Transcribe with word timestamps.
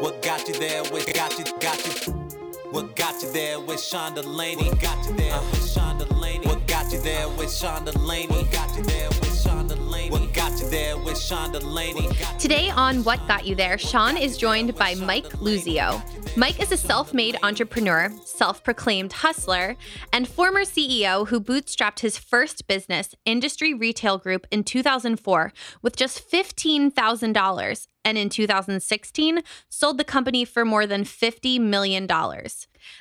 What 0.00 0.22
got 0.22 0.48
you 0.48 0.54
there? 0.54 0.82
What 0.84 1.12
got 1.12 1.38
you? 1.38 1.44
Got 1.60 1.76
you? 1.86 2.12
What 2.70 2.96
got 2.96 3.22
you 3.22 3.30
there 3.32 3.60
with 3.60 3.82
Sean 3.82 4.14
DeLaney? 4.14 4.80
Got 4.80 5.06
you 5.06 5.14
there 5.14 5.38
with 5.50 5.70
Sean 5.70 5.98
DeLaney. 5.98 6.46
What 6.46 6.66
got 6.66 6.90
you 6.90 7.02
there 7.02 7.28
with 7.28 7.52
Sean 7.52 7.84
DeLaney? 7.84 8.30
What 8.30 8.50
got 8.50 8.74
you 8.78 8.82
there 8.82 9.08
with 9.10 9.38
Sean 9.42 9.68
DeLaney? 9.68 10.10
What 10.10 10.32
got 10.32 10.49
there 10.70 10.96
with 10.96 11.18
Sean 11.18 11.52
DeLaney? 11.52 12.38
Today 12.38 12.70
on 12.70 13.02
What 13.02 13.26
Got 13.26 13.44
You 13.44 13.56
There, 13.56 13.76
Sean 13.76 14.16
is 14.16 14.36
joined 14.36 14.76
by 14.76 14.94
Mike 14.94 15.28
Luzio. 15.40 16.00
Mike 16.36 16.62
is 16.62 16.70
a 16.70 16.76
self 16.76 17.12
made 17.12 17.36
entrepreneur, 17.42 18.08
self 18.24 18.62
proclaimed 18.62 19.12
hustler, 19.12 19.76
and 20.12 20.28
former 20.28 20.60
CEO 20.60 21.26
who 21.26 21.40
bootstrapped 21.40 22.00
his 22.00 22.16
first 22.18 22.68
business, 22.68 23.16
Industry 23.24 23.74
Retail 23.74 24.18
Group, 24.18 24.46
in 24.52 24.62
2004 24.62 25.52
with 25.82 25.96
just 25.96 26.30
$15,000. 26.30 27.86
And 28.04 28.16
in 28.16 28.28
2016, 28.28 29.42
sold 29.68 29.98
the 29.98 30.04
company 30.04 30.44
for 30.44 30.64
more 30.64 30.86
than 30.86 31.02
$50 31.02 31.60
million. 31.60 32.06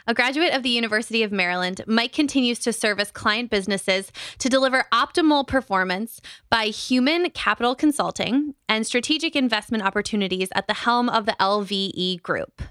A 0.07 0.13
graduate 0.13 0.53
of 0.53 0.63
the 0.63 0.69
University 0.69 1.23
of 1.23 1.31
Maryland, 1.31 1.81
Mike 1.87 2.13
continues 2.13 2.59
to 2.59 2.73
service 2.73 3.11
client 3.11 3.49
businesses 3.49 4.11
to 4.37 4.49
deliver 4.49 4.85
optimal 4.93 5.45
performance 5.45 6.21
by 6.49 6.65
human 6.65 7.29
capital 7.31 7.75
consulting 7.75 8.55
and 8.67 8.85
strategic 8.85 9.35
investment 9.35 9.83
opportunities 9.83 10.49
at 10.53 10.67
the 10.67 10.73
helm 10.73 11.09
of 11.09 11.25
the 11.25 11.35
LVE 11.39 12.21
Group. 12.21 12.61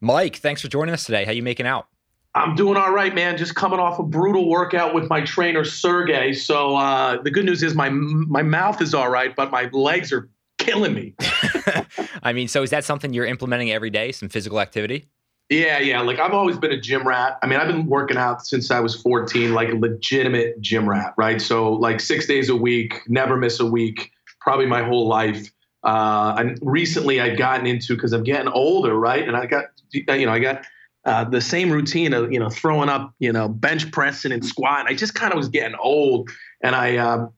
Mike, 0.00 0.36
thanks 0.36 0.62
for 0.62 0.68
joining 0.68 0.94
us 0.94 1.04
today. 1.04 1.24
How 1.24 1.30
are 1.30 1.34
you 1.34 1.42
making 1.42 1.66
out? 1.66 1.88
I'm 2.34 2.54
doing 2.54 2.76
all 2.76 2.92
right, 2.92 3.14
man. 3.14 3.36
Just 3.36 3.54
coming 3.54 3.80
off 3.80 3.98
a 3.98 4.02
brutal 4.02 4.48
workout 4.48 4.94
with 4.94 5.08
my 5.08 5.22
trainer 5.22 5.64
Sergey. 5.64 6.32
So 6.32 6.76
uh, 6.76 7.20
the 7.22 7.30
good 7.30 7.44
news 7.44 7.62
is 7.62 7.74
my 7.74 7.88
my 7.90 8.42
mouth 8.42 8.80
is 8.80 8.94
all 8.94 9.08
right, 9.08 9.34
but 9.34 9.50
my 9.50 9.68
legs 9.72 10.12
are 10.12 10.28
killing 10.58 10.94
me. 10.94 11.14
I 12.22 12.32
mean, 12.32 12.46
so 12.46 12.62
is 12.62 12.70
that 12.70 12.84
something 12.84 13.12
you're 13.12 13.26
implementing 13.26 13.72
every 13.72 13.90
day? 13.90 14.12
Some 14.12 14.28
physical 14.28 14.60
activity? 14.60 15.08
Yeah, 15.50 15.78
yeah. 15.78 16.00
Like 16.02 16.18
I've 16.18 16.32
always 16.32 16.58
been 16.58 16.72
a 16.72 16.80
gym 16.80 17.06
rat. 17.06 17.38
I 17.42 17.46
mean, 17.46 17.58
I've 17.58 17.68
been 17.68 17.86
working 17.86 18.18
out 18.18 18.44
since 18.44 18.70
I 18.70 18.80
was 18.80 19.00
14, 19.00 19.54
like 19.54 19.70
a 19.70 19.76
legitimate 19.76 20.60
gym 20.60 20.88
rat, 20.88 21.14
right? 21.16 21.40
So 21.40 21.72
like 21.72 22.00
six 22.00 22.26
days 22.26 22.50
a 22.50 22.56
week, 22.56 23.00
never 23.08 23.36
miss 23.36 23.58
a 23.58 23.66
week, 23.66 24.10
probably 24.40 24.66
my 24.66 24.82
whole 24.82 25.08
life. 25.08 25.50
Uh, 25.82 26.34
and 26.38 26.58
recently 26.60 27.20
I've 27.20 27.38
gotten 27.38 27.66
into 27.66 27.94
because 27.94 28.12
I'm 28.12 28.24
getting 28.24 28.48
older, 28.48 28.94
right? 28.98 29.26
And 29.26 29.36
I 29.36 29.46
got, 29.46 29.66
you 29.92 30.26
know, 30.26 30.32
I 30.32 30.38
got 30.38 30.66
uh, 31.04 31.24
the 31.24 31.40
same 31.40 31.70
routine 31.70 32.12
of 32.12 32.30
you 32.30 32.38
know 32.38 32.50
throwing 32.50 32.90
up, 32.90 33.14
you 33.18 33.32
know, 33.32 33.48
bench 33.48 33.90
pressing 33.90 34.32
and 34.32 34.44
squatting. 34.44 34.92
I 34.92 34.94
just 34.94 35.14
kind 35.14 35.32
of 35.32 35.38
was 35.38 35.48
getting 35.48 35.76
old, 35.82 36.28
and 36.62 36.74
I 36.76 36.98
uh, 36.98 37.28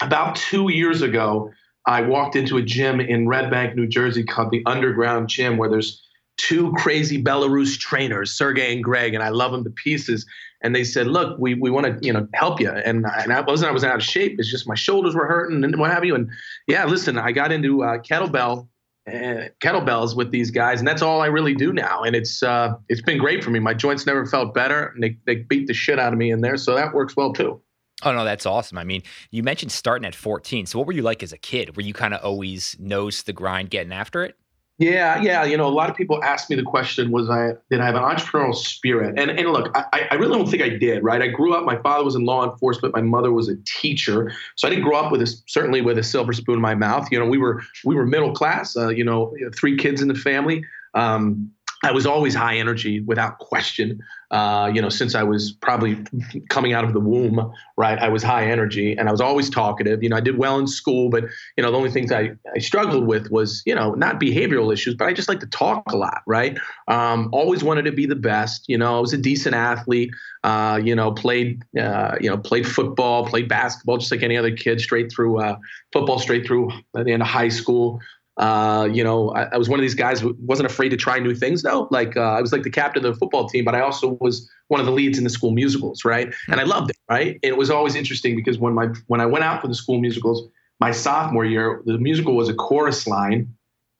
about 0.00 0.36
two 0.36 0.70
years 0.70 1.02
ago 1.02 1.50
I 1.86 2.02
walked 2.02 2.36
into 2.36 2.56
a 2.56 2.62
gym 2.62 3.00
in 3.00 3.26
Red 3.26 3.50
Bank, 3.50 3.74
New 3.74 3.88
Jersey, 3.88 4.22
called 4.22 4.52
the 4.52 4.62
Underground 4.66 5.28
Gym, 5.28 5.56
where 5.56 5.68
there's 5.68 6.00
two 6.40 6.72
crazy 6.72 7.22
Belarus 7.22 7.78
trainers, 7.78 8.32
Sergey 8.32 8.72
and 8.72 8.82
Greg, 8.82 9.14
and 9.14 9.22
I 9.22 9.28
love 9.28 9.52
them 9.52 9.64
to 9.64 9.70
pieces. 9.70 10.26
And 10.62 10.74
they 10.74 10.84
said, 10.84 11.06
"Look, 11.06 11.38
we, 11.38 11.54
we 11.54 11.70
want 11.70 11.86
to 11.86 12.06
you 12.06 12.12
know 12.12 12.26
help 12.34 12.60
you." 12.60 12.70
And 12.70 13.06
and 13.06 13.32
I 13.32 13.40
wasn't 13.40 13.70
I 13.70 13.72
was 13.72 13.84
out 13.84 13.96
of 13.96 14.02
shape. 14.02 14.36
It's 14.38 14.50
just 14.50 14.68
my 14.68 14.74
shoulders 14.74 15.14
were 15.14 15.26
hurting 15.26 15.64
and 15.64 15.78
what 15.78 15.90
have 15.90 16.04
you. 16.04 16.14
And 16.14 16.30
yeah, 16.66 16.84
listen, 16.84 17.18
I 17.18 17.32
got 17.32 17.52
into 17.52 17.82
uh, 17.82 17.98
kettlebell 17.98 18.68
uh, 19.08 19.48
kettlebells 19.60 20.16
with 20.16 20.30
these 20.30 20.50
guys, 20.50 20.78
and 20.78 20.88
that's 20.88 21.02
all 21.02 21.20
I 21.20 21.26
really 21.26 21.54
do 21.54 21.72
now. 21.72 22.02
And 22.02 22.14
it's 22.14 22.42
uh, 22.42 22.74
it's 22.88 23.02
been 23.02 23.18
great 23.18 23.42
for 23.42 23.50
me. 23.50 23.58
My 23.58 23.74
joints 23.74 24.06
never 24.06 24.26
felt 24.26 24.54
better, 24.54 24.86
and 24.86 25.02
they 25.02 25.16
they 25.26 25.36
beat 25.36 25.66
the 25.66 25.74
shit 25.74 25.98
out 25.98 26.12
of 26.12 26.18
me 26.18 26.30
in 26.30 26.40
there, 26.40 26.56
so 26.56 26.74
that 26.74 26.94
works 26.94 27.16
well 27.16 27.32
too. 27.32 27.60
Oh 28.02 28.12
no, 28.12 28.24
that's 28.24 28.46
awesome. 28.46 28.78
I 28.78 28.84
mean, 28.84 29.02
you 29.30 29.42
mentioned 29.42 29.72
starting 29.72 30.06
at 30.06 30.14
14. 30.14 30.66
So 30.66 30.78
what 30.78 30.86
were 30.86 30.94
you 30.94 31.02
like 31.02 31.22
as 31.22 31.32
a 31.34 31.38
kid? 31.38 31.76
Were 31.76 31.82
you 31.82 31.92
kind 31.92 32.14
of 32.14 32.24
always 32.24 32.74
nose 32.78 33.22
the 33.24 33.34
grind, 33.34 33.68
getting 33.68 33.92
after 33.92 34.24
it? 34.24 34.36
Yeah, 34.80 35.20
yeah. 35.20 35.44
You 35.44 35.58
know, 35.58 35.66
a 35.66 35.68
lot 35.68 35.90
of 35.90 35.96
people 35.96 36.24
ask 36.24 36.48
me 36.48 36.56
the 36.56 36.62
question: 36.62 37.10
Was 37.10 37.28
I 37.28 37.50
did 37.70 37.82
I 37.82 37.86
have 37.86 37.96
an 37.96 38.02
entrepreneurial 38.02 38.54
spirit? 38.54 39.18
And 39.18 39.30
and 39.30 39.50
look, 39.50 39.70
I, 39.76 40.08
I 40.10 40.14
really 40.14 40.38
don't 40.38 40.50
think 40.50 40.62
I 40.62 40.70
did. 40.70 41.04
Right? 41.04 41.20
I 41.20 41.28
grew 41.28 41.52
up. 41.52 41.66
My 41.66 41.76
father 41.76 42.02
was 42.02 42.14
in 42.14 42.24
law 42.24 42.50
enforcement. 42.50 42.94
My 42.94 43.02
mother 43.02 43.30
was 43.30 43.46
a 43.46 43.56
teacher. 43.66 44.32
So 44.56 44.66
I 44.66 44.70
didn't 44.70 44.84
grow 44.84 44.96
up 44.96 45.12
with 45.12 45.20
a 45.20 45.26
certainly 45.46 45.82
with 45.82 45.98
a 45.98 46.02
silver 46.02 46.32
spoon 46.32 46.54
in 46.54 46.60
my 46.62 46.74
mouth. 46.74 47.08
You 47.12 47.18
know, 47.18 47.26
we 47.26 47.36
were 47.36 47.62
we 47.84 47.94
were 47.94 48.06
middle 48.06 48.32
class. 48.32 48.74
Uh, 48.74 48.88
you 48.88 49.04
know, 49.04 49.34
three 49.54 49.76
kids 49.76 50.00
in 50.00 50.08
the 50.08 50.14
family. 50.14 50.64
Um, 50.94 51.52
I 51.82 51.92
was 51.92 52.04
always 52.04 52.34
high 52.34 52.56
energy 52.56 53.00
without 53.00 53.38
question. 53.38 54.00
Uh, 54.30 54.70
you 54.72 54.80
know, 54.80 54.90
since 54.90 55.14
I 55.14 55.22
was 55.22 55.50
probably 55.50 56.04
coming 56.50 56.72
out 56.72 56.84
of 56.84 56.92
the 56.92 57.00
womb, 57.00 57.52
right? 57.76 57.98
I 57.98 58.08
was 58.08 58.22
high 58.22 58.44
energy 58.48 58.96
and 58.96 59.08
I 59.08 59.12
was 59.12 59.20
always 59.20 59.50
talkative. 59.50 60.02
You 60.02 60.10
know, 60.10 60.16
I 60.16 60.20
did 60.20 60.38
well 60.38 60.58
in 60.58 60.66
school, 60.66 61.08
but 61.08 61.24
you 61.56 61.64
know, 61.64 61.70
the 61.70 61.76
only 61.76 61.90
things 61.90 62.12
I, 62.12 62.32
I 62.54 62.58
struggled 62.58 63.06
with 63.06 63.30
was, 63.30 63.62
you 63.66 63.74
know, 63.74 63.92
not 63.94 64.20
behavioral 64.20 64.72
issues, 64.72 64.94
but 64.94 65.08
I 65.08 65.14
just 65.14 65.28
like 65.28 65.40
to 65.40 65.46
talk 65.46 65.90
a 65.90 65.96
lot, 65.96 66.22
right? 66.26 66.58
Um, 66.86 67.30
always 67.32 67.64
wanted 67.64 67.86
to 67.86 67.92
be 67.92 68.06
the 68.06 68.14
best. 68.14 68.68
You 68.68 68.78
know, 68.78 68.98
I 68.98 69.00
was 69.00 69.12
a 69.12 69.18
decent 69.18 69.54
athlete. 69.54 70.10
Uh, 70.44 70.80
you 70.82 70.94
know, 70.94 71.12
played, 71.12 71.62
uh, 71.78 72.16
you 72.20 72.30
know, 72.30 72.38
played 72.38 72.66
football, 72.66 73.26
played 73.26 73.48
basketball, 73.48 73.98
just 73.98 74.10
like 74.10 74.22
any 74.22 74.36
other 74.36 74.54
kid, 74.54 74.80
straight 74.80 75.12
through 75.12 75.38
uh, 75.38 75.56
football, 75.92 76.18
straight 76.18 76.46
through 76.46 76.70
at 76.96 77.04
the 77.04 77.12
end 77.12 77.22
of 77.22 77.28
high 77.28 77.48
school. 77.48 78.00
Uh, 78.40 78.88
you 78.90 79.04
know, 79.04 79.28
I, 79.32 79.42
I, 79.52 79.58
was 79.58 79.68
one 79.68 79.78
of 79.78 79.82
these 79.82 79.94
guys 79.94 80.18
who 80.18 80.34
wasn't 80.40 80.64
afraid 80.64 80.88
to 80.88 80.96
try 80.96 81.18
new 81.18 81.34
things 81.34 81.60
though. 81.60 81.88
Like 81.90 82.16
uh, 82.16 82.22
I 82.22 82.40
was 82.40 82.52
like 82.52 82.62
the 82.62 82.70
captain 82.70 83.04
of 83.04 83.12
the 83.12 83.18
football 83.18 83.46
team, 83.46 83.66
but 83.66 83.74
I 83.74 83.80
also 83.80 84.16
was 84.18 84.50
one 84.68 84.80
of 84.80 84.86
the 84.86 84.92
leads 84.92 85.18
in 85.18 85.24
the 85.24 85.30
school 85.30 85.50
musicals, 85.50 86.06
right? 86.06 86.32
And 86.48 86.58
I 86.58 86.64
loved 86.64 86.88
it, 86.88 86.96
right? 87.10 87.38
it 87.42 87.58
was 87.58 87.70
always 87.70 87.94
interesting 87.94 88.36
because 88.36 88.58
when 88.58 88.72
my 88.72 88.86
when 89.08 89.20
I 89.20 89.26
went 89.26 89.44
out 89.44 89.60
for 89.60 89.68
the 89.68 89.74
school 89.74 90.00
musicals, 90.00 90.48
my 90.80 90.90
sophomore 90.90 91.44
year, 91.44 91.82
the 91.84 91.98
musical 91.98 92.34
was 92.34 92.48
a 92.48 92.54
chorus 92.54 93.06
line. 93.06 93.54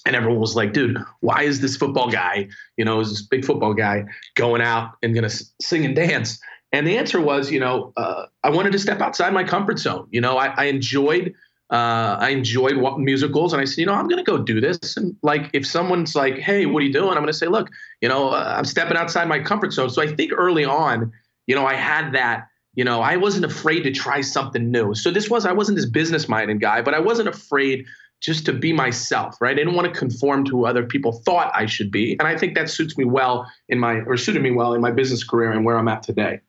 And 0.06 0.16
everyone 0.16 0.40
was 0.40 0.56
like, 0.56 0.72
dude, 0.72 0.96
why 1.20 1.42
is 1.42 1.60
this 1.60 1.76
football 1.76 2.10
guy, 2.10 2.48
you 2.78 2.86
know, 2.86 3.00
is 3.00 3.10
this 3.10 3.20
big 3.20 3.44
football 3.44 3.74
guy 3.74 4.06
going 4.36 4.62
out 4.62 4.92
and 5.02 5.12
going 5.12 5.28
to 5.28 5.44
sing 5.60 5.84
and 5.84 5.94
dance? 5.94 6.40
And 6.72 6.86
the 6.86 6.96
answer 6.96 7.20
was, 7.20 7.50
you 7.50 7.60
know, 7.60 7.92
uh, 7.98 8.24
I 8.42 8.48
wanted 8.48 8.72
to 8.72 8.78
step 8.78 9.02
outside 9.02 9.34
my 9.34 9.44
comfort 9.44 9.78
zone. 9.78 10.08
You 10.10 10.22
know, 10.22 10.38
I, 10.38 10.54
I 10.56 10.64
enjoyed 10.64 11.34
uh, 11.70 12.16
I 12.18 12.30
enjoyed 12.30 12.76
musicals, 12.98 13.52
and 13.52 13.62
I 13.62 13.64
said, 13.64 13.78
you 13.78 13.86
know, 13.86 13.94
I'm 13.94 14.08
going 14.08 14.22
to 14.22 14.28
go 14.28 14.38
do 14.38 14.60
this. 14.60 14.96
And 14.96 15.16
like, 15.22 15.50
if 15.52 15.64
someone's 15.64 16.16
like, 16.16 16.36
"Hey, 16.38 16.66
what 16.66 16.82
are 16.82 16.86
you 16.86 16.92
doing?" 16.92 17.10
I'm 17.10 17.22
going 17.22 17.26
to 17.28 17.32
say, 17.32 17.46
"Look, 17.46 17.70
you 18.00 18.08
know, 18.08 18.30
uh, 18.30 18.54
I'm 18.56 18.64
stepping 18.64 18.96
outside 18.96 19.28
my 19.28 19.38
comfort 19.38 19.72
zone." 19.72 19.88
So 19.88 20.02
I 20.02 20.08
think 20.08 20.32
early 20.36 20.64
on, 20.64 21.12
you 21.46 21.54
know, 21.54 21.64
I 21.64 21.74
had 21.74 22.12
that. 22.12 22.48
You 22.74 22.84
know, 22.84 23.00
I 23.02 23.16
wasn't 23.16 23.44
afraid 23.44 23.82
to 23.82 23.92
try 23.92 24.20
something 24.20 24.70
new. 24.70 24.94
So 24.94 25.10
this 25.10 25.30
was 25.30 25.46
I 25.46 25.52
wasn't 25.52 25.76
this 25.76 25.86
business 25.86 26.28
minded 26.28 26.60
guy, 26.60 26.82
but 26.82 26.94
I 26.94 27.00
wasn't 27.00 27.28
afraid 27.28 27.84
just 28.20 28.44
to 28.46 28.52
be 28.52 28.72
myself, 28.72 29.40
right? 29.40 29.52
I 29.52 29.54
didn't 29.54 29.74
want 29.74 29.92
to 29.92 29.98
conform 29.98 30.44
to 30.46 30.50
who 30.50 30.66
other 30.66 30.84
people 30.84 31.12
thought 31.24 31.52
I 31.54 31.66
should 31.66 31.90
be, 31.90 32.16
and 32.18 32.22
I 32.22 32.36
think 32.36 32.54
that 32.56 32.68
suits 32.68 32.98
me 32.98 33.04
well 33.04 33.50
in 33.68 33.78
my 33.78 34.00
or 34.00 34.16
suited 34.16 34.42
me 34.42 34.50
well 34.50 34.74
in 34.74 34.80
my 34.80 34.90
business 34.90 35.22
career 35.22 35.52
and 35.52 35.64
where 35.64 35.78
I'm 35.78 35.88
at 35.88 36.02
today. 36.02 36.40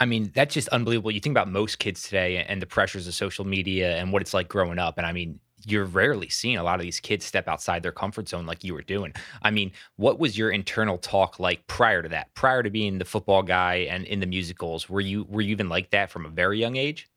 I 0.00 0.06
mean, 0.06 0.32
that's 0.34 0.54
just 0.54 0.68
unbelievable. 0.68 1.10
You 1.10 1.20
think 1.20 1.34
about 1.34 1.48
most 1.48 1.78
kids 1.78 2.02
today 2.02 2.42
and 2.42 2.60
the 2.60 2.66
pressures 2.66 3.06
of 3.06 3.14
social 3.14 3.44
media 3.44 3.96
and 3.98 4.12
what 4.12 4.22
it's 4.22 4.32
like 4.32 4.48
growing 4.48 4.78
up. 4.78 4.96
And 4.96 5.06
I 5.06 5.12
mean, 5.12 5.38
you're 5.66 5.84
rarely 5.84 6.30
seeing 6.30 6.56
a 6.56 6.62
lot 6.62 6.76
of 6.76 6.82
these 6.82 7.00
kids 7.00 7.24
step 7.24 7.46
outside 7.46 7.82
their 7.82 7.92
comfort 7.92 8.28
zone 8.28 8.46
like 8.46 8.64
you 8.64 8.72
were 8.72 8.82
doing. 8.82 9.12
I 9.42 9.50
mean, 9.50 9.72
what 9.96 10.18
was 10.18 10.38
your 10.38 10.50
internal 10.50 10.96
talk 10.96 11.38
like 11.38 11.66
prior 11.66 12.02
to 12.02 12.08
that? 12.08 12.32
Prior 12.34 12.62
to 12.62 12.70
being 12.70 12.98
the 12.98 13.04
football 13.04 13.42
guy 13.42 13.86
and 13.90 14.04
in 14.06 14.20
the 14.20 14.26
musicals, 14.26 14.88
were 14.88 15.02
you 15.02 15.26
were 15.28 15.42
you 15.42 15.50
even 15.50 15.68
like 15.68 15.90
that 15.90 16.10
from 16.10 16.24
a 16.24 16.30
very 16.30 16.58
young 16.58 16.76
age? 16.76 17.08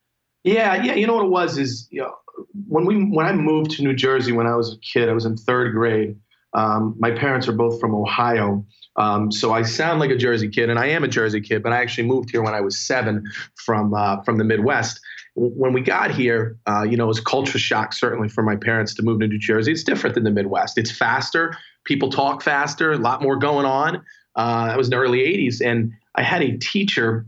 Yeah, 0.43 0.83
yeah. 0.83 0.95
You 0.95 1.07
know 1.07 1.15
what 1.15 1.25
it 1.25 1.31
was 1.31 1.57
is 1.57 1.87
you 1.89 2.01
know 2.01 2.13
when 2.67 2.85
we 2.85 3.01
when 3.03 3.25
I 3.25 3.33
moved 3.33 3.71
to 3.71 3.83
New 3.83 3.93
Jersey 3.93 4.31
when 4.31 4.47
I 4.47 4.55
was 4.55 4.73
a 4.73 4.77
kid, 4.79 5.09
I 5.09 5.13
was 5.13 5.25
in 5.25 5.37
third 5.37 5.73
grade. 5.73 6.17
Um, 6.53 6.95
my 6.99 7.11
parents 7.11 7.47
are 7.47 7.53
both 7.53 7.79
from 7.79 7.95
Ohio, 7.95 8.65
um, 8.95 9.31
so 9.31 9.53
I 9.53 9.63
sound 9.63 9.99
like 9.99 10.11
a 10.11 10.17
Jersey 10.17 10.49
kid, 10.49 10.69
and 10.69 10.77
I 10.77 10.87
am 10.87 11.03
a 11.03 11.07
Jersey 11.07 11.41
kid, 11.41 11.63
but 11.63 11.73
I 11.73 11.81
actually 11.81 12.07
moved 12.07 12.29
here 12.29 12.43
when 12.43 12.53
I 12.53 12.61
was 12.61 12.77
seven 12.77 13.23
from 13.55 13.93
uh, 13.93 14.21
from 14.21 14.37
the 14.37 14.43
Midwest. 14.43 14.99
When 15.35 15.73
we 15.73 15.81
got 15.81 16.11
here, 16.11 16.57
uh, 16.67 16.83
you 16.83 16.95
know, 16.95 17.05
it 17.05 17.07
was 17.07 17.19
culture 17.19 17.57
shock 17.57 17.93
certainly 17.93 18.29
for 18.29 18.43
my 18.43 18.55
parents 18.55 18.93
to 18.95 19.01
move 19.01 19.19
to 19.21 19.27
New 19.27 19.39
Jersey. 19.39 19.71
It's 19.71 19.83
different 19.83 20.13
than 20.13 20.23
the 20.23 20.31
Midwest. 20.31 20.77
It's 20.77 20.91
faster. 20.91 21.57
People 21.85 22.11
talk 22.11 22.43
faster. 22.43 22.91
A 22.91 22.97
lot 22.97 23.21
more 23.23 23.35
going 23.35 23.65
on. 23.65 24.03
Uh, 24.35 24.67
that 24.67 24.77
was 24.77 24.87
in 24.87 24.91
the 24.91 24.97
early 24.97 25.19
'80s, 25.19 25.59
and 25.65 25.91
I 26.15 26.21
had 26.21 26.43
a 26.43 26.57
teacher. 26.57 27.25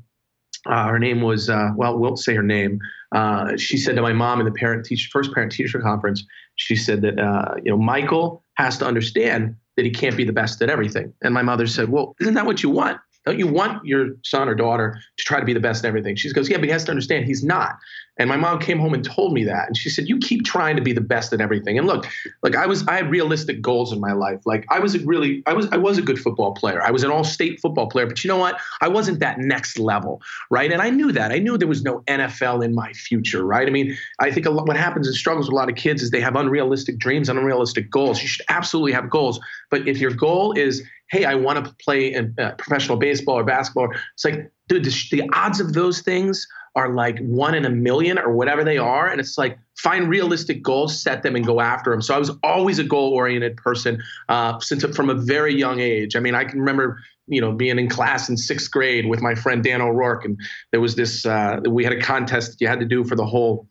Uh, 0.67 0.87
her 0.87 0.99
name 0.99 1.21
was 1.21 1.49
uh, 1.49 1.71
well, 1.75 1.97
we'll 1.97 2.15
say 2.15 2.35
her 2.35 2.43
name. 2.43 2.79
Uh, 3.11 3.55
she 3.57 3.77
said 3.77 3.95
to 3.95 4.01
my 4.01 4.13
mom 4.13 4.39
in 4.39 4.45
the 4.45 4.51
parent 4.51 4.85
teacher 4.85 5.09
first 5.11 5.33
parent 5.33 5.51
teacher 5.51 5.79
conference, 5.79 6.23
she 6.55 6.75
said 6.75 7.01
that 7.01 7.15
you 7.63 7.71
know 7.71 7.77
Michael 7.77 8.43
has 8.55 8.77
to 8.77 8.85
understand 8.85 9.55
that 9.75 9.85
he 9.85 9.91
can't 9.91 10.15
be 10.15 10.23
the 10.23 10.33
best 10.33 10.61
at 10.61 10.69
everything. 10.69 11.13
And 11.21 11.33
my 11.33 11.41
mother 11.41 11.67
said, 11.67 11.89
Well, 11.89 12.15
isn't 12.19 12.33
that 12.33 12.45
what 12.45 12.63
you 12.63 12.69
want? 12.69 12.99
Don't 13.25 13.39
you 13.39 13.47
want 13.47 13.85
your 13.85 14.09
son 14.23 14.47
or 14.47 14.55
daughter 14.55 14.99
to 15.17 15.23
try 15.23 15.39
to 15.39 15.45
be 15.45 15.53
the 15.53 15.59
best 15.59 15.83
in 15.83 15.87
everything? 15.87 16.15
She 16.15 16.31
goes, 16.31 16.49
yeah, 16.49 16.57
but 16.57 16.65
he 16.65 16.71
has 16.71 16.83
to 16.85 16.91
understand 16.91 17.25
he's 17.25 17.43
not. 17.43 17.77
And 18.17 18.29
my 18.29 18.37
mom 18.37 18.59
came 18.59 18.79
home 18.79 18.93
and 18.93 19.03
told 19.03 19.33
me 19.33 19.43
that. 19.43 19.67
And 19.67 19.75
she 19.75 19.89
said, 19.89 20.07
You 20.07 20.17
keep 20.19 20.45
trying 20.45 20.77
to 20.77 20.81
be 20.81 20.93
the 20.93 21.01
best 21.01 21.33
at 21.33 21.41
everything. 21.41 21.77
And 21.77 21.85
look, 21.85 22.07
like 22.43 22.55
I 22.55 22.65
was 22.65 22.87
I 22.87 22.95
had 22.95 23.11
realistic 23.11 23.61
goals 23.61 23.91
in 23.91 23.99
my 23.99 24.13
life. 24.13 24.41
Like 24.45 24.65
I 24.69 24.79
was 24.79 24.95
a 24.95 24.99
really 24.99 25.43
I 25.45 25.53
was 25.53 25.67
I 25.71 25.77
was 25.77 25.97
a 25.97 26.01
good 26.01 26.19
football 26.19 26.53
player. 26.53 26.81
I 26.81 26.91
was 26.91 27.03
an 27.03 27.11
all-state 27.11 27.59
football 27.59 27.89
player, 27.89 28.05
but 28.05 28.23
you 28.23 28.29
know 28.29 28.37
what? 28.37 28.59
I 28.79 28.87
wasn't 28.87 29.19
that 29.19 29.39
next 29.39 29.77
level, 29.77 30.21
right? 30.49 30.71
And 30.71 30.81
I 30.81 30.89
knew 30.89 31.11
that. 31.11 31.31
I 31.31 31.39
knew 31.39 31.57
there 31.57 31.67
was 31.67 31.83
no 31.83 32.01
NFL 32.07 32.63
in 32.63 32.73
my 32.73 32.93
future, 32.93 33.43
right? 33.43 33.67
I 33.67 33.71
mean, 33.71 33.97
I 34.19 34.31
think 34.31 34.45
a 34.45 34.49
lot, 34.49 34.67
what 34.67 34.77
happens 34.77 35.07
and 35.07 35.15
struggles 35.15 35.47
with 35.47 35.53
a 35.53 35.55
lot 35.55 35.69
of 35.69 35.75
kids 35.75 36.01
is 36.01 36.11
they 36.11 36.21
have 36.21 36.35
unrealistic 36.35 36.97
dreams 36.97 37.27
and 37.27 37.37
unrealistic 37.37 37.89
goals. 37.89 38.21
You 38.21 38.29
should 38.29 38.45
absolutely 38.47 38.93
have 38.93 39.09
goals. 39.09 39.41
But 39.69 39.87
if 39.87 39.99
your 39.99 40.11
goal 40.11 40.53
is 40.53 40.83
hey, 41.11 41.25
I 41.25 41.35
want 41.35 41.63
to 41.63 41.75
play 41.83 42.13
in 42.13 42.35
uh, 42.39 42.51
professional 42.57 42.97
baseball 42.97 43.35
or 43.35 43.43
basketball. 43.43 43.89
It's 44.13 44.25
like, 44.25 44.51
dude, 44.67 44.85
the, 44.85 45.07
the, 45.11 45.29
odds 45.33 45.59
of 45.59 45.73
those 45.73 46.01
things 46.01 46.47
are 46.75 46.93
like 46.93 47.19
one 47.19 47.53
in 47.53 47.63
a 47.65 47.69
million 47.69 48.17
or 48.17 48.33
whatever 48.33 48.63
they 48.63 48.77
are. 48.77 49.07
And 49.07 49.19
it's 49.19 49.37
like 49.37 49.57
find 49.77 50.09
realistic 50.09 50.63
goals, 50.63 51.01
set 51.01 51.23
them, 51.23 51.35
and 51.35 51.45
go 51.45 51.61
after 51.61 51.91
them. 51.91 52.01
So 52.01 52.13
I 52.15 52.17
was 52.17 52.31
always 52.43 52.79
a 52.79 52.83
goal 52.83 53.13
oriented 53.13 53.57
person 53.57 54.01
uh, 54.29 54.59
since 54.59 54.83
from 54.83 55.09
a 55.09 55.15
very 55.15 55.55
young 55.55 55.79
age. 55.79 56.15
I 56.15 56.19
mean, 56.19 56.35
I 56.35 56.43
can 56.43 56.59
remember 56.59 56.99
you 57.27 57.41
know 57.41 57.51
being 57.51 57.79
in 57.79 57.89
class 57.89 58.29
in 58.29 58.37
sixth 58.37 58.71
grade 58.71 59.07
with 59.07 59.21
my 59.21 59.35
friend 59.35 59.63
Dan 59.63 59.81
O'Rourke, 59.81 60.25
and 60.25 60.39
there 60.71 60.81
was 60.81 60.95
this 60.95 61.25
uh, 61.25 61.59
we 61.67 61.83
had 61.83 61.93
a 61.93 62.01
contest 62.01 62.59
you 62.59 62.67
had 62.67 62.79
to 62.79 62.85
do 62.85 63.03
for 63.03 63.15
the 63.15 63.25
whole. 63.25 63.67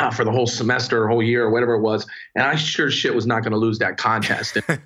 Uh, 0.00 0.10
for 0.12 0.24
the 0.24 0.30
whole 0.30 0.46
semester 0.46 1.02
or 1.02 1.08
whole 1.08 1.22
year 1.22 1.42
or 1.42 1.50
whatever 1.50 1.74
it 1.74 1.80
was, 1.80 2.06
and 2.36 2.44
I 2.46 2.54
sure 2.54 2.88
shit 2.88 3.16
was 3.16 3.26
not 3.26 3.42
going 3.42 3.50
to 3.50 3.58
lose 3.58 3.80
that 3.80 3.96
contest. 3.96 4.56
and, 4.68 4.80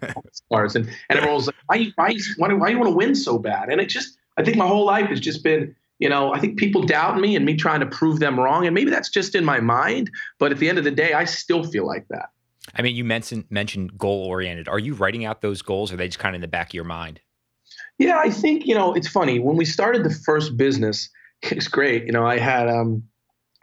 and 0.50 0.88
everyone 1.10 1.34
was 1.34 1.46
like, 1.48 1.56
"Why, 1.66 1.92
why, 1.96 2.16
why, 2.38 2.54
why 2.54 2.68
do 2.68 2.72
you 2.72 2.78
want 2.78 2.90
to 2.90 2.96
win 2.96 3.14
so 3.14 3.38
bad?" 3.38 3.68
And 3.68 3.78
it 3.78 3.90
just, 3.90 4.16
I 4.38 4.42
think 4.42 4.56
my 4.56 4.66
whole 4.66 4.86
life 4.86 5.08
has 5.08 5.20
just 5.20 5.44
been 5.44 5.74
you 6.02 6.08
know, 6.08 6.34
I 6.34 6.40
think 6.40 6.58
people 6.58 6.82
doubt 6.82 7.20
me 7.20 7.36
and 7.36 7.46
me 7.46 7.54
trying 7.54 7.78
to 7.78 7.86
prove 7.86 8.18
them 8.18 8.40
wrong. 8.40 8.66
And 8.66 8.74
maybe 8.74 8.90
that's 8.90 9.08
just 9.08 9.36
in 9.36 9.44
my 9.44 9.60
mind. 9.60 10.10
But 10.40 10.50
at 10.50 10.58
the 10.58 10.68
end 10.68 10.76
of 10.76 10.82
the 10.82 10.90
day, 10.90 11.12
I 11.12 11.24
still 11.24 11.62
feel 11.62 11.86
like 11.86 12.08
that. 12.08 12.30
I 12.74 12.82
mean, 12.82 12.96
you 12.96 13.04
mentioned 13.04 13.44
mentioned 13.50 13.96
goal 13.98 14.24
oriented. 14.24 14.66
Are 14.66 14.80
you 14.80 14.94
writing 14.94 15.24
out 15.24 15.42
those 15.42 15.62
goals 15.62 15.92
or 15.92 15.94
are 15.94 15.98
they 15.98 16.08
just 16.08 16.18
kind 16.18 16.34
of 16.34 16.38
in 16.38 16.40
the 16.40 16.48
back 16.48 16.70
of 16.70 16.74
your 16.74 16.82
mind? 16.82 17.20
Yeah, 17.98 18.18
I 18.18 18.30
think, 18.30 18.66
you 18.66 18.74
know, 18.74 18.92
it's 18.94 19.06
funny. 19.06 19.38
When 19.38 19.56
we 19.56 19.64
started 19.64 20.02
the 20.02 20.10
first 20.10 20.56
business, 20.56 21.08
it's 21.42 21.68
great. 21.68 22.04
You 22.04 22.12
know, 22.12 22.26
I 22.26 22.38
had 22.38 22.68
um 22.68 23.04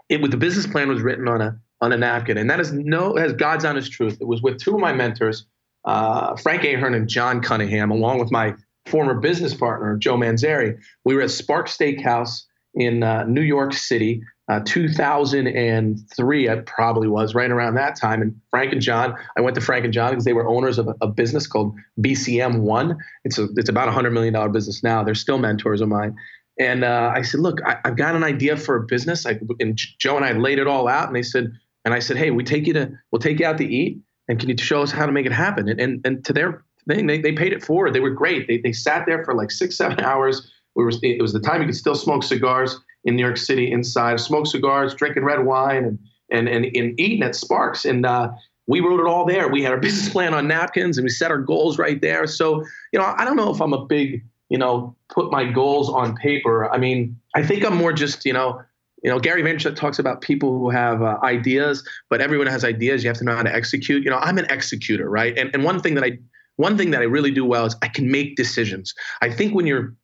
it 0.10 0.22
with 0.22 0.32
the 0.32 0.38
business 0.38 0.68
plan 0.68 0.90
was 0.90 1.02
written 1.02 1.28
on 1.28 1.42
a 1.42 1.60
on 1.82 1.94
a 1.94 1.98
napkin. 1.98 2.38
And 2.38 2.50
that 2.50 2.60
is 2.60 2.74
no 2.74 3.16
has 3.16 3.34
God's 3.34 3.64
honest 3.64 3.92
truth. 3.92 4.18
It 4.20 4.28
was 4.28 4.42
with 4.42 4.60
two 4.60 4.74
of 4.74 4.80
my 4.80 4.92
mentors, 4.92 5.46
uh, 5.86 6.36
Frank 6.36 6.64
Ahern 6.64 6.94
and 6.94 7.08
John 7.08 7.42
Cunningham, 7.42 7.92
along 7.92 8.20
with 8.20 8.32
my 8.32 8.56
former 8.86 9.14
business 9.14 9.54
partner, 9.54 9.96
Joe 9.98 10.18
Manzari. 10.18 10.78
We 11.06 11.16
were 11.16 11.22
at 11.22 11.32
Spark 11.32 11.68
Steakhouse 11.68 12.44
in 12.74 13.04
uh, 13.04 13.24
New 13.24 13.42
York 13.42 13.74
City, 13.74 14.22
uh, 14.50 14.60
2003, 14.66 16.50
I 16.50 16.56
probably 16.62 17.08
was 17.08 17.36
right 17.36 17.52
around 17.52 17.76
that 17.76 17.96
time. 17.96 18.24
And 18.24 18.36
Frank 18.50 18.74
and 18.74 18.82
John, 18.82 19.16
I 19.38 19.42
went 19.42 19.54
to 19.56 19.62
Frank 19.62 19.86
and 19.86 19.94
John 19.94 20.10
because 20.10 20.26
they 20.26 20.34
were 20.34 20.48
owners 20.48 20.80
of 20.80 20.88
a, 20.88 20.96
a 21.02 21.08
business 21.08 21.46
called 21.46 21.76
BCM 22.02 22.62
One. 22.62 22.98
It's 23.24 23.38
a, 23.38 23.48
it's 23.58 23.70
about 23.70 23.90
a 23.90 23.92
hundred 23.92 24.10
million 24.12 24.34
dollar 24.34 24.50
business 24.50 24.82
now. 24.82 25.04
They're 25.04 25.14
still 25.14 25.38
mentors 25.38 25.82
of 25.82 25.88
mine. 25.88 26.16
And 26.60 26.84
uh, 26.84 27.14
I 27.16 27.22
said, 27.22 27.40
look, 27.40 27.60
I, 27.66 27.78
have 27.86 27.96
got 27.96 28.16
an 28.16 28.24
idea 28.24 28.58
for 28.58 28.76
a 28.76 28.84
business. 28.84 29.26
I, 29.26 29.40
and 29.60 29.78
Joe 29.78 30.18
and 30.18 30.26
I 30.26 30.34
laid 30.34 30.60
it 30.60 30.68
all 30.68 30.88
out. 30.88 31.08
And 31.08 31.16
they 31.16 31.24
said, 31.24 31.52
and 31.86 31.94
I 31.94 32.00
said, 32.00 32.18
hey, 32.18 32.32
we 32.32 32.44
take 32.44 32.68
you 32.68 32.74
to, 32.74 32.92
we'll 33.12 33.20
take 33.20 33.40
you 33.40 33.46
out 33.46 33.58
to 33.60 33.66
eat. 33.66 34.00
And 34.28 34.40
can 34.40 34.50
you 34.50 34.58
show 34.58 34.82
us 34.82 34.92
how 34.92 35.06
to 35.06 35.12
make 35.12 35.26
it 35.26 35.32
happen? 35.32 35.70
And, 35.70 35.80
and, 35.80 36.02
and 36.06 36.24
to 36.26 36.34
their 36.34 36.64
thing. 36.90 37.08
They, 37.08 37.20
they 37.20 37.32
paid 37.32 37.54
it 37.54 37.64
forward. 37.64 37.94
They 37.94 38.00
were 38.00 38.10
great. 38.10 38.48
They, 38.48 38.58
they 38.58 38.74
sat 38.74 39.06
there 39.06 39.24
for 39.24 39.34
like 39.34 39.52
six, 39.52 39.78
seven 39.78 40.00
hours. 40.04 40.52
It 40.76 41.22
was 41.22 41.34
the 41.34 41.40
time 41.40 41.62
you 41.62 41.68
could 41.68 41.76
still 41.76 41.96
smoke 41.96 42.24
cigars 42.24 42.80
in 43.04 43.16
New 43.16 43.24
York 43.24 43.38
City 43.38 43.72
inside, 43.72 44.20
smoke 44.20 44.48
cigars, 44.48 44.94
drinking 44.94 45.24
red 45.24 45.46
wine, 45.46 45.84
and 45.84 46.00
and 46.32 46.48
and, 46.48 46.66
and 46.76 47.00
eating 47.00 47.24
at 47.24 47.36
Sparks. 47.36 47.86
And 47.86 48.06
uh, 48.06 48.32
we 48.68 48.80
wrote 48.80 49.00
it 49.00 49.06
all 49.06 49.26
there. 49.26 49.50
We 49.50 49.64
had 49.64 49.74
our 49.74 49.80
business 49.82 50.10
plan 50.10 50.34
on 50.34 50.48
napkins, 50.48 50.98
and 50.98 51.04
we 51.04 51.10
set 51.10 51.32
our 51.32 51.40
goals 51.40 51.78
right 51.78 52.02
there. 52.02 52.28
So 52.28 52.64
you 52.94 53.00
know, 53.00 53.14
I 53.18 53.26
don't 53.26 53.36
know 53.36 53.54
if 53.54 53.62
I'm 53.62 53.74
a 53.74 53.86
big 53.86 54.24
you 54.50 54.58
know 54.58 54.96
put 55.10 55.32
my 55.32 55.46
goals 55.46 55.90
on 55.90 56.16
paper. 56.16 56.72
I 56.72 56.78
mean, 56.78 57.20
I 57.36 57.44
think 57.44 57.66
I'm 57.66 57.76
more 57.76 57.94
just 57.94 58.26
you 58.26 58.34
know. 58.34 58.62
You 59.02 59.10
know, 59.10 59.18
Gary 59.18 59.42
Vaynerchuk 59.42 59.78
talks 59.78 59.98
about 59.98 60.20
people 60.20 60.60
who 60.60 60.70
have 60.72 61.02
uh, 61.02 61.20
ideas, 61.24 61.88
but 62.10 62.20
everyone 62.20 62.48
has 62.48 62.66
ideas. 62.66 63.02
You 63.02 63.10
have 63.10 63.18
to 63.20 63.24
know 63.24 63.34
how 63.34 63.44
to 63.44 63.56
execute. 63.56 64.04
You 64.04 64.10
know, 64.10 64.18
I'm 64.18 64.38
an 64.38 64.46
executor, 64.50 65.10
right? 65.10 65.38
And 65.38 65.50
and 65.54 65.64
one 65.64 65.80
thing 65.80 65.96
that 65.96 66.04
I 66.04 66.20
one 66.58 66.78
thing 66.78 66.92
that 66.92 67.00
I 67.00 67.06
really 67.06 67.32
do 67.32 67.46
well 67.46 67.66
is 67.66 67.78
I 67.82 67.88
can 67.88 68.12
make 68.12 68.36
decisions. 68.36 68.94
I 69.22 69.32
think 69.32 69.56
when 69.56 69.66
you're 69.66 69.96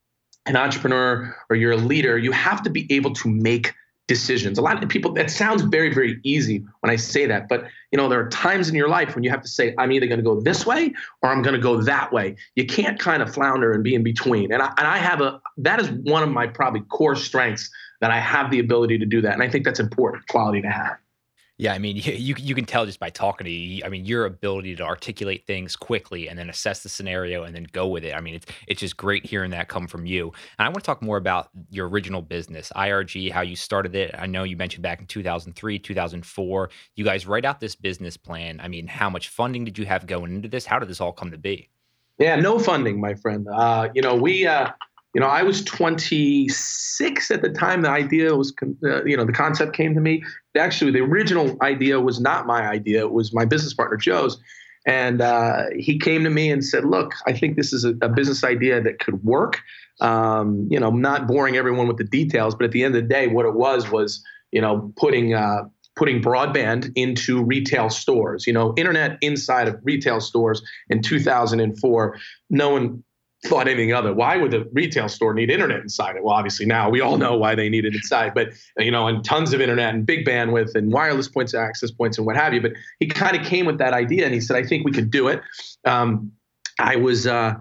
an 0.45 0.56
entrepreneur 0.56 1.36
or 1.50 1.57
you're 1.57 1.74
a 1.74 1.77
leader, 1.77 2.18
you 2.18 2.31
have 2.31 2.63
to 2.63 2.69
be 2.69 2.88
able 2.89 3.13
to 3.15 3.27
make 3.27 3.74
decisions. 4.07 4.57
A 4.57 4.62
lot 4.62 4.81
of 4.81 4.90
people 4.90 5.13
that 5.13 5.31
sounds 5.31 5.63
very 5.63 5.94
very 5.94 6.19
easy 6.24 6.63
when 6.81 6.92
I 6.92 6.96
say 6.96 7.25
that, 7.25 7.50
but 7.50 7.66
you 7.92 7.98
know 7.98 8.07
there 8.07 8.19
are 8.19 8.30
times 8.30 8.69
in 8.69 8.75
your 8.75 8.90
life 8.90 9.16
when 9.16 9.24
you 9.24 9.30
have 9.30 9.42
to 9.42 9.48
say 9.48 9.74
I'm 9.78 9.92
either 9.92 10.07
going 10.07 10.19
to 10.19 10.24
go 10.24 10.40
this 10.40 10.66
way 10.66 10.94
or 11.22 11.30
I'm 11.30 11.42
going 11.42 11.56
to 11.56 11.62
go 11.62 11.81
that 11.81 12.13
way. 12.13 12.36
You 12.56 12.66
can't 12.66 13.00
kind 13.00 13.24
of 13.24 13.34
flounder 13.34 13.74
and 13.74 13.84
be 13.84 13.96
in 13.96 14.04
between. 14.04 14.52
And 14.52 14.62
I, 14.62 14.74
and 14.78 14.88
I 14.88 14.98
have 14.98 15.22
a 15.22 15.42
that 15.57 15.80
is 15.80 15.90
one 15.90 16.24
of 16.24 16.30
my 16.30 16.48
probably 16.48 16.81
core 16.81 17.16
strengths 17.16 17.69
that 18.02 18.12
I 18.12 18.19
have 18.19 18.52
the 18.52 18.60
ability 18.60 18.98
to 19.00 19.06
do 19.06 19.22
that, 19.22 19.34
and 19.34 19.42
I 19.42 19.50
think 19.50 19.66
that's 19.66 19.80
important 19.80 20.28
quality 20.28 20.62
to 20.62 20.69
have. 20.69 20.98
Yeah, 21.57 21.74
I 21.74 21.80
mean, 21.80 21.96
you 22.04 22.36
you 22.38 22.56
can 22.56 22.66
tell 22.66 22.86
just 22.86 23.00
by 23.00 23.10
talking 23.10 23.46
to 23.46 23.52
you. 23.52 23.84
I 23.86 23.90
mean, 23.90 24.06
your 24.06 24.25
ability 24.25 24.75
to 24.75 24.84
articulate 24.84 25.46
things 25.46 25.75
quickly 25.75 26.28
and 26.28 26.38
then 26.38 26.50
assess 26.50 26.84
the 26.84 26.90
scenario 26.90 27.44
and 27.44 27.56
then 27.56 27.68
go 27.72 27.88
with 27.88 28.04
it. 28.04 28.13
I 28.13 28.22
mean, 28.22 28.36
it's 28.36 28.46
it's 28.68 28.81
just 28.81 28.98
great 28.98 29.25
hearing 29.25 29.52
that 29.52 29.68
come 29.68 29.88
from 29.88 30.06
you. 30.06 30.31
And 30.60 30.66
I 30.66 30.69
want 30.69 30.80
to 30.80 30.86
talk 30.86 31.02
more 31.02 31.18
about 31.18 31.50
your 31.69 31.88
original 31.88 32.22
business, 32.22 32.72
IRG, 32.75 33.31
how 33.31 33.42
you 33.42 33.56
started 33.56 33.96
it. 33.96 34.13
I 34.18 34.25
know 34.25 34.44
you 34.44 34.57
mentioned 34.57 34.84
back 34.84 35.00
in 35.00 35.07
2003, 35.07 35.80
2004, 35.80 36.69
you 36.96 37.06
guys 37.06 37.25
write 37.25 37.46
out 37.46 37.60
this 37.60 37.75
business 37.75 38.18
plan. 38.18 38.60
I 38.62 38.68
mean, 38.68 38.88
how 38.88 39.10
much 39.10 39.30
funding 39.30 39.66
did 39.66 39.78
you 39.78 39.86
have 39.86 40.06
going 40.07 40.36
into 40.36 40.48
this? 40.48 40.66
How 40.66 40.80
did 40.80 40.90
this 40.90 41.02
all 41.02 41.13
come 41.13 41.31
to 41.31 41.38
be? 41.38 41.69
Yeah, 42.18 42.38
no 42.38 42.60
funding, 42.60 43.00
my 43.00 43.13
friend. 43.16 43.46
Uh, 43.52 43.90
you 43.94 44.02
know, 44.02 44.16
we 44.16 44.48
uh, 44.48 44.69
you 45.13 45.22
know, 45.22 45.28
I 45.28 45.44
was 45.44 45.63
26 45.63 47.31
at 47.31 47.42
the 47.42 47.50
time 47.50 47.84
the 47.84 47.90
idea 47.90 48.36
was, 48.36 48.54
uh, 48.84 49.06
you 49.06 49.16
know, 49.16 49.24
the 49.24 49.31
concept 49.31 49.74
came 49.74 49.94
to 49.94 50.02
me. 50.02 50.22
Actually, 50.57 50.92
the 50.92 51.02
original 51.02 51.57
idea 51.62 52.00
was 52.00 52.19
not 52.19 52.46
my 52.48 52.68
idea. 52.68 53.02
It 53.02 53.12
was 53.12 53.34
my 53.34 53.46
business 53.46 53.74
partner, 53.74 53.98
Joe's. 53.98 54.40
And 54.86 55.22
uh, 55.22 55.63
he 55.75 55.98
came 55.98 56.24
to 56.24 56.30
me 56.30 56.52
and 56.52 56.63
said, 56.63 56.86
look, 56.86 57.13
I 57.25 57.34
think 57.34 57.56
this 57.57 57.74
is 57.74 57.86
a, 57.86 57.96
a 58.02 58.10
business 58.10 58.44
idea 58.44 58.81
that 58.81 59.00
could 59.00 59.24
work. 59.24 59.62
Um, 60.00 60.68
you 60.69 60.80
know, 60.80 60.92
not 60.92 61.28
boring 61.28 61.56
everyone 61.56 61.88
with 61.88 61.98
the 61.98 62.04
details, 62.04 62.54
but 62.54 62.66
at 62.66 62.72
the 62.72 62.84
end 62.84 62.96
of 62.96 63.02
the 63.02 63.07
day, 63.07 63.28
what 63.28 63.46
it 63.46 63.56
was 63.56 63.90
was, 63.90 64.24
you 64.52 64.62
know, 64.62 64.94
putting, 64.98 65.34
uh, 65.34 65.63
putting 65.96 66.22
broadband 66.22 66.92
into 66.96 67.42
retail 67.44 67.90
stores, 67.90 68.46
you 68.46 68.54
know, 68.54 68.74
internet 68.75 69.18
inside 69.22 69.68
of 69.68 69.80
retail 69.84 70.19
stores 70.19 70.62
in 70.90 71.02
2004. 71.02 72.18
No 72.50 72.69
one 72.69 73.04
thought 73.45 73.68
anything 73.68 73.94
other. 73.94 74.13
Why 74.13 74.38
would 74.38 74.51
the 74.51 74.68
retail 74.74 75.07
store 75.07 75.33
need 75.33 75.50
internet 75.50 75.81
inside 75.81 76.15
it? 76.15 76.24
Well, 76.24 76.33
obviously 76.33 76.65
now 76.65 76.89
we 76.89 77.01
all 77.01 77.18
know 77.18 77.38
why 77.38 77.56
they 77.56 77.69
need 77.69 77.86
it 77.86 77.95
inside, 77.95 78.33
but 78.33 78.50
you 78.77 78.92
know, 78.92 79.07
and 79.07 79.24
tons 79.24 79.53
of 79.53 79.62
internet 79.62 79.94
and 79.94 80.06
big 80.06 80.25
bandwidth 80.25 80.75
and 80.75 80.92
wireless 80.92 81.27
points, 81.27 81.53
access 81.53 81.92
points, 81.92 82.18
and 82.18 82.25
what 82.25 82.36
have 82.36 82.53
you. 82.53 82.62
But 82.62 82.74
he 83.00 83.07
kind 83.07 83.36
of 83.36 83.45
came 83.45 83.65
with 83.65 83.77
that 83.77 83.94
idea, 83.94 84.25
and 84.25 84.33
he 84.33 84.42
said, 84.42 84.57
"I 84.57 84.63
think 84.63 84.86
we 84.86 84.92
could 84.92 85.12
do 85.12 85.27
it." 85.27 85.42
Um, 85.86 86.31
I 86.80 86.95
was. 86.95 87.27
Uh, 87.27 87.56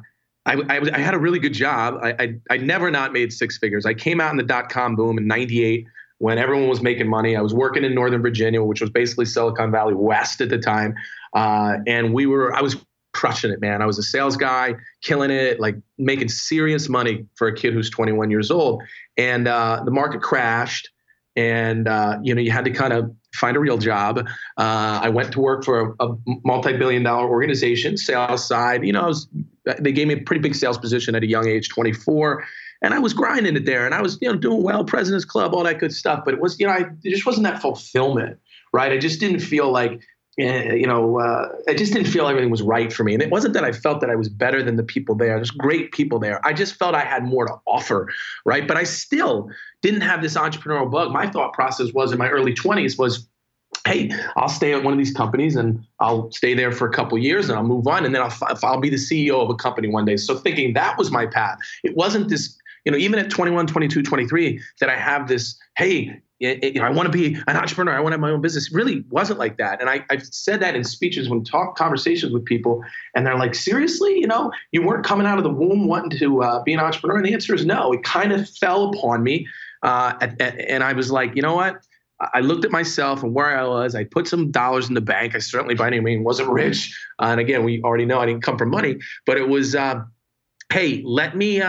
I, 0.47 0.57
I, 0.69 0.81
I, 0.93 0.99
had 0.99 1.15
a 1.15 1.19
really 1.19 1.39
good 1.39 1.55
job. 1.55 1.99
I, 2.03 2.11
I, 2.19 2.35
I 2.51 2.57
never 2.59 2.91
not 2.91 3.15
made 3.15 3.33
six 3.33 3.57
figures. 3.57 3.87
I 3.87 3.95
came 3.95 4.21
out 4.21 4.31
in 4.31 4.37
the 4.37 4.43
dot 4.43 4.69
com 4.69 4.95
boom 4.95 5.17
in 5.17 5.27
'98 5.27 5.87
when 6.19 6.37
everyone 6.37 6.69
was 6.69 6.83
making 6.83 7.09
money. 7.09 7.35
I 7.35 7.41
was 7.41 7.55
working 7.55 7.83
in 7.83 7.95
Northern 7.95 8.21
Virginia, 8.21 8.63
which 8.63 8.83
was 8.83 8.91
basically 8.91 9.25
Silicon 9.25 9.71
Valley 9.71 9.95
West 9.95 10.43
at 10.43 10.51
the 10.51 10.59
time, 10.59 10.95
uh, 11.33 11.79
and 11.87 12.13
we 12.13 12.27
were. 12.27 12.55
I 12.55 12.61
was 12.61 12.77
crushing 13.15 13.51
it, 13.51 13.61
man. 13.61 13.81
I 13.81 13.87
was 13.87 13.99
a 13.99 14.03
sales 14.03 14.37
guy, 14.37 14.75
killing 15.03 15.31
it, 15.31 15.61
like 15.61 15.77
making 15.97 16.29
serious 16.29 16.89
money 16.89 17.25
for 17.37 17.47
a 17.49 17.55
kid 17.55 17.73
who's 17.73 17.89
21 17.89 18.31
years 18.31 18.51
old. 18.51 18.83
And 19.17 19.49
uh, 19.49 19.83
the 19.85 19.91
market 19.91 20.21
crashed, 20.21 20.91
and 21.37 21.89
uh, 21.89 22.19
you 22.23 22.35
know 22.35 22.41
you 22.41 22.51
had 22.51 22.65
to 22.65 22.71
kind 22.71 22.93
of 22.93 23.11
find 23.35 23.57
a 23.57 23.61
real 23.61 23.79
job. 23.79 24.19
Uh, 24.59 25.01
I 25.03 25.09
went 25.09 25.33
to 25.33 25.41
work 25.41 25.65
for 25.65 25.97
a, 25.99 26.05
a, 26.05 26.17
multi-billion-dollar 26.45 27.29
organization, 27.29 27.97
sales 27.97 28.47
side. 28.47 28.85
You 28.85 28.93
know, 28.93 29.07
was, 29.07 29.29
they 29.81 29.93
gave 29.93 30.07
me 30.07 30.15
a 30.15 30.21
pretty 30.21 30.41
big 30.41 30.55
sales 30.55 30.79
position 30.79 31.15
at 31.15 31.23
a 31.23 31.27
young 31.27 31.49
age, 31.49 31.69
24. 31.69 32.45
And 32.83 32.93
I 32.93 32.99
was 32.99 33.15
grinding 33.15 33.57
it 33.57 33.65
there, 33.65 33.87
and 33.87 33.95
I 33.95 34.03
was, 34.03 34.19
you 34.21 34.31
know, 34.31 34.37
doing 34.37 34.63
well, 34.63 34.85
President's 34.85 35.25
Club, 35.25 35.55
all 35.55 35.65
that 35.65 35.79
good 35.79 35.93
stuff. 35.93 36.21
But 36.25 36.35
it 36.35 36.41
was, 36.41 36.61
you 36.61 36.67
know, 36.67 36.73
I, 36.73 36.85
it 37.03 37.11
just 37.11 37.27
wasn't 37.27 37.45
that 37.45 37.63
fulfillment, 37.63 38.39
right? 38.73 38.93
I 38.93 38.99
just 38.99 39.21
didn't 39.21 39.41
feel 39.41 39.73
like 39.73 40.01
you 40.37 40.87
know, 40.87 41.21
uh, 41.21 41.49
I 41.69 41.75
just 41.75 41.93
didn't 41.93 42.09
feel 42.09 42.27
everything 42.27 42.51
was 42.51 42.63
right 42.63 42.93
for 42.93 43.05
me. 43.05 43.15
And 43.15 43.23
it 43.23 43.31
wasn't 43.31 43.55
that 43.55 43.65
I 43.65 43.73
felt 43.73 44.01
that 44.01 44.11
I 44.11 44.17
was 44.17 44.29
better 44.29 44.63
than 44.63 44.77
the 44.77 44.83
people 44.83 45.15
there. 45.15 45.37
There's 45.37 45.51
great 45.51 45.93
people 45.93 46.19
there. 46.19 46.45
I 46.45 46.53
just 46.53 46.75
felt 46.75 46.95
I 46.95 47.05
had 47.05 47.25
more 47.25 47.47
to 47.47 47.55
offer, 47.67 48.13
right? 48.45 48.67
But 48.67 48.77
I 48.77 48.85
still 48.85 49.49
didn't 49.83 50.01
have 50.01 50.23
this 50.23 50.37
entrepreneurial 50.37 50.91
bug. 50.91 51.13
My 51.13 51.29
thought 51.29 51.53
process 51.53 51.93
was 51.93 52.13
in 52.13 52.19
my 52.19 52.29
early 52.29 52.53
20s 52.53 52.99
was, 52.99 53.29
hey, 53.87 54.11
I'll 54.37 54.49
stay 54.49 54.73
at 54.73 54.83
one 54.83 54.93
of 54.93 54.99
these 54.99 55.13
companies 55.13 55.57
and 55.57 55.85
I'll 56.01 56.31
stay 56.33 56.55
there 56.55 56.73
for 56.73 56.89
a 56.89 56.93
couple 56.93 57.19
years 57.19 57.49
and 57.49 57.59
I'll 57.59 57.65
move 57.65 57.87
on 57.87 58.05
and 58.05 58.15
then 58.15 58.23
I'll, 58.23 58.35
I'll 58.63 58.81
be 58.81 58.91
the 58.91 58.97
CEO 58.97 59.43
of 59.43 59.51
a 59.51 59.55
company 59.55 59.89
one 59.89 60.05
day. 60.05 60.17
So 60.17 60.37
thinking 60.37 60.73
that 60.75 60.99
was 60.99 61.11
my 61.11 61.27
path. 61.27 61.59
It 61.83 61.97
wasn't 61.97 62.29
this 62.29 62.59
you 62.85 62.93
know, 62.93 62.99
even 62.99 63.19
at 63.19 63.31
21, 63.31 63.67
22, 63.67 64.03
23, 64.03 64.61
that 64.81 64.91
I 64.91 64.97
have 64.97 65.27
this, 65.27 65.59
hey, 65.77 66.21
it, 66.41 66.63
it, 66.63 66.81
I 66.81 66.91
want 66.91 67.07
to 67.07 67.13
be 67.13 67.35
an 67.47 67.57
entrepreneur. 67.57 67.93
I 67.93 68.01
want 68.01 68.13
to 68.13 68.15
have 68.15 68.21
my 68.21 68.31
own 68.31 68.41
business. 68.41 68.73
Really 68.73 69.05
wasn't 69.11 69.39
like 69.39 69.57
that. 69.59 69.81
And 69.81 69.89
I, 69.89 70.05
I've 70.11 70.25
said 70.25 70.61
that 70.61 70.75
in 70.75 70.85
speeches 70.85 71.29
when 71.29 71.45
talk 71.45 71.77
conversations 71.77 72.33
with 72.33 72.45
people, 72.45 72.83
and 73.15 73.27
they're 73.27 73.39
like, 73.39 73.55
seriously, 73.55 74.19
you 74.19 74.27
know, 74.27 74.51
you 74.73 74.83
weren't 74.83 75.05
coming 75.05 75.27
out 75.27 75.39
of 75.39 75.45
the 75.45 75.51
womb 75.51 75.87
wanting 75.87 76.19
to 76.19 76.43
uh, 76.43 76.63
be 76.63 76.73
an 76.73 76.81
entrepreneur. 76.81 77.17
And 77.17 77.27
the 77.27 77.33
answer 77.33 77.55
is 77.55 77.65
no. 77.65 77.93
It 77.93 78.03
kind 78.03 78.33
of 78.33 78.49
fell 78.49 78.91
upon 78.91 79.23
me. 79.23 79.47
Uh, 79.83 80.15
at, 80.21 80.41
at, 80.41 80.59
and 80.61 80.83
I 80.83 80.93
was 80.93 81.11
like, 81.11 81.37
you 81.37 81.43
know 81.43 81.55
what? 81.55 81.77
I 82.33 82.41
looked 82.41 82.65
at 82.65 82.71
myself 82.71 83.23
and 83.23 83.35
where 83.35 83.59
I 83.59 83.67
was. 83.67 83.95
I 83.95 84.05
put 84.05 84.27
some 84.27 84.51
dollars 84.51 84.89
in 84.89 84.95
the 84.95 85.01
bank. 85.01 85.35
I 85.35 85.39
certainly 85.39 85.75
by 85.75 85.89
any 85.89 86.01
means 86.01 86.25
wasn't 86.25 86.49
rich. 86.49 86.97
Uh, 87.21 87.27
and 87.27 87.41
again, 87.41 87.65
we 87.65 87.83
already 87.83 88.07
know 88.07 88.19
I 88.21 88.27
didn't 88.27 88.43
come 88.43 88.57
from 88.57 88.71
money, 88.71 88.99
but 89.27 89.37
it 89.37 89.49
was, 89.49 89.75
uh, 89.75 90.03
hey, 90.73 91.03
let 91.05 91.37
me, 91.37 91.61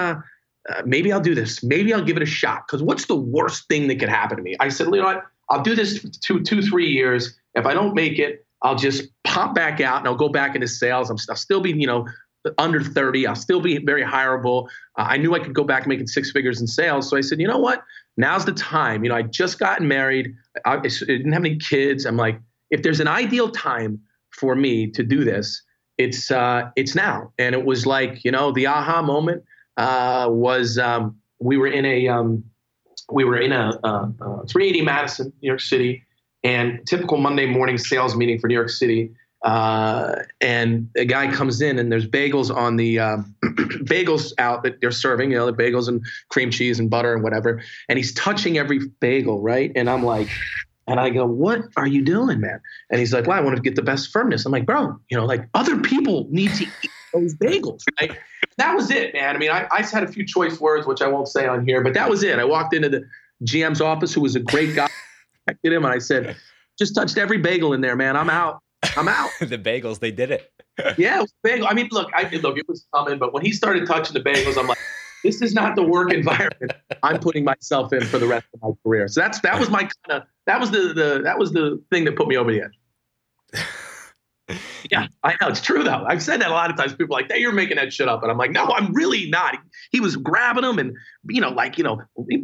uh, 0.69 0.81
maybe 0.85 1.11
I'll 1.11 1.21
do 1.21 1.35
this. 1.35 1.63
Maybe 1.63 1.93
I'll 1.93 2.03
give 2.03 2.17
it 2.17 2.23
a 2.23 2.27
shot. 2.27 2.67
Because 2.67 2.81
what's 2.81 3.05
the 3.05 3.15
worst 3.15 3.67
thing 3.67 3.87
that 3.87 3.99
could 3.99 4.09
happen 4.09 4.37
to 4.37 4.43
me? 4.43 4.55
I 4.59 4.69
said, 4.69 4.87
you 4.87 4.97
know 4.97 5.03
what? 5.03 5.23
I'll 5.49 5.61
do 5.61 5.75
this 5.75 6.03
two, 6.21 6.41
two, 6.41 6.61
three 6.61 6.89
years. 6.89 7.37
If 7.53 7.65
I 7.65 7.73
don't 7.73 7.93
make 7.93 8.17
it, 8.17 8.45
I'll 8.63 8.75
just 8.75 9.03
pop 9.23 9.53
back 9.53 9.79
out 9.79 9.99
and 9.99 10.07
I'll 10.07 10.15
go 10.15 10.29
back 10.29 10.55
into 10.55 10.67
sales. 10.67 11.09
I'm, 11.09 11.17
I'll 11.29 11.35
still 11.35 11.61
be, 11.61 11.71
you 11.71 11.85
know, 11.85 12.07
under 12.57 12.81
30. 12.81 13.27
I'll 13.27 13.35
still 13.35 13.61
be 13.61 13.77
very 13.77 14.03
hireable. 14.03 14.67
Uh, 14.97 15.05
I 15.09 15.17
knew 15.17 15.35
I 15.35 15.39
could 15.39 15.53
go 15.53 15.63
back 15.63 15.85
making 15.87 16.07
six 16.07 16.31
figures 16.31 16.59
in 16.59 16.67
sales. 16.67 17.09
So 17.09 17.17
I 17.17 17.21
said, 17.21 17.39
you 17.39 17.47
know 17.47 17.59
what? 17.59 17.83
Now's 18.17 18.45
the 18.45 18.53
time. 18.53 19.03
You 19.03 19.09
know, 19.09 19.15
I 19.15 19.23
just 19.23 19.59
gotten 19.59 19.87
married. 19.87 20.33
I, 20.65 20.77
I 20.77 20.79
didn't 20.79 21.31
have 21.31 21.43
any 21.43 21.57
kids. 21.57 22.05
I'm 22.05 22.17
like, 22.17 22.39
if 22.71 22.81
there's 22.81 22.99
an 22.99 23.07
ideal 23.07 23.51
time 23.51 23.99
for 24.31 24.55
me 24.55 24.89
to 24.91 25.03
do 25.03 25.23
this, 25.23 25.61
it's 25.97 26.31
uh, 26.31 26.69
it's 26.75 26.95
now. 26.95 27.31
And 27.37 27.55
it 27.55 27.65
was 27.65 27.85
like, 27.85 28.25
you 28.25 28.31
know, 28.31 28.51
the 28.51 28.67
aha 28.67 29.01
moment 29.01 29.43
uh, 29.77 30.27
was 30.29 30.77
um, 30.77 31.17
we 31.39 31.57
were 31.57 31.67
in 31.67 31.85
a 31.85 32.07
um, 32.07 32.43
we 33.11 33.23
were 33.23 33.37
in 33.37 33.51
a, 33.51 33.79
a, 33.83 33.87
a 33.87 34.47
380 34.47 34.81
Madison, 34.81 35.33
New 35.41 35.47
York 35.47 35.61
City, 35.61 36.03
and 36.43 36.85
typical 36.87 37.17
Monday 37.17 37.45
morning 37.45 37.77
sales 37.77 38.15
meeting 38.15 38.39
for 38.39 38.47
New 38.47 38.55
York 38.55 38.69
City. 38.69 39.11
Uh, 39.43 40.23
and 40.41 40.89
a 40.95 41.05
guy 41.05 41.31
comes 41.31 41.61
in 41.61 41.77
and 41.77 41.91
there's 41.91 42.07
bagels 42.07 42.55
on 42.55 42.77
the 42.77 42.97
um, 42.97 43.35
bagels 43.83 44.33
out 44.39 44.63
that 44.63 44.81
they're 44.81 44.89
serving, 44.89 45.29
you 45.29 45.37
know, 45.37 45.45
the 45.45 45.53
bagels 45.53 45.87
and 45.87 46.03
cream 46.29 46.49
cheese 46.49 46.79
and 46.79 46.89
butter 46.89 47.13
and 47.13 47.23
whatever. 47.23 47.61
And 47.87 47.97
he's 47.97 48.11
touching 48.15 48.57
every 48.57 48.79
bagel, 48.99 49.41
right? 49.41 49.71
And 49.75 49.87
I'm 49.87 50.03
like, 50.03 50.29
and 50.87 50.99
I 50.99 51.11
go, 51.11 51.25
what 51.25 51.61
are 51.77 51.85
you 51.85 52.03
doing, 52.03 52.39
man? 52.39 52.59
And 52.89 52.99
he's 52.99 53.13
like, 53.13 53.27
well, 53.27 53.37
I 53.37 53.41
want 53.41 53.55
to 53.55 53.61
get 53.61 53.75
the 53.75 53.83
best 53.83 54.11
firmness. 54.11 54.45
I'm 54.45 54.51
like, 54.51 54.65
bro, 54.65 54.99
you 55.09 55.17
know, 55.17 55.25
like 55.25 55.47
other 55.53 55.79
people 55.79 56.27
need 56.29 56.53
to 56.55 56.65
those 57.19 57.35
bagels, 57.35 57.83
right? 57.99 58.17
That 58.57 58.75
was 58.75 58.91
it, 58.91 59.13
man. 59.13 59.35
I 59.35 59.39
mean, 59.39 59.51
I, 59.51 59.67
I 59.71 59.81
had 59.81 60.03
a 60.03 60.07
few 60.07 60.25
choice 60.25 60.59
words, 60.59 60.87
which 60.87 61.01
I 61.01 61.07
won't 61.07 61.27
say 61.27 61.47
on 61.47 61.65
here, 61.65 61.83
but 61.83 61.93
that 61.93 62.09
was 62.09 62.23
it. 62.23 62.39
I 62.39 62.45
walked 62.45 62.73
into 62.73 62.89
the 62.89 63.03
GM's 63.43 63.81
office, 63.81 64.13
who 64.13 64.21
was 64.21 64.35
a 64.35 64.39
great 64.39 64.75
guy. 64.75 64.87
I 65.47 65.55
him 65.63 65.85
and 65.85 65.93
I 65.93 65.99
said, 65.99 66.35
just 66.77 66.95
touched 66.95 67.17
every 67.17 67.37
bagel 67.37 67.73
in 67.73 67.81
there, 67.81 67.95
man. 67.95 68.15
I'm 68.17 68.29
out. 68.29 68.61
I'm 68.97 69.07
out. 69.07 69.29
the 69.39 69.57
bagels, 69.57 69.99
they 69.99 70.11
did 70.11 70.31
it. 70.31 70.51
yeah, 70.97 71.21
it 71.21 71.31
bagel. 71.43 71.67
I 71.67 71.73
mean, 71.73 71.89
look, 71.91 72.09
I 72.13 72.29
look, 72.37 72.57
it 72.57 72.67
was 72.67 72.85
coming, 72.93 73.19
but 73.19 73.33
when 73.33 73.43
he 73.43 73.51
started 73.51 73.87
touching 73.87 74.13
the 74.13 74.21
bagels, 74.21 74.57
I'm 74.57 74.67
like, 74.67 74.77
this 75.23 75.41
is 75.41 75.53
not 75.53 75.75
the 75.75 75.83
work 75.83 76.13
environment 76.13 76.73
I'm 77.01 77.19
putting 77.19 77.43
myself 77.43 77.91
in 77.93 78.01
for 78.01 78.19
the 78.19 78.27
rest 78.27 78.45
of 78.53 78.61
my 78.61 78.69
career. 78.83 79.07
So 79.07 79.21
that's 79.21 79.39
that 79.41 79.59
was 79.59 79.69
my 79.69 79.81
kind 79.81 80.21
of 80.21 80.23
that 80.45 80.59
was 80.59 80.71
the 80.71 80.93
the 80.93 81.21
that 81.23 81.39
was 81.39 81.51
the 81.51 81.81
thing 81.91 82.05
that 82.05 82.15
put 82.15 82.27
me 82.27 82.37
over 82.37 82.51
the 82.51 82.61
edge. 82.61 82.77
Yeah, 84.91 85.07
I 85.23 85.35
know 85.41 85.47
it's 85.47 85.61
true 85.61 85.83
though. 85.83 86.05
I've 86.07 86.21
said 86.21 86.41
that 86.41 86.49
a 86.49 86.53
lot 86.53 86.69
of 86.69 86.77
times. 86.77 86.93
People 86.93 87.15
are 87.15 87.21
like, 87.21 87.31
"Hey, 87.31 87.39
you're 87.39 87.51
making 87.51 87.77
that 87.77 87.91
shit 87.91 88.07
up," 88.07 88.21
and 88.21 88.31
I'm 88.31 88.37
like, 88.37 88.51
"No, 88.51 88.65
I'm 88.65 88.93
really 88.93 89.29
not." 89.29 89.57
He 89.91 89.99
was 89.99 90.15
grabbing 90.15 90.63
them 90.63 90.79
and 90.79 90.95
you 91.29 91.41
know, 91.41 91.49
like 91.49 91.77
you 91.77 91.83
know, 91.83 92.01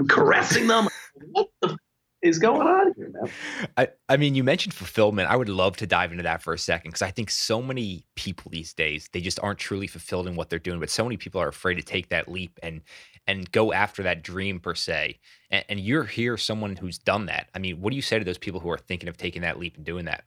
caressing 0.10 0.68
them. 0.68 0.88
what 1.32 1.48
the 1.62 1.78
is 2.22 2.38
going 2.38 2.68
on 2.68 2.94
here, 2.96 3.12
man? 3.12 3.32
I, 3.78 3.88
I 4.08 4.18
mean, 4.18 4.36
you 4.36 4.44
mentioned 4.44 4.74
fulfillment. 4.74 5.30
I 5.30 5.36
would 5.36 5.50
love 5.50 5.78
to 5.78 5.88
dive 5.88 6.12
into 6.12 6.24
that 6.24 6.44
for 6.44 6.54
a 6.54 6.58
second 6.58 6.92
because 6.92 7.02
I 7.02 7.12
think 7.12 7.30
so 7.32 7.62
many 7.62 8.06
people 8.16 8.52
these 8.52 8.74
days 8.74 9.10
they 9.12 9.22
just 9.22 9.40
aren't 9.42 9.60
truly 9.60 9.88
fulfilled 9.88 10.28
in 10.28 10.36
what 10.36 10.50
they're 10.50 10.60
doing. 10.60 10.80
But 10.80 10.90
so 10.90 11.04
many 11.04 11.18
people 11.18 11.42
are 11.42 11.48
afraid 11.48 11.76
to 11.76 11.82
take 11.82 12.10
that 12.10 12.28
leap 12.28 12.60
and 12.62 12.82
and 13.28 13.52
go 13.52 13.74
after 13.74 14.04
that 14.04 14.24
dream 14.24 14.60
per 14.60 14.76
se. 14.76 15.20
And, 15.50 15.66
and 15.70 15.80
you're 15.80 16.04
here, 16.04 16.38
someone 16.38 16.76
who's 16.76 16.98
done 16.98 17.26
that. 17.28 17.50
I 17.54 17.60
mean, 17.60 17.82
what 17.82 17.92
do 17.92 17.96
you 17.96 18.02
say 18.02 18.20
to 18.20 18.26
those 18.26 18.38
people 18.38 18.60
who 18.60 18.70
are 18.70 18.78
thinking 18.78 19.10
of 19.10 19.18
taking 19.18 19.42
that 19.44 19.60
leap 19.60 19.78
and 19.78 19.86
doing 19.86 20.06
that? 20.06 20.24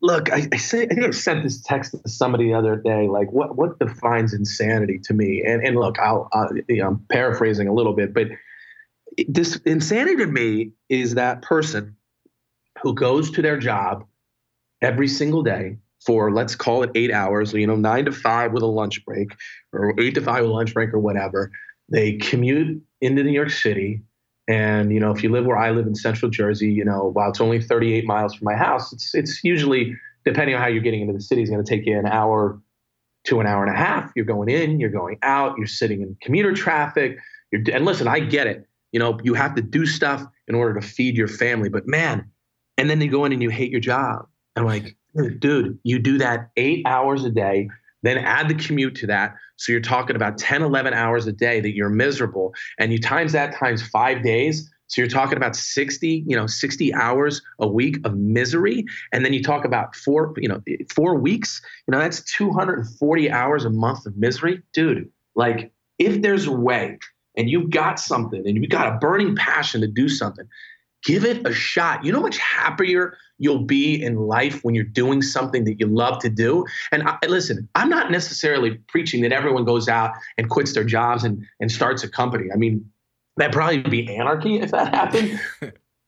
Look, 0.00 0.32
I, 0.32 0.46
I 0.52 0.56
say 0.56 0.84
I 0.84 0.86
think 0.86 1.04
I 1.04 1.10
sent 1.10 1.44
this 1.44 1.62
text 1.62 1.92
to 1.92 2.08
somebody 2.08 2.48
the 2.48 2.54
other 2.54 2.76
day. 2.76 3.08
Like, 3.08 3.32
what 3.32 3.56
what 3.56 3.78
defines 3.78 4.34
insanity 4.34 5.00
to 5.04 5.14
me? 5.14 5.42
And 5.46 5.66
and 5.66 5.76
look, 5.76 5.98
I'll, 5.98 6.28
know, 6.76 6.88
I'm 6.88 7.06
paraphrasing 7.10 7.68
a 7.68 7.72
little 7.72 7.94
bit, 7.94 8.12
but 8.12 8.28
this 9.28 9.56
insanity 9.64 10.16
to 10.16 10.26
me 10.26 10.72
is 10.88 11.14
that 11.14 11.42
person 11.42 11.96
who 12.82 12.94
goes 12.94 13.30
to 13.32 13.42
their 13.42 13.58
job 13.58 14.04
every 14.82 15.08
single 15.08 15.42
day 15.42 15.78
for 16.04 16.30
let's 16.30 16.54
call 16.54 16.82
it 16.82 16.90
eight 16.94 17.10
hours, 17.10 17.52
you 17.52 17.66
know, 17.66 17.76
nine 17.76 18.04
to 18.04 18.12
five 18.12 18.52
with 18.52 18.62
a 18.62 18.66
lunch 18.66 19.04
break, 19.04 19.28
or 19.72 19.94
eight 19.98 20.14
to 20.14 20.20
five 20.20 20.42
with 20.42 20.50
a 20.50 20.54
lunch 20.54 20.74
break, 20.74 20.92
or 20.92 20.98
whatever. 20.98 21.50
They 21.88 22.14
commute 22.14 22.82
into 23.00 23.22
New 23.22 23.32
York 23.32 23.50
City, 23.50 24.02
and 24.48 24.92
you 24.92 25.00
know, 25.00 25.10
if 25.10 25.22
you 25.22 25.30
live 25.30 25.46
where 25.46 25.56
I 25.56 25.70
live 25.70 25.86
in 25.86 25.94
Central 25.94 26.30
Jersey, 26.30 26.70
you 26.70 26.84
know, 26.84 27.10
while 27.12 27.30
it's 27.30 27.40
only 27.40 27.60
38 27.60 28.04
miles 28.04 28.34
from 28.34 28.44
my 28.44 28.56
house, 28.56 28.92
it's 28.92 29.14
it's 29.14 29.42
usually 29.44 29.96
depending 30.24 30.54
on 30.56 30.62
how 30.62 30.68
you're 30.68 30.82
getting 30.82 31.02
into 31.02 31.12
the 31.12 31.20
city, 31.20 31.42
is 31.42 31.50
going 31.50 31.64
to 31.64 31.68
take 31.68 31.86
you 31.86 31.98
an 31.98 32.06
hour 32.06 32.60
to 33.24 33.40
an 33.40 33.46
hour 33.46 33.64
and 33.64 33.74
a 33.74 33.78
half. 33.78 34.10
You're 34.16 34.24
going 34.24 34.48
in, 34.48 34.80
you're 34.80 34.90
going 34.90 35.18
out, 35.22 35.56
you're 35.58 35.66
sitting 35.66 36.02
in 36.02 36.16
commuter 36.20 36.52
traffic. 36.52 37.18
You're, 37.52 37.62
and 37.72 37.84
listen, 37.84 38.08
I 38.08 38.20
get 38.20 38.46
it 38.46 38.66
you 38.94 39.00
know, 39.00 39.18
you 39.24 39.34
have 39.34 39.56
to 39.56 39.60
do 39.60 39.86
stuff 39.86 40.24
in 40.46 40.54
order 40.54 40.80
to 40.80 40.86
feed 40.86 41.16
your 41.16 41.26
family. 41.26 41.68
But 41.68 41.88
man, 41.88 42.30
and 42.78 42.88
then 42.88 43.00
you 43.00 43.10
go 43.10 43.24
in 43.24 43.32
and 43.32 43.42
you 43.42 43.50
hate 43.50 43.72
your 43.72 43.80
job. 43.80 44.28
I'm 44.54 44.64
like, 44.64 44.96
dude, 45.40 45.80
you 45.82 45.98
do 45.98 46.16
that 46.18 46.50
eight 46.56 46.86
hours 46.86 47.24
a 47.24 47.30
day, 47.30 47.68
then 48.04 48.18
add 48.18 48.48
the 48.48 48.54
commute 48.54 48.94
to 48.96 49.08
that. 49.08 49.34
So 49.56 49.72
you're 49.72 49.80
talking 49.80 50.16
about 50.16 50.38
10, 50.38 50.62
11 50.62 50.94
hours 50.94 51.26
a 51.26 51.32
day 51.32 51.60
that 51.60 51.74
you're 51.74 51.88
miserable. 51.88 52.54
And 52.78 52.92
you 52.92 52.98
times 52.98 53.32
that 53.32 53.54
times 53.54 53.82
five 53.82 54.22
days. 54.22 54.70
So 54.86 55.00
you're 55.00 55.08
talking 55.08 55.36
about 55.36 55.56
60, 55.56 56.24
you 56.26 56.36
know, 56.36 56.46
60 56.46 56.94
hours 56.94 57.42
a 57.58 57.66
week 57.66 57.98
of 58.04 58.16
misery. 58.16 58.84
And 59.12 59.24
then 59.24 59.32
you 59.32 59.42
talk 59.42 59.64
about 59.64 59.96
four, 59.96 60.34
you 60.36 60.48
know, 60.48 60.60
four 60.94 61.16
weeks, 61.16 61.62
you 61.86 61.92
know, 61.92 61.98
that's 61.98 62.22
240 62.32 63.30
hours 63.30 63.64
a 63.64 63.70
month 63.70 64.06
of 64.06 64.16
misery. 64.16 64.62
Dude, 64.72 65.10
like 65.34 65.72
if 65.98 66.22
there's 66.22 66.46
a 66.46 66.52
way 66.52 66.98
and 67.36 67.48
you've 67.48 67.70
got 67.70 67.98
something 67.98 68.46
and 68.46 68.56
you've 68.56 68.70
got 68.70 68.94
a 68.94 68.98
burning 68.98 69.34
passion 69.34 69.80
to 69.80 69.88
do 69.88 70.08
something, 70.08 70.46
give 71.04 71.24
it 71.24 71.46
a 71.46 71.52
shot. 71.52 72.04
You 72.04 72.12
know 72.12 72.18
how 72.18 72.24
much 72.24 72.38
happier 72.38 73.16
you'll 73.38 73.64
be 73.64 74.02
in 74.02 74.16
life 74.16 74.64
when 74.64 74.74
you're 74.74 74.84
doing 74.84 75.22
something 75.22 75.64
that 75.64 75.78
you 75.78 75.86
love 75.86 76.18
to 76.20 76.30
do. 76.30 76.64
And 76.92 77.02
I, 77.06 77.18
listen, 77.28 77.68
I'm 77.74 77.88
not 77.88 78.10
necessarily 78.10 78.76
preaching 78.88 79.22
that 79.22 79.32
everyone 79.32 79.64
goes 79.64 79.88
out 79.88 80.12
and 80.38 80.48
quits 80.48 80.72
their 80.72 80.84
jobs 80.84 81.24
and, 81.24 81.44
and 81.60 81.70
starts 81.70 82.02
a 82.04 82.08
company. 82.08 82.48
I 82.52 82.56
mean, 82.56 82.90
that'd 83.36 83.52
probably 83.52 83.82
be 83.82 84.14
anarchy 84.14 84.60
if 84.60 84.70
that 84.70 84.94
happened. 84.94 85.40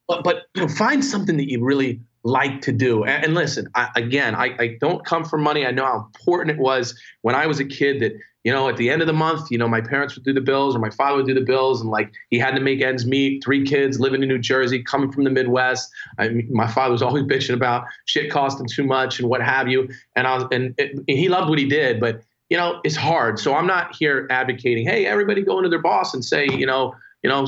but 0.09 0.25
but 0.25 0.47
you 0.55 0.63
know, 0.63 0.69
find 0.69 1.05
something 1.05 1.37
that 1.37 1.51
you 1.51 1.63
really 1.63 2.01
like 2.25 2.61
to 2.63 2.73
do. 2.73 3.05
And, 3.05 3.25
and 3.25 3.35
listen, 3.35 3.69
I, 3.75 3.89
again, 3.97 4.35
I, 4.35 4.57
I 4.59 4.77
don't 4.81 5.05
come 5.05 5.25
from 5.25 5.43
money. 5.43 5.67
I 5.67 5.71
know 5.71 5.85
how 5.85 5.97
important 5.97 6.57
it 6.57 6.61
was 6.61 6.99
when 7.23 7.35
I 7.35 7.47
was 7.47 7.61
a 7.61 7.65
kid 7.65 8.01
that 8.01 8.13
you 8.47 8.53
know, 8.53 8.69
at 8.69 8.77
the 8.77 8.91
end 8.91 9.03
of 9.03 9.09
the 9.09 9.13
month, 9.13 9.51
you 9.51 9.59
know, 9.59 9.67
my 9.67 9.81
parents 9.81 10.15
would 10.15 10.25
do 10.25 10.33
the 10.33 10.41
bills 10.41 10.77
or 10.77 10.79
my 10.79 10.89
father 10.89 11.17
would 11.17 11.27
do 11.27 11.35
the 11.35 11.41
bills, 11.41 11.81
and 11.81 11.91
like 11.91 12.13
he 12.31 12.39
had 12.39 12.55
to 12.55 12.61
make 12.61 12.81
ends 12.81 13.05
meet. 13.05 13.43
Three 13.43 13.67
kids 13.67 13.99
living 13.99 14.23
in 14.23 14.29
New 14.29 14.39
Jersey, 14.39 14.85
coming 14.85 15.11
from 15.11 15.25
the 15.25 15.31
Midwest. 15.31 15.91
I 16.19 16.29
mean, 16.29 16.49
my 16.53 16.69
father 16.69 16.93
was 16.93 17.03
always 17.03 17.25
bitching 17.33 17.55
about 17.55 17.87
shit 18.05 18.31
costing 18.31 18.69
too 18.69 18.85
much 18.85 19.19
and 19.19 19.29
what 19.29 19.43
have 19.43 19.67
you. 19.67 19.89
And 20.15 20.29
I 20.29 20.37
was, 20.37 20.45
and, 20.53 20.77
it, 20.79 20.93
and 20.93 21.19
he 21.19 21.29
loved 21.29 21.51
what 21.51 21.59
he 21.59 21.69
did, 21.69 21.99
but 21.99 22.23
you 22.49 22.57
know, 22.57 22.81
it's 22.85 22.95
hard. 22.95 23.41
So 23.41 23.53
I'm 23.53 23.67
not 23.67 23.97
here 23.97 24.29
advocating, 24.31 24.87
hey, 24.87 25.07
everybody 25.07 25.43
go 25.43 25.59
into 25.59 25.69
their 25.69 25.83
boss 25.83 26.15
and 26.15 26.25
say, 26.25 26.47
you 26.49 26.67
know, 26.67 26.95
you 27.25 27.29
know, 27.29 27.47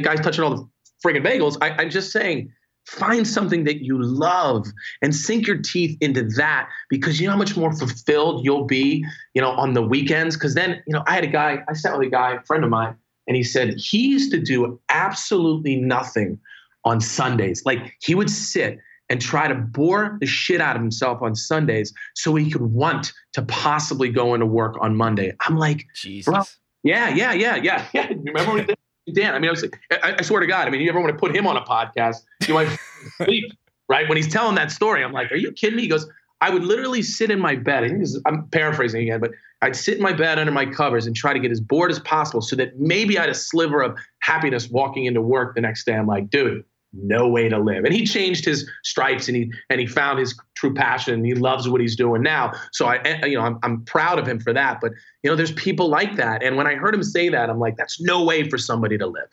guys 0.00 0.20
touching 0.20 0.44
all 0.44 0.54
the 0.54 0.68
friggin' 1.02 1.24
bagels. 1.24 1.56
I, 1.62 1.70
I'm 1.70 1.88
just 1.88 2.12
saying 2.12 2.52
Find 2.86 3.26
something 3.26 3.64
that 3.64 3.84
you 3.84 4.00
love 4.00 4.66
and 5.02 5.14
sink 5.14 5.46
your 5.46 5.58
teeth 5.58 5.98
into 6.00 6.22
that 6.36 6.68
because 6.88 7.20
you 7.20 7.26
know 7.26 7.32
how 7.32 7.38
much 7.38 7.56
more 7.56 7.72
fulfilled 7.72 8.44
you'll 8.44 8.64
be, 8.64 9.04
you 9.34 9.42
know, 9.42 9.50
on 9.50 9.74
the 9.74 9.82
weekends. 9.82 10.36
Because 10.36 10.54
then, 10.54 10.82
you 10.86 10.92
know, 10.92 11.02
I 11.06 11.14
had 11.14 11.24
a 11.24 11.28
guy, 11.28 11.58
I 11.68 11.72
sat 11.72 11.98
with 11.98 12.06
a 12.06 12.10
guy, 12.10 12.34
a 12.34 12.42
friend 12.42 12.62
of 12.62 12.70
mine, 12.70 12.94
and 13.26 13.36
he 13.36 13.42
said 13.42 13.74
he 13.76 14.06
used 14.06 14.30
to 14.32 14.40
do 14.40 14.80
absolutely 14.88 15.76
nothing 15.76 16.38
on 16.84 17.00
Sundays. 17.00 17.62
Like 17.66 17.96
he 18.00 18.14
would 18.14 18.30
sit 18.30 18.78
and 19.08 19.20
try 19.20 19.48
to 19.48 19.54
bore 19.54 20.16
the 20.20 20.26
shit 20.26 20.60
out 20.60 20.76
of 20.76 20.82
himself 20.82 21.22
on 21.22 21.34
Sundays 21.34 21.92
so 22.14 22.34
he 22.34 22.50
could 22.50 22.62
want 22.62 23.12
to 23.34 23.42
possibly 23.42 24.08
go 24.08 24.34
into 24.34 24.46
work 24.46 24.76
on 24.80 24.96
Monday. 24.96 25.32
I'm 25.40 25.56
like, 25.56 25.86
Jesus. 25.94 26.58
Yeah, 26.82 27.08
yeah, 27.08 27.32
yeah, 27.32 27.56
yeah, 27.56 27.86
yeah. 27.94 28.08
Remember 28.08 28.54
when 28.54 28.66
Dan, 29.12 29.34
I 29.34 29.38
mean, 29.38 29.48
I 29.48 29.52
was 29.52 29.64
I, 29.90 30.16
I 30.18 30.22
swear 30.22 30.40
to 30.40 30.46
God, 30.46 30.66
I 30.66 30.70
mean, 30.70 30.80
you 30.80 30.88
ever 30.88 31.00
want 31.00 31.12
to 31.12 31.18
put 31.18 31.34
him 31.34 31.46
on 31.46 31.56
a 31.56 31.62
podcast, 31.62 32.24
you 32.46 32.54
might 32.54 32.76
sleep, 33.24 33.52
right? 33.88 34.08
When 34.08 34.16
he's 34.16 34.32
telling 34.32 34.56
that 34.56 34.70
story, 34.70 35.04
I'm 35.04 35.12
like, 35.12 35.30
are 35.30 35.36
you 35.36 35.52
kidding 35.52 35.76
me? 35.76 35.82
He 35.82 35.88
goes, 35.88 36.08
I 36.40 36.50
would 36.50 36.64
literally 36.64 37.02
sit 37.02 37.30
in 37.30 37.38
my 37.38 37.56
bed. 37.56 37.88
Think 37.88 38.04
I'm 38.26 38.48
paraphrasing 38.48 39.02
again, 39.02 39.20
but 39.20 39.30
I'd 39.62 39.76
sit 39.76 39.96
in 39.96 40.02
my 40.02 40.12
bed 40.12 40.38
under 40.38 40.52
my 40.52 40.66
covers 40.66 41.06
and 41.06 41.16
try 41.16 41.32
to 41.32 41.38
get 41.38 41.50
as 41.50 41.60
bored 41.60 41.90
as 41.90 41.98
possible 42.00 42.42
so 42.42 42.56
that 42.56 42.78
maybe 42.78 43.16
I 43.16 43.22
had 43.22 43.30
a 43.30 43.34
sliver 43.34 43.80
of 43.80 43.96
happiness 44.20 44.68
walking 44.68 45.06
into 45.06 45.22
work 45.22 45.54
the 45.54 45.60
next 45.60 45.84
day. 45.86 45.94
I'm 45.94 46.06
like, 46.06 46.28
dude, 46.28 46.64
no 47.02 47.28
way 47.28 47.48
to 47.48 47.58
live. 47.58 47.84
And 47.84 47.94
he 47.94 48.04
changed 48.06 48.44
his 48.44 48.68
stripes 48.84 49.28
and 49.28 49.36
he 49.36 49.52
and 49.70 49.80
he 49.80 49.86
found 49.86 50.18
his 50.18 50.38
true 50.54 50.74
passion 50.74 51.14
and 51.14 51.26
he 51.26 51.34
loves 51.34 51.68
what 51.68 51.80
he's 51.80 51.96
doing 51.96 52.22
now. 52.22 52.52
So 52.72 52.86
I 52.86 52.96
eh, 52.98 53.26
you 53.26 53.36
know 53.36 53.42
I'm 53.42 53.58
I'm 53.62 53.84
proud 53.84 54.18
of 54.18 54.26
him 54.26 54.40
for 54.40 54.52
that. 54.52 54.80
But 54.80 54.92
you 55.22 55.30
know 55.30 55.36
there's 55.36 55.52
people 55.52 55.88
like 55.88 56.16
that. 56.16 56.42
And 56.42 56.56
when 56.56 56.66
I 56.66 56.74
heard 56.74 56.94
him 56.94 57.02
say 57.02 57.28
that, 57.28 57.50
I'm 57.50 57.58
like, 57.58 57.76
that's 57.76 58.00
no 58.00 58.24
way 58.24 58.48
for 58.48 58.58
somebody 58.58 58.98
to 58.98 59.06
live. 59.06 59.28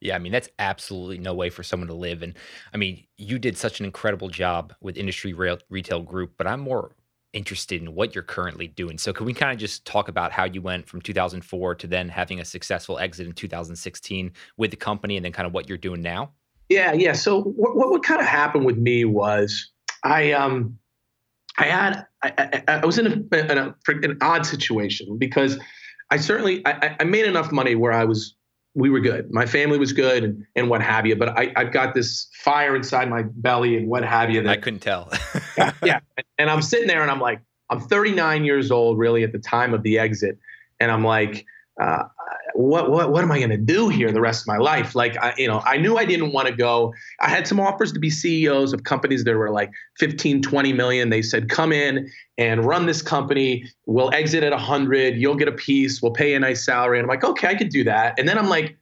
Yeah, 0.00 0.14
I 0.14 0.18
mean, 0.18 0.32
that's 0.32 0.50
absolutely 0.58 1.18
no 1.18 1.32
way 1.32 1.48
for 1.48 1.62
someone 1.62 1.88
to 1.88 1.94
live. 1.94 2.22
And 2.22 2.34
I 2.74 2.76
mean, 2.76 3.06
you 3.16 3.38
did 3.38 3.56
such 3.56 3.80
an 3.80 3.86
incredible 3.86 4.28
job 4.28 4.74
with 4.80 4.98
Industry 4.98 5.32
Rail, 5.32 5.58
Retail 5.70 6.02
Group, 6.02 6.34
but 6.36 6.46
I'm 6.46 6.60
more 6.60 6.92
interested 7.32 7.82
in 7.82 7.94
what 7.94 8.14
you're 8.14 8.24
currently 8.24 8.66
doing. 8.66 8.98
So, 8.98 9.12
can 9.12 9.26
we 9.26 9.34
kind 9.34 9.52
of 9.52 9.58
just 9.58 9.84
talk 9.84 10.08
about 10.08 10.32
how 10.32 10.44
you 10.44 10.62
went 10.62 10.88
from 10.88 11.00
2004 11.00 11.74
to 11.76 11.86
then 11.86 12.08
having 12.08 12.40
a 12.40 12.44
successful 12.44 12.98
exit 12.98 13.26
in 13.26 13.32
2016 13.32 14.32
with 14.56 14.70
the 14.70 14.76
company 14.76 15.16
and 15.16 15.24
then 15.24 15.32
kind 15.32 15.46
of 15.46 15.52
what 15.52 15.68
you're 15.68 15.78
doing 15.78 16.02
now? 16.02 16.32
Yeah, 16.68 16.92
yeah. 16.92 17.12
So, 17.12 17.42
what, 17.42 17.76
what, 17.76 17.90
what 17.90 18.02
kind 18.02 18.20
of 18.20 18.26
happened 18.26 18.64
with 18.64 18.76
me 18.76 19.04
was 19.04 19.70
I, 20.02 20.32
um, 20.32 20.78
I 21.58 21.64
had, 21.64 22.06
I, 22.22 22.32
I, 22.38 22.62
I 22.82 22.86
was 22.86 22.98
in, 22.98 23.06
a, 23.06 23.36
in 23.36 23.58
a, 23.58 23.74
an 23.88 24.18
odd 24.20 24.44
situation 24.44 25.16
because 25.18 25.58
I 26.10 26.16
certainly, 26.16 26.66
I, 26.66 26.96
I 27.00 27.04
made 27.04 27.24
enough 27.24 27.52
money 27.52 27.74
where 27.74 27.92
I 27.92 28.04
was 28.04 28.34
we 28.76 28.90
were 28.90 29.00
good. 29.00 29.32
My 29.32 29.46
family 29.46 29.78
was 29.78 29.94
good 29.94 30.22
and, 30.22 30.44
and 30.54 30.68
what 30.68 30.82
have 30.82 31.06
you. 31.06 31.16
But 31.16 31.30
I, 31.30 31.50
I've 31.56 31.72
got 31.72 31.94
this 31.94 32.28
fire 32.44 32.76
inside 32.76 33.08
my 33.08 33.22
belly 33.22 33.74
and 33.74 33.88
what 33.88 34.04
have 34.04 34.30
you. 34.30 34.42
That, 34.42 34.50
I 34.50 34.56
couldn't 34.58 34.80
tell. 34.80 35.10
yeah, 35.58 35.72
yeah. 35.82 36.00
And 36.36 36.50
I'm 36.50 36.60
sitting 36.60 36.86
there 36.86 37.00
and 37.00 37.10
I'm 37.10 37.18
like, 37.18 37.40
I'm 37.70 37.80
39 37.80 38.44
years 38.44 38.70
old, 38.70 38.98
really, 38.98 39.24
at 39.24 39.32
the 39.32 39.38
time 39.38 39.72
of 39.72 39.82
the 39.82 39.98
exit. 39.98 40.38
And 40.78 40.90
I'm 40.90 41.02
like, 41.02 41.46
uh, 41.80 42.04
what, 42.56 42.90
what, 42.90 43.10
what 43.10 43.22
am 43.22 43.30
I 43.30 43.38
going 43.38 43.50
to 43.50 43.56
do 43.56 43.88
here 43.88 44.10
the 44.12 44.20
rest 44.20 44.42
of 44.42 44.46
my 44.46 44.56
life? 44.56 44.94
Like, 44.94 45.16
I, 45.22 45.34
you 45.36 45.46
know, 45.46 45.62
I 45.64 45.76
knew 45.76 45.96
I 45.96 46.04
didn't 46.04 46.32
want 46.32 46.48
to 46.48 46.54
go. 46.54 46.94
I 47.20 47.28
had 47.28 47.46
some 47.46 47.60
offers 47.60 47.92
to 47.92 47.98
be 47.98 48.10
CEOs 48.10 48.72
of 48.72 48.84
companies 48.84 49.24
that 49.24 49.36
were 49.36 49.50
like 49.50 49.70
15, 49.98 50.42
20 50.42 50.72
million. 50.72 51.10
They 51.10 51.22
said, 51.22 51.48
come 51.48 51.72
in 51.72 52.10
and 52.38 52.64
run 52.64 52.86
this 52.86 53.02
company. 53.02 53.64
We'll 53.86 54.12
exit 54.14 54.42
at 54.42 54.52
100. 54.52 55.16
You'll 55.16 55.36
get 55.36 55.48
a 55.48 55.52
piece. 55.52 56.02
We'll 56.02 56.12
pay 56.12 56.34
a 56.34 56.40
nice 56.40 56.64
salary. 56.64 56.98
And 56.98 57.04
I'm 57.04 57.08
like, 57.08 57.24
okay, 57.24 57.48
I 57.48 57.54
could 57.54 57.70
do 57.70 57.84
that. 57.84 58.18
And 58.18 58.28
then 58.28 58.38
I'm 58.38 58.48
like, 58.48 58.76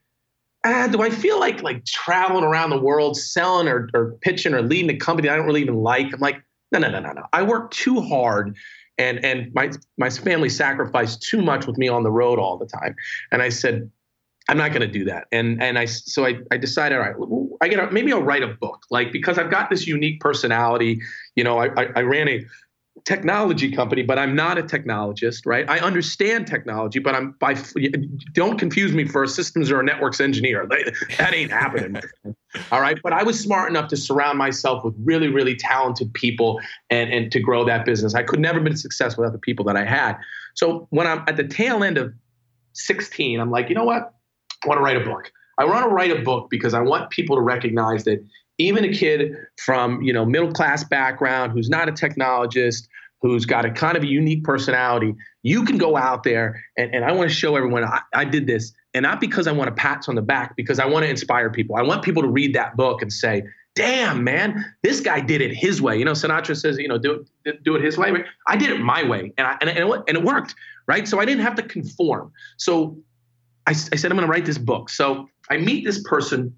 ah, 0.65 0.89
do 0.91 1.03
I 1.03 1.11
feel 1.11 1.39
like 1.39 1.63
like 1.63 1.85
traveling 1.85 2.45
around 2.45 2.71
the 2.71 2.81
world 2.81 3.17
selling 3.17 3.69
or, 3.69 3.89
or 3.95 4.13
pitching 4.21 4.55
or 4.55 4.63
leading 4.63 4.91
a 4.91 4.97
company 4.97 5.29
I 5.29 5.37
don't 5.37 5.47
really 5.47 5.63
even 5.63 5.77
like? 5.77 6.13
I'm 6.13 6.21
like, 6.21 6.43
no, 6.73 6.79
no, 6.79 6.91
no, 6.91 7.01
no, 7.01 7.13
no. 7.13 7.23
I 7.33 7.43
work 7.43 7.71
too 7.71 8.01
hard 8.01 8.57
and 8.99 9.25
and 9.25 9.53
my 9.55 9.71
my 9.99 10.11
family 10.11 10.49
sacrificed 10.49 11.23
too 11.23 11.43
much 11.43 11.67
with 11.67 11.79
me 11.79 11.89
on 11.89 12.03
the 12.03 12.11
road 12.11 12.39
all 12.39 12.57
the 12.57 12.67
time. 12.67 12.95
And 13.33 13.43
I 13.43 13.49
said, 13.49 13.91
I'm 14.49 14.59
not 14.59 14.71
going 14.71 14.83
to 14.83 14.89
do 14.89 15.05
that. 15.05 15.27
And 15.33 15.63
and 15.63 15.79
I 15.79 15.87
so 15.87 16.27
I 16.27 16.39
I 16.51 16.57
decided, 16.57 16.99
all 16.99 17.03
right, 17.03 17.17
I 17.61 17.69
get 17.69 17.93
maybe 17.93 18.13
I'll 18.13 18.23
write 18.23 18.43
a 18.43 18.49
book, 18.49 18.85
like 18.91 19.13
because 19.13 19.39
I've 19.39 19.51
got 19.51 19.71
this 19.71 19.87
unique 19.87 20.21
personality. 20.21 21.01
You 21.35 21.45
know, 21.45 21.59
I 21.59 21.69
I, 21.81 21.89
I 21.97 22.01
ran 22.03 22.29
a 22.29 22.45
technology 23.05 23.71
company, 23.71 24.03
but 24.03 24.19
I'm 24.19 24.35
not 24.35 24.57
a 24.57 24.63
technologist, 24.63 25.43
right? 25.45 25.69
I 25.69 25.79
understand 25.81 26.47
technology, 26.47 27.01
but 27.01 27.15
I'm 27.15 27.33
by 27.33 27.57
don't 28.33 28.59
confuse 28.59 28.93
me 28.93 29.05
for 29.05 29.25
a 29.25 29.29
systems 29.29 29.71
or 29.71 29.81
a 29.81 29.85
networks 29.85 30.21
engineer. 30.21 30.69
That 31.19 31.35
ain't 31.35 31.51
happening. 31.51 32.01
All 32.71 32.81
right. 32.81 32.99
But 33.03 33.13
I 33.13 33.23
was 33.23 33.39
smart 33.39 33.69
enough 33.71 33.89
to 33.89 33.97
surround 33.97 34.39
myself 34.39 34.85
with 34.85 34.95
really, 35.03 35.29
really 35.29 35.57
talented 35.57 36.13
people 36.15 36.61
and, 36.91 37.13
and 37.13 37.33
to 37.33 37.41
grow 37.41 37.65
that 37.65 37.85
business. 37.85 38.15
I 38.15 38.23
could 38.23 38.41
never 38.41 38.57
have 38.57 38.65
been 38.65 38.77
successful 38.77 39.23
without 39.23 39.33
the 39.33 39.41
people 39.41 39.65
that 39.67 39.77
I 39.77 39.85
had. 39.85 40.17
So 40.55 40.87
when 40.91 41.07
I'm 41.07 41.25
at 41.27 41.37
the 41.37 41.45
tail 41.45 41.83
end 41.83 41.99
of 41.99 42.13
16, 42.75 43.41
I'm 43.41 43.51
like, 43.51 43.69
you 43.69 43.75
know 43.75 43.85
what? 43.85 44.15
I 44.65 44.69
want 44.69 44.79
to 44.79 44.83
write 44.83 44.97
a 44.97 45.05
book. 45.05 45.31
I 45.59 45.65
want 45.65 45.85
to 45.85 45.89
write 45.89 46.11
a 46.11 46.23
book 46.23 46.49
because 46.51 46.75
I 46.75 46.81
want 46.81 47.11
people 47.11 47.37
to 47.37 47.43
recognize 47.43 48.05
that 48.05 48.25
even 48.59 48.85
a 48.85 48.93
kid 48.93 49.33
from 49.59 50.03
you 50.03 50.13
know 50.13 50.25
middle 50.25 50.53
class 50.53 50.85
background 50.85 51.53
who's 51.53 51.69
not 51.69 51.89
a 51.89 51.93
technologist 51.93 52.89
who's 53.21 53.47
got 53.47 53.65
a 53.65 53.71
kind 53.71 53.97
of 53.97 54.03
a 54.03 54.07
unique 54.07 54.45
personality 54.45 55.15
you 55.43 55.65
can 55.65 55.79
go 55.79 55.97
out 55.97 56.23
there 56.23 56.63
and, 56.77 56.95
and 56.95 57.05
i 57.05 57.13
want 57.13 57.29
to 57.29 57.35
show 57.35 57.57
everyone 57.57 57.85
I, 57.85 58.01
I 58.15 58.25
did 58.25 58.47
this 58.47 58.73
and 58.93 59.03
not 59.03 59.21
because 59.21 59.47
i 59.47 59.53
want 59.53 59.69
to 59.69 59.75
pats 59.75 60.09
on 60.09 60.15
the 60.15 60.23
back 60.23 60.57
because 60.57 60.79
i 60.79 60.87
want 60.87 61.05
to 61.05 61.11
inspire 61.11 61.51
people. 61.51 61.77
I 61.77 61.83
want 61.83 62.03
people 62.03 62.23
to 62.23 62.29
read 62.29 62.55
that 62.55 62.77
book 62.77 63.03
and 63.03 63.13
say 63.13 63.43
damn 63.75 64.23
man 64.23 64.65
this 64.83 65.01
guy 65.01 65.21
did 65.21 65.41
it 65.41 65.53
his 65.53 65.83
way. 65.83 65.99
You 65.99 66.05
know 66.05 66.13
sinatra 66.13 66.57
says 66.57 66.79
you 66.79 66.89
know 66.89 66.99
do 66.99 67.25
it 67.45 67.65
do 67.65 67.75
it 67.75 67.83
his 67.83 67.99
way. 67.99 68.13
I 68.47 68.57
did 68.57 68.71
it 68.71 68.79
my 68.81 69.03
way 69.03 69.33
and 69.37 69.47
I, 69.47 69.57
and, 69.61 69.71
and, 69.71 69.79
it, 69.79 70.03
and 70.09 70.19
it 70.19 70.23
worked 70.23 70.55
right? 70.87 71.09
So 71.09 71.19
i 71.19 71.25
didn't 71.25 71.43
have 71.43 71.57
to 71.57 71.63
conform. 71.63 72.33
So 72.57 72.97
I, 73.67 73.71
I 73.71 73.97
said 73.97 74.13
i'm 74.13 74.17
going 74.17 74.27
to 74.27 74.31
write 74.31 74.47
this 74.47 74.59
book. 74.59 74.91
So 74.91 75.29
i 75.51 75.57
meet 75.57 75.85
this 75.85 76.03
person 76.05 76.55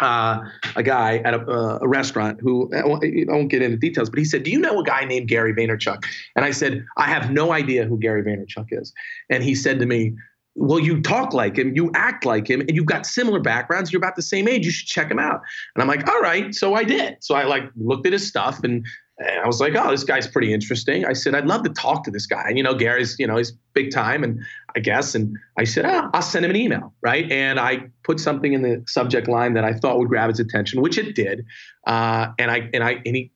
uh, 0.00 0.40
a 0.76 0.82
guy 0.82 1.18
at 1.18 1.34
a, 1.34 1.40
uh, 1.40 1.78
a, 1.82 1.88
restaurant 1.88 2.40
who 2.40 2.70
I 2.74 2.84
won't, 2.84 3.50
get 3.50 3.62
into 3.62 3.76
details, 3.76 4.10
but 4.10 4.18
he 4.18 4.24
said, 4.24 4.42
"Do 4.42 4.50
you 4.50 4.58
know 4.58 4.80
a 4.80 4.84
guy 4.84 5.04
named 5.04 5.28
Gary 5.28 5.54
Vaynerchuk?" 5.54 6.04
And 6.36 6.44
I 6.44 6.50
said, 6.50 6.84
"I 6.96 7.06
have 7.06 7.30
no 7.30 7.52
idea 7.52 7.84
who 7.84 7.98
Gary 7.98 8.22
Vaynerchuk 8.22 8.68
is." 8.70 8.92
And 9.28 9.42
he 9.42 9.54
said 9.54 9.78
to 9.80 9.86
me, 9.86 10.14
"Well, 10.54 10.80
you 10.80 11.00
talk 11.00 11.34
like 11.34 11.56
him, 11.56 11.74
you 11.74 11.90
act 11.94 12.24
like 12.24 12.48
him, 12.48 12.60
and 12.60 12.74
you've 12.74 12.86
got 12.86 13.06
similar 13.06 13.40
backgrounds. 13.40 13.92
You're 13.92 13.98
about 13.98 14.16
the 14.16 14.22
same 14.22 14.48
age. 14.48 14.64
You 14.64 14.72
should 14.72 14.88
check 14.88 15.10
him 15.10 15.18
out." 15.18 15.42
And 15.74 15.82
I'm 15.82 15.88
like, 15.88 16.08
"All 16.08 16.20
right." 16.20 16.54
So 16.54 16.74
I 16.74 16.84
did. 16.84 17.16
So 17.20 17.34
I 17.34 17.44
like 17.44 17.64
looked 17.76 18.06
at 18.06 18.12
his 18.12 18.26
stuff 18.26 18.62
and 18.64 18.86
and 19.20 19.40
I 19.40 19.46
was 19.46 19.60
like, 19.60 19.74
oh, 19.76 19.90
this 19.90 20.02
guy's 20.02 20.26
pretty 20.26 20.52
interesting. 20.52 21.04
I 21.04 21.12
said, 21.12 21.34
I'd 21.34 21.46
love 21.46 21.62
to 21.64 21.70
talk 21.70 22.04
to 22.04 22.10
this 22.10 22.24
guy. 22.24 22.44
And, 22.48 22.56
you 22.56 22.64
know, 22.64 22.74
Gary's, 22.74 23.16
you 23.18 23.26
know, 23.26 23.36
he's 23.36 23.52
big 23.74 23.92
time. 23.92 24.24
And 24.24 24.42
I 24.74 24.80
guess, 24.80 25.14
and 25.14 25.36
I 25.58 25.64
said, 25.64 25.84
oh, 25.84 26.08
I'll 26.14 26.22
send 26.22 26.46
him 26.46 26.50
an 26.50 26.56
email. 26.56 26.94
Right. 27.02 27.30
And 27.30 27.60
I 27.60 27.90
put 28.02 28.18
something 28.18 28.54
in 28.54 28.62
the 28.62 28.82
subject 28.86 29.28
line 29.28 29.52
that 29.54 29.64
I 29.64 29.74
thought 29.74 29.98
would 29.98 30.08
grab 30.08 30.30
his 30.30 30.40
attention, 30.40 30.80
which 30.80 30.96
it 30.96 31.14
did. 31.14 31.44
Uh, 31.86 32.28
and 32.38 32.50
I, 32.50 32.70
and 32.72 32.82
I, 32.82 33.02
and 33.04 33.14
he, 33.14 33.30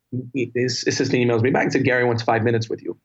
his 0.55 0.85
assistant 0.87 1.23
emails 1.23 1.43
me 1.43 1.51
back 1.51 1.65
and 1.65 1.73
said, 1.73 1.85
Gary 1.85 2.07
wants 2.07 2.23
five 2.23 2.45
minutes 2.45 2.71
with 2.71 2.83
you. 2.83 2.99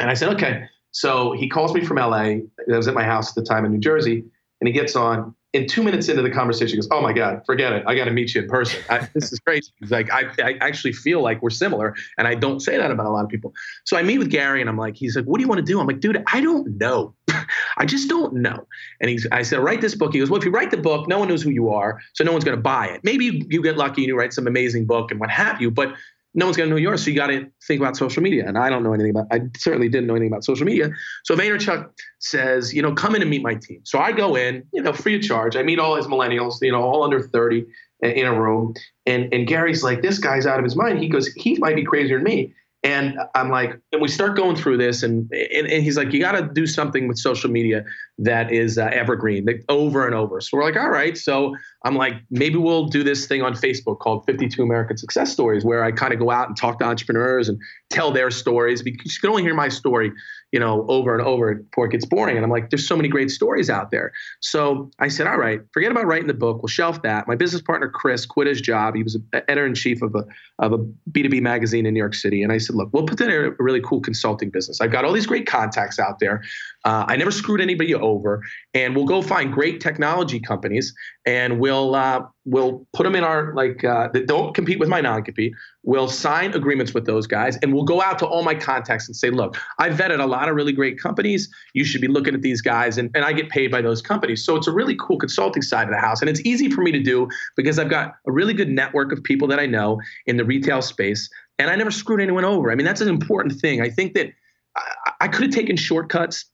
And 0.00 0.10
I 0.10 0.14
said, 0.14 0.34
okay. 0.34 0.64
So 0.90 1.30
he 1.32 1.48
calls 1.48 1.72
me 1.74 1.84
from 1.84 1.98
LA. 1.98 2.16
I 2.18 2.42
was 2.66 2.88
at 2.88 2.94
my 2.94 3.04
house 3.04 3.28
at 3.28 3.36
the 3.36 3.48
time 3.48 3.64
in 3.64 3.70
New 3.70 3.78
Jersey. 3.78 4.24
And 4.60 4.66
he 4.66 4.72
gets 4.72 4.96
on 4.96 5.32
and 5.52 5.68
two 5.68 5.82
minutes 5.82 6.08
into 6.08 6.22
the 6.22 6.30
conversation, 6.30 6.68
he 6.68 6.76
goes, 6.76 6.88
"Oh 6.90 7.00
my 7.00 7.12
God, 7.12 7.42
forget 7.44 7.72
it! 7.72 7.82
I 7.86 7.94
got 7.96 8.04
to 8.04 8.12
meet 8.12 8.34
you 8.34 8.42
in 8.42 8.48
person. 8.48 8.80
I, 8.88 9.08
this 9.14 9.32
is 9.32 9.40
crazy." 9.40 9.72
Like, 9.88 10.10
I, 10.12 10.30
"I 10.38 10.56
actually 10.60 10.92
feel 10.92 11.22
like 11.22 11.42
we're 11.42 11.50
similar, 11.50 11.94
and 12.18 12.28
I 12.28 12.34
don't 12.34 12.60
say 12.60 12.76
that 12.76 12.90
about 12.90 13.06
a 13.06 13.10
lot 13.10 13.24
of 13.24 13.30
people." 13.30 13.52
So 13.84 13.96
I 13.96 14.02
meet 14.02 14.18
with 14.18 14.30
Gary, 14.30 14.60
and 14.60 14.70
I'm 14.70 14.78
like, 14.78 14.96
"He's 14.96 15.16
like, 15.16 15.24
what 15.24 15.38
do 15.38 15.42
you 15.42 15.48
want 15.48 15.58
to 15.58 15.64
do?" 15.64 15.80
I'm 15.80 15.86
like, 15.86 16.00
"Dude, 16.00 16.22
I 16.32 16.40
don't 16.40 16.78
know. 16.78 17.14
I 17.76 17.84
just 17.84 18.08
don't 18.08 18.34
know." 18.34 18.66
And 19.00 19.10
he's, 19.10 19.26
I 19.32 19.42
said, 19.42 19.58
"Write 19.58 19.80
this 19.80 19.96
book." 19.96 20.12
He 20.12 20.20
goes, 20.20 20.30
"Well, 20.30 20.38
if 20.38 20.44
you 20.44 20.52
write 20.52 20.70
the 20.70 20.76
book, 20.76 21.08
no 21.08 21.18
one 21.18 21.28
knows 21.28 21.42
who 21.42 21.50
you 21.50 21.70
are, 21.70 22.00
so 22.12 22.22
no 22.22 22.32
one's 22.32 22.44
going 22.44 22.56
to 22.56 22.62
buy 22.62 22.86
it. 22.86 23.00
Maybe 23.02 23.44
you 23.48 23.62
get 23.62 23.76
lucky 23.76 24.02
and 24.02 24.08
you 24.08 24.16
write 24.16 24.32
some 24.32 24.46
amazing 24.46 24.86
book 24.86 25.10
and 25.10 25.18
what 25.18 25.30
have 25.30 25.60
you, 25.60 25.70
but." 25.70 25.94
No 26.34 26.46
one's 26.46 26.56
going 26.56 26.68
to 26.68 26.74
know 26.74 26.80
yours. 26.80 27.04
So 27.04 27.10
you 27.10 27.16
got 27.16 27.28
to 27.28 27.50
think 27.66 27.80
about 27.80 27.96
social 27.96 28.22
media. 28.22 28.46
And 28.46 28.56
I 28.56 28.70
don't 28.70 28.82
know 28.82 28.92
anything 28.92 29.10
about, 29.10 29.26
I 29.32 29.42
certainly 29.56 29.88
didn't 29.88 30.06
know 30.06 30.14
anything 30.14 30.32
about 30.32 30.44
social 30.44 30.64
media. 30.64 30.90
So 31.24 31.34
Vaynerchuk 31.34 31.90
says, 32.20 32.72
you 32.72 32.82
know, 32.82 32.94
come 32.94 33.14
in 33.14 33.22
and 33.22 33.30
meet 33.30 33.42
my 33.42 33.54
team. 33.54 33.80
So 33.84 33.98
I 33.98 34.12
go 34.12 34.36
in, 34.36 34.64
you 34.72 34.82
know, 34.82 34.92
free 34.92 35.16
of 35.16 35.22
charge. 35.22 35.56
I 35.56 35.62
meet 35.62 35.78
all 35.78 35.96
his 35.96 36.06
millennials, 36.06 36.56
you 36.62 36.70
know, 36.70 36.82
all 36.82 37.02
under 37.02 37.20
30 37.20 37.66
in 38.02 38.26
a 38.26 38.40
room. 38.40 38.74
And, 39.06 39.32
and 39.34 39.46
Gary's 39.46 39.82
like, 39.82 40.02
this 40.02 40.18
guy's 40.18 40.46
out 40.46 40.58
of 40.58 40.64
his 40.64 40.76
mind. 40.76 40.98
He 40.98 41.08
goes, 41.08 41.26
he 41.34 41.58
might 41.58 41.76
be 41.76 41.84
crazier 41.84 42.18
than 42.18 42.24
me. 42.24 42.54
And 42.82 43.18
I'm 43.34 43.50
like, 43.50 43.78
and 43.92 44.00
we 44.00 44.08
start 44.08 44.36
going 44.36 44.56
through 44.56 44.78
this, 44.78 45.02
and 45.02 45.30
and, 45.32 45.66
and 45.66 45.82
he's 45.82 45.98
like, 45.98 46.12
you 46.14 46.20
got 46.20 46.32
to 46.32 46.48
do 46.50 46.66
something 46.66 47.08
with 47.08 47.18
social 47.18 47.50
media 47.50 47.84
that 48.18 48.50
is 48.50 48.78
uh, 48.78 48.86
evergreen, 48.86 49.44
like 49.44 49.64
over 49.68 50.06
and 50.06 50.14
over. 50.14 50.40
So 50.40 50.56
we're 50.56 50.64
like, 50.64 50.76
all 50.76 50.88
right. 50.88 51.16
So 51.16 51.54
I'm 51.84 51.94
like, 51.94 52.14
maybe 52.30 52.56
we'll 52.56 52.86
do 52.86 53.02
this 53.02 53.26
thing 53.26 53.42
on 53.42 53.52
Facebook 53.52 53.98
called 53.98 54.24
52 54.24 54.62
American 54.62 54.96
Success 54.96 55.30
Stories, 55.30 55.62
where 55.62 55.84
I 55.84 55.92
kind 55.92 56.14
of 56.14 56.18
go 56.18 56.30
out 56.30 56.48
and 56.48 56.56
talk 56.56 56.78
to 56.78 56.86
entrepreneurs 56.86 57.50
and 57.50 57.60
tell 57.90 58.12
their 58.12 58.30
stories 58.30 58.82
because 58.82 59.14
you 59.14 59.20
can 59.20 59.30
only 59.30 59.42
hear 59.42 59.54
my 59.54 59.68
story 59.68 60.12
you 60.52 60.58
know, 60.58 60.84
over 60.88 61.16
and 61.16 61.26
over 61.26 61.54
before 61.54 61.86
it 61.86 61.92
gets 61.92 62.04
boring. 62.04 62.36
And 62.36 62.44
I'm 62.44 62.50
like, 62.50 62.70
there's 62.70 62.86
so 62.86 62.96
many 62.96 63.08
great 63.08 63.30
stories 63.30 63.70
out 63.70 63.90
there. 63.90 64.12
So 64.40 64.90
I 64.98 65.08
said, 65.08 65.26
all 65.26 65.38
right, 65.38 65.60
forget 65.72 65.92
about 65.92 66.06
writing 66.06 66.26
the 66.26 66.34
book. 66.34 66.62
We'll 66.62 66.68
shelf 66.68 67.02
that. 67.02 67.28
My 67.28 67.36
business 67.36 67.62
partner, 67.62 67.88
Chris, 67.88 68.26
quit 68.26 68.48
his 68.48 68.60
job. 68.60 68.94
He 68.96 69.02
was 69.02 69.16
editor 69.32 69.66
in 69.66 69.74
chief 69.74 70.02
of 70.02 70.14
a, 70.14 70.24
of 70.58 70.72
a 70.72 70.78
B2B 71.10 71.40
magazine 71.40 71.86
in 71.86 71.94
New 71.94 72.00
York 72.00 72.14
City. 72.14 72.42
And 72.42 72.52
I 72.52 72.58
said, 72.58 72.74
look, 72.74 72.90
we'll 72.92 73.06
put 73.06 73.20
in 73.20 73.30
a 73.30 73.50
really 73.58 73.80
cool 73.80 74.00
consulting 74.00 74.50
business. 74.50 74.80
I've 74.80 74.90
got 74.90 75.04
all 75.04 75.12
these 75.12 75.26
great 75.26 75.46
contacts 75.46 75.98
out 75.98 76.18
there. 76.18 76.42
Uh, 76.84 77.04
I 77.06 77.16
never 77.16 77.30
screwed 77.30 77.60
anybody 77.60 77.94
over. 77.94 78.42
And 78.74 78.96
we'll 78.96 79.04
go 79.06 79.22
find 79.22 79.52
great 79.52 79.80
technology 79.80 80.40
companies 80.40 80.94
and 81.30 81.60
we'll, 81.60 81.94
uh, 81.94 82.22
we'll 82.44 82.84
put 82.92 83.04
them 83.04 83.14
in 83.14 83.22
our 83.22 83.54
like 83.54 83.84
uh, 83.84 84.08
that 84.12 84.26
don't 84.26 84.52
compete 84.52 84.80
with 84.80 84.88
my 84.88 85.00
non-compete. 85.00 85.52
We'll 85.84 86.08
sign 86.08 86.52
agreements 86.54 86.92
with 86.92 87.06
those 87.06 87.28
guys, 87.28 87.56
and 87.62 87.72
we'll 87.72 87.84
go 87.84 88.02
out 88.02 88.18
to 88.18 88.26
all 88.26 88.42
my 88.42 88.56
contacts 88.56 89.06
and 89.06 89.14
say, 89.14 89.30
look, 89.30 89.56
I've 89.78 89.94
vetted 89.94 90.20
a 90.20 90.26
lot 90.26 90.48
of 90.48 90.56
really 90.56 90.72
great 90.72 90.98
companies. 90.98 91.48
You 91.72 91.84
should 91.84 92.00
be 92.00 92.08
looking 92.08 92.34
at 92.34 92.42
these 92.42 92.60
guys, 92.60 92.98
and, 92.98 93.10
and 93.14 93.24
I 93.24 93.32
get 93.32 93.48
paid 93.48 93.70
by 93.70 93.80
those 93.80 94.02
companies. 94.02 94.44
So 94.44 94.56
it's 94.56 94.66
a 94.66 94.72
really 94.72 94.96
cool 94.96 95.18
consulting 95.18 95.62
side 95.62 95.86
of 95.86 95.94
the 95.94 96.00
house, 96.00 96.20
and 96.20 96.28
it's 96.28 96.40
easy 96.44 96.68
for 96.68 96.82
me 96.82 96.90
to 96.90 97.00
do 97.00 97.28
because 97.56 97.78
I've 97.78 97.90
got 97.90 98.14
a 98.26 98.32
really 98.32 98.54
good 98.54 98.70
network 98.70 99.12
of 99.12 99.22
people 99.22 99.46
that 99.48 99.60
I 99.60 99.66
know 99.66 100.00
in 100.26 100.36
the 100.36 100.44
retail 100.44 100.82
space 100.82 101.30
and 101.60 101.70
I 101.70 101.76
never 101.76 101.90
screwed 101.90 102.22
anyone 102.22 102.44
over. 102.44 102.72
I 102.72 102.74
mean, 102.74 102.86
that's 102.86 103.02
an 103.02 103.08
important 103.08 103.60
thing. 103.60 103.82
I 103.82 103.90
think 103.90 104.14
that 104.14 104.32
I, 104.76 105.12
I 105.20 105.28
could 105.28 105.42
have 105.42 105.52
taken 105.52 105.76
shortcuts. 105.76 106.46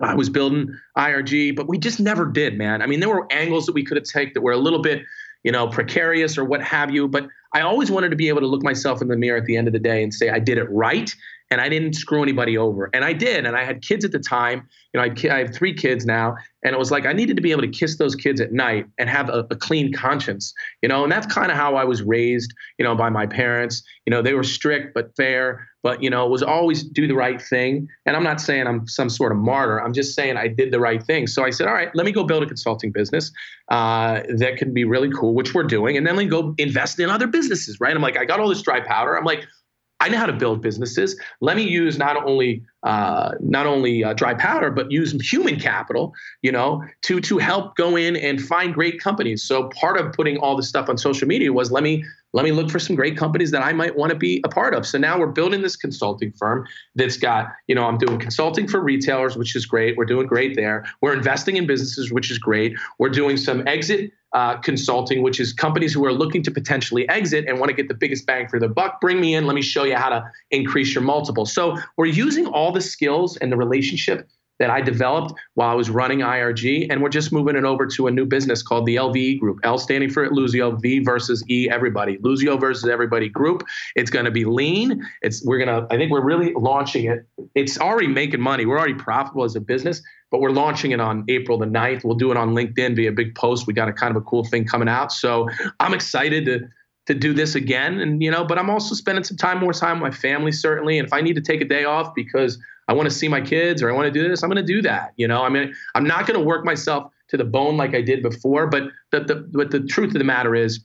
I 0.00 0.14
was 0.14 0.30
building 0.30 0.68
IRG, 0.96 1.54
but 1.56 1.68
we 1.68 1.78
just 1.78 2.00
never 2.00 2.26
did, 2.26 2.56
man. 2.56 2.82
I 2.82 2.86
mean, 2.86 3.00
there 3.00 3.08
were 3.08 3.30
angles 3.32 3.66
that 3.66 3.72
we 3.72 3.84
could 3.84 3.96
have 3.96 4.04
taken 4.04 4.32
that 4.34 4.40
were 4.40 4.52
a 4.52 4.58
little 4.58 4.80
bit, 4.80 5.02
you 5.44 5.52
know, 5.52 5.68
precarious 5.68 6.38
or 6.38 6.44
what 6.44 6.62
have 6.62 6.90
you. 6.90 7.08
But 7.08 7.28
I 7.52 7.62
always 7.62 7.90
wanted 7.90 8.10
to 8.10 8.16
be 8.16 8.28
able 8.28 8.40
to 8.40 8.46
look 8.46 8.62
myself 8.62 9.02
in 9.02 9.08
the 9.08 9.16
mirror 9.16 9.38
at 9.38 9.44
the 9.44 9.56
end 9.56 9.66
of 9.66 9.72
the 9.72 9.78
day 9.78 10.02
and 10.02 10.14
say 10.14 10.30
I 10.30 10.38
did 10.38 10.58
it 10.58 10.70
right 10.70 11.14
and 11.50 11.60
I 11.60 11.68
didn't 11.68 11.94
screw 11.94 12.22
anybody 12.22 12.56
over. 12.56 12.90
And 12.94 13.04
I 13.04 13.12
did. 13.12 13.44
And 13.44 13.56
I 13.56 13.64
had 13.64 13.82
kids 13.82 14.04
at 14.04 14.12
the 14.12 14.20
time. 14.20 14.68
You 14.92 15.00
know, 15.00 15.06
I, 15.06 15.34
I, 15.34 15.38
have 15.38 15.54
three 15.54 15.74
kids 15.74 16.06
now. 16.06 16.36
And 16.64 16.74
it 16.74 16.78
was 16.78 16.92
like 16.92 17.06
I 17.06 17.12
needed 17.12 17.36
to 17.36 17.42
be 17.42 17.50
able 17.50 17.62
to 17.62 17.68
kiss 17.68 17.96
those 17.96 18.14
kids 18.14 18.40
at 18.40 18.52
night 18.52 18.86
and 18.98 19.10
have 19.10 19.28
a, 19.28 19.46
a 19.50 19.56
clean 19.56 19.92
conscience, 19.92 20.54
you 20.80 20.88
know, 20.88 21.02
and 21.02 21.10
that's 21.10 21.26
kind 21.26 21.50
of 21.50 21.56
how 21.56 21.74
I 21.74 21.84
was 21.84 22.02
raised, 22.02 22.52
you 22.78 22.84
know, 22.84 22.94
by 22.94 23.10
my 23.10 23.26
parents. 23.26 23.82
You 24.06 24.12
know, 24.12 24.22
they 24.22 24.34
were 24.34 24.44
strict 24.44 24.94
but 24.94 25.14
fair, 25.16 25.66
but, 25.82 26.02
you 26.02 26.10
know, 26.10 26.26
it 26.26 26.30
was 26.30 26.42
always 26.42 26.82
do 26.82 27.06
the 27.06 27.14
right 27.14 27.40
thing. 27.40 27.88
And 28.06 28.16
I'm 28.16 28.24
not 28.24 28.40
saying 28.40 28.66
I'm 28.66 28.86
some 28.86 29.08
sort 29.08 29.32
of 29.32 29.38
martyr. 29.38 29.80
I'm 29.80 29.92
just 29.92 30.14
saying 30.14 30.36
I 30.36 30.48
did 30.48 30.72
the 30.72 30.80
right 30.80 31.02
thing. 31.02 31.26
So 31.26 31.44
I 31.44 31.50
said, 31.50 31.66
all 31.66 31.74
right, 31.74 31.88
let 31.94 32.04
me 32.04 32.12
go 32.12 32.24
build 32.24 32.42
a 32.42 32.46
consulting 32.46 32.92
business 32.92 33.32
uh, 33.70 34.20
that 34.36 34.56
can 34.56 34.74
be 34.74 34.84
really 34.84 35.10
cool, 35.10 35.34
which 35.34 35.54
we're 35.54 35.64
doing. 35.64 35.96
And 35.96 36.06
then 36.06 36.16
we 36.16 36.26
go 36.26 36.54
invest 36.58 36.98
in 37.00 37.08
other 37.08 37.26
businesses, 37.26 37.78
right? 37.80 37.94
I'm 37.94 38.02
like, 38.02 38.16
I 38.16 38.24
got 38.24 38.40
all 38.40 38.48
this 38.48 38.62
dry 38.62 38.80
powder. 38.80 39.16
I'm 39.16 39.24
like, 39.24 39.46
I 40.00 40.08
know 40.08 40.18
how 40.18 40.26
to 40.26 40.32
build 40.32 40.62
businesses. 40.62 41.18
Let 41.40 41.56
me 41.56 41.62
use 41.62 41.98
not 41.98 42.16
only 42.24 42.62
uh, 42.82 43.32
not 43.40 43.66
only 43.66 44.02
uh, 44.02 44.14
dry 44.14 44.32
powder, 44.32 44.70
but 44.70 44.90
use 44.90 45.12
human 45.30 45.60
capital, 45.60 46.14
you 46.40 46.50
know, 46.50 46.82
to 47.02 47.20
to 47.20 47.38
help 47.38 47.76
go 47.76 47.96
in 47.96 48.16
and 48.16 48.42
find 48.42 48.72
great 48.72 49.00
companies. 49.00 49.42
So 49.42 49.68
part 49.68 49.98
of 49.98 50.12
putting 50.12 50.38
all 50.38 50.56
this 50.56 50.68
stuff 50.68 50.88
on 50.88 50.96
social 50.96 51.28
media 51.28 51.52
was 51.52 51.70
let 51.70 51.82
me 51.82 52.02
let 52.32 52.44
me 52.44 52.52
look 52.52 52.70
for 52.70 52.78
some 52.78 52.96
great 52.96 53.16
companies 53.16 53.50
that 53.50 53.62
I 53.62 53.72
might 53.72 53.96
want 53.96 54.10
to 54.10 54.16
be 54.16 54.40
a 54.44 54.48
part 54.48 54.74
of. 54.74 54.86
So 54.86 54.98
now 54.98 55.18
we're 55.18 55.26
building 55.26 55.62
this 55.62 55.76
consulting 55.76 56.32
firm 56.32 56.66
that's 56.94 57.16
got, 57.16 57.48
you 57.66 57.74
know, 57.74 57.84
I'm 57.84 57.98
doing 57.98 58.18
consulting 58.18 58.68
for 58.68 58.80
retailers, 58.80 59.36
which 59.36 59.54
is 59.56 59.66
great. 59.66 59.96
We're 59.96 60.04
doing 60.04 60.26
great 60.26 60.56
there. 60.56 60.86
We're 61.02 61.14
investing 61.14 61.56
in 61.56 61.66
businesses, 61.66 62.12
which 62.12 62.30
is 62.30 62.38
great. 62.38 62.76
We're 62.98 63.10
doing 63.10 63.36
some 63.36 63.66
exit 63.66 64.12
uh, 64.32 64.56
consulting, 64.58 65.22
which 65.22 65.40
is 65.40 65.52
companies 65.52 65.92
who 65.92 66.04
are 66.04 66.12
looking 66.12 66.42
to 66.42 66.50
potentially 66.50 67.08
exit 67.08 67.46
and 67.48 67.58
want 67.58 67.68
to 67.70 67.74
get 67.74 67.88
the 67.88 67.94
biggest 67.94 68.26
bang 68.26 68.48
for 68.48 68.58
their 68.58 68.68
buck. 68.68 69.00
Bring 69.00 69.20
me 69.20 69.34
in. 69.34 69.46
Let 69.46 69.54
me 69.54 69.62
show 69.62 69.84
you 69.84 69.96
how 69.96 70.08
to 70.08 70.24
increase 70.50 70.94
your 70.94 71.02
multiple. 71.02 71.46
So 71.46 71.76
we're 71.96 72.06
using 72.06 72.46
all 72.46 72.72
the 72.72 72.80
skills 72.80 73.36
and 73.38 73.50
the 73.50 73.56
relationship 73.56 74.28
that 74.60 74.70
I 74.70 74.80
developed 74.80 75.34
while 75.54 75.70
I 75.70 75.74
was 75.74 75.90
running 75.90 76.20
IRG, 76.20 76.86
and 76.90 77.02
we're 77.02 77.08
just 77.08 77.32
moving 77.32 77.56
it 77.56 77.64
over 77.64 77.86
to 77.86 78.06
a 78.06 78.10
new 78.10 78.26
business 78.26 78.62
called 78.62 78.86
the 78.86 78.96
LVE 78.96 79.40
Group. 79.40 79.58
L 79.64 79.78
standing 79.78 80.10
for 80.10 80.28
Luzio, 80.28 80.80
V 80.80 81.00
versus 81.00 81.42
E 81.48 81.68
everybody. 81.68 82.18
Luzio 82.18 82.60
versus 82.60 82.88
everybody 82.88 83.28
group. 83.28 83.64
It's 83.96 84.10
going 84.10 84.26
to 84.26 84.30
be 84.30 84.44
lean. 84.44 85.02
It's 85.22 85.44
we're 85.44 85.58
gonna. 85.58 85.86
I 85.90 85.96
think 85.96 86.12
we're 86.12 86.24
really 86.24 86.52
launching 86.52 87.06
it. 87.06 87.26
It's 87.54 87.78
already 87.78 88.06
making 88.06 88.40
money. 88.40 88.66
We're 88.66 88.78
already 88.78 88.94
profitable 88.94 89.44
as 89.44 89.56
a 89.56 89.60
business, 89.60 90.02
but 90.30 90.40
we're 90.40 90.50
launching 90.50 90.92
it 90.92 91.00
on 91.00 91.24
April 91.28 91.58
the 91.58 91.66
9th. 91.66 92.04
We'll 92.04 92.16
do 92.16 92.30
it 92.30 92.36
on 92.36 92.50
LinkedIn 92.50 92.96
via 92.96 93.12
big 93.12 93.34
post. 93.34 93.66
We 93.66 93.72
got 93.72 93.88
a 93.88 93.92
kind 93.92 94.14
of 94.14 94.22
a 94.22 94.24
cool 94.26 94.44
thing 94.44 94.66
coming 94.66 94.88
out. 94.88 95.10
So 95.10 95.48
I'm 95.80 95.94
excited 95.94 96.44
to 96.44 96.68
to 97.10 97.18
do 97.18 97.34
this 97.34 97.54
again. 97.54 98.00
And 98.00 98.22
you 98.22 98.30
know, 98.30 98.44
but 98.44 98.58
I'm 98.58 98.70
also 98.70 98.94
spending 98.94 99.24
some 99.24 99.36
time 99.36 99.58
more 99.58 99.72
time 99.72 100.00
with 100.00 100.12
my 100.12 100.16
family, 100.16 100.52
certainly. 100.52 100.98
And 100.98 101.06
if 101.06 101.12
I 101.12 101.20
need 101.20 101.34
to 101.34 101.40
take 101.40 101.60
a 101.60 101.64
day 101.64 101.84
off 101.84 102.14
because 102.14 102.58
I 102.88 102.92
want 102.92 103.08
to 103.08 103.14
see 103.14 103.28
my 103.28 103.40
kids 103.40 103.82
or 103.82 103.90
I 103.90 103.92
want 103.92 104.06
to 104.06 104.10
do 104.12 104.28
this, 104.28 104.42
I'm 104.42 104.50
going 104.50 104.64
to 104.64 104.72
do 104.72 104.82
that. 104.82 105.12
You 105.16 105.28
know, 105.28 105.42
I 105.42 105.48
mean, 105.48 105.74
I'm 105.94 106.04
not 106.04 106.26
going 106.26 106.38
to 106.38 106.44
work 106.44 106.64
myself 106.64 107.12
to 107.28 107.36
the 107.36 107.44
bone 107.44 107.76
like 107.76 107.94
I 107.94 108.00
did 108.00 108.22
before. 108.22 108.68
But 108.68 108.84
the, 109.10 109.20
the 109.20 109.34
but 109.52 109.70
the 109.70 109.80
truth 109.80 110.14
of 110.14 110.18
the 110.18 110.24
matter 110.24 110.54
is, 110.54 110.80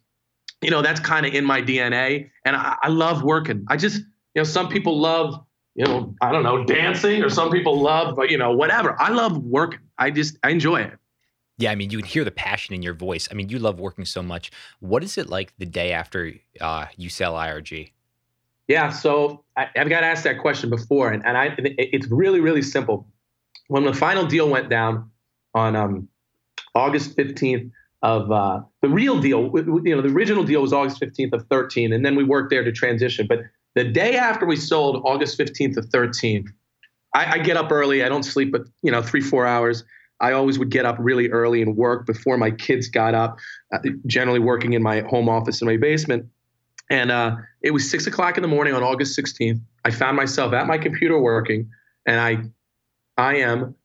you 0.61 0.71
know, 0.71 0.81
that's 0.81 0.99
kind 0.99 1.25
of 1.25 1.33
in 1.33 1.45
my 1.45 1.61
DNA, 1.61 2.31
and 2.43 2.55
I, 2.55 2.75
I 2.81 2.89
love 2.89 3.23
working. 3.23 3.65
I 3.69 3.77
just, 3.77 3.97
you 3.97 4.41
know, 4.41 4.43
some 4.43 4.69
people 4.69 4.99
love 4.99 5.39
you 5.77 5.83
know, 5.83 6.15
I 6.21 6.31
don't 6.31 6.43
know, 6.43 6.63
dancing, 6.63 7.21
or 7.21 7.29
some 7.29 7.51
people 7.51 7.81
love, 7.81 8.17
you 8.29 8.38
know, 8.38 8.53
whatever. 8.53 8.95
I 8.97 9.09
love 9.09 9.38
working. 9.38 9.81
I 9.97 10.09
just, 10.09 10.38
I 10.41 10.51
enjoy 10.51 10.79
it. 10.79 10.97
Yeah, 11.58 11.72
I 11.72 11.76
mean, 11.76 11.89
you 11.89 12.00
can 12.00 12.08
hear 12.08 12.26
the 12.26 12.32
passion 12.32 12.76
in 12.76 12.82
your 12.82 12.94
voice. 12.94 13.28
I 13.32 13.34
mean, 13.34 13.50
you 13.50 13.60
love 13.60 13.80
working 13.80 14.06
so 14.06 14.22
much. 14.22 14.52
What 14.80 15.04
is 15.04 15.18
it 15.18 15.30
like 15.30 15.54
the 15.58 15.65
day 15.65 15.94
after 15.94 16.34
uh, 16.60 16.88
you 16.98 17.10
sell 17.10 17.34
IRG? 17.34 17.91
Yeah, 18.68 18.89
so 18.89 19.44
I, 19.56 19.68
have 19.76 19.89
got 19.89 20.04
asked 20.04 20.24
that 20.24 20.39
question 20.39 20.70
before, 20.70 21.12
and, 21.12 21.26
and 21.26 21.38
I, 21.38 21.56
it's 21.58 22.08
really, 22.08 22.39
really 22.39 22.63
simple. 22.63 23.08
When 23.68 23.86
the 23.86 23.94
final 23.94 24.26
deal 24.26 24.50
went 24.50 24.70
down 24.70 25.12
on 25.54 25.76
um, 25.76 26.10
August 26.74 27.15
15th 27.15 27.72
of 28.02 28.32
uh, 28.32 28.62
the 28.82 28.89
real 28.89 29.22
deal, 29.22 29.52
you 29.56 29.96
know, 29.96 30.02
the 30.02 30.10
original 30.10 30.44
deal 30.44 30.62
was 30.62 30.74
August 30.74 31.00
15th 31.00 31.34
of 31.34 31.46
13, 31.48 31.94
and 31.94 32.06
then 32.06 32.15
we 32.15 32.24
worked 32.24 32.50
there 32.50 32.63
to 32.63 32.72
transition. 32.72 33.28
But 33.28 33.39
the 33.76 33.84
day 33.84 34.18
after 34.18 34.46
we 34.46 34.56
sold, 34.56 35.02
August 35.06 35.38
15th 35.38 35.78
of 35.78 35.86
13, 35.86 36.52
I, 37.13 37.34
I 37.34 37.38
get 37.39 37.56
up 37.56 37.72
early. 37.72 38.04
I 38.04 38.10
don't 38.10 38.24
sleep 38.24 38.52
but 38.52 38.63
you 38.84 38.91
know 38.91 39.02
three, 39.02 39.22
four 39.22 39.46
hours. 39.48 39.84
I 40.19 40.32
always 40.32 40.58
would 40.58 40.69
get 40.69 40.86
up 40.86 40.95
really 40.99 41.30
early 41.30 41.62
and 41.62 41.75
work 41.75 42.06
before 42.06 42.38
my 42.38 42.51
kids 42.51 42.88
got 42.88 43.13
up, 43.13 43.38
uh, 43.73 43.80
generally 44.06 44.39
working 44.39 44.73
in 44.73 44.82
my 44.82 45.01
home 45.01 45.28
office 45.28 45.62
in 45.62 45.67
my 45.67 45.78
basement. 45.78 46.25
And 46.89 47.12
uh, 47.12 47.38
it 47.62 47.71
was 47.71 47.89
six 47.89 48.08
o'clock 48.08 48.38
in 48.38 48.41
the 48.41 48.47
morning 48.47 48.73
on 48.73 48.84
August 48.84 49.17
16th. 49.19 49.60
I 49.84 49.91
found 49.91 50.15
myself 50.15 50.54
at 50.54 50.67
my 50.67 50.78
computer 50.78 51.19
working, 51.19 51.69
and 52.06 52.19
I, 52.19 53.21
I 53.21 53.38
am 53.38 53.75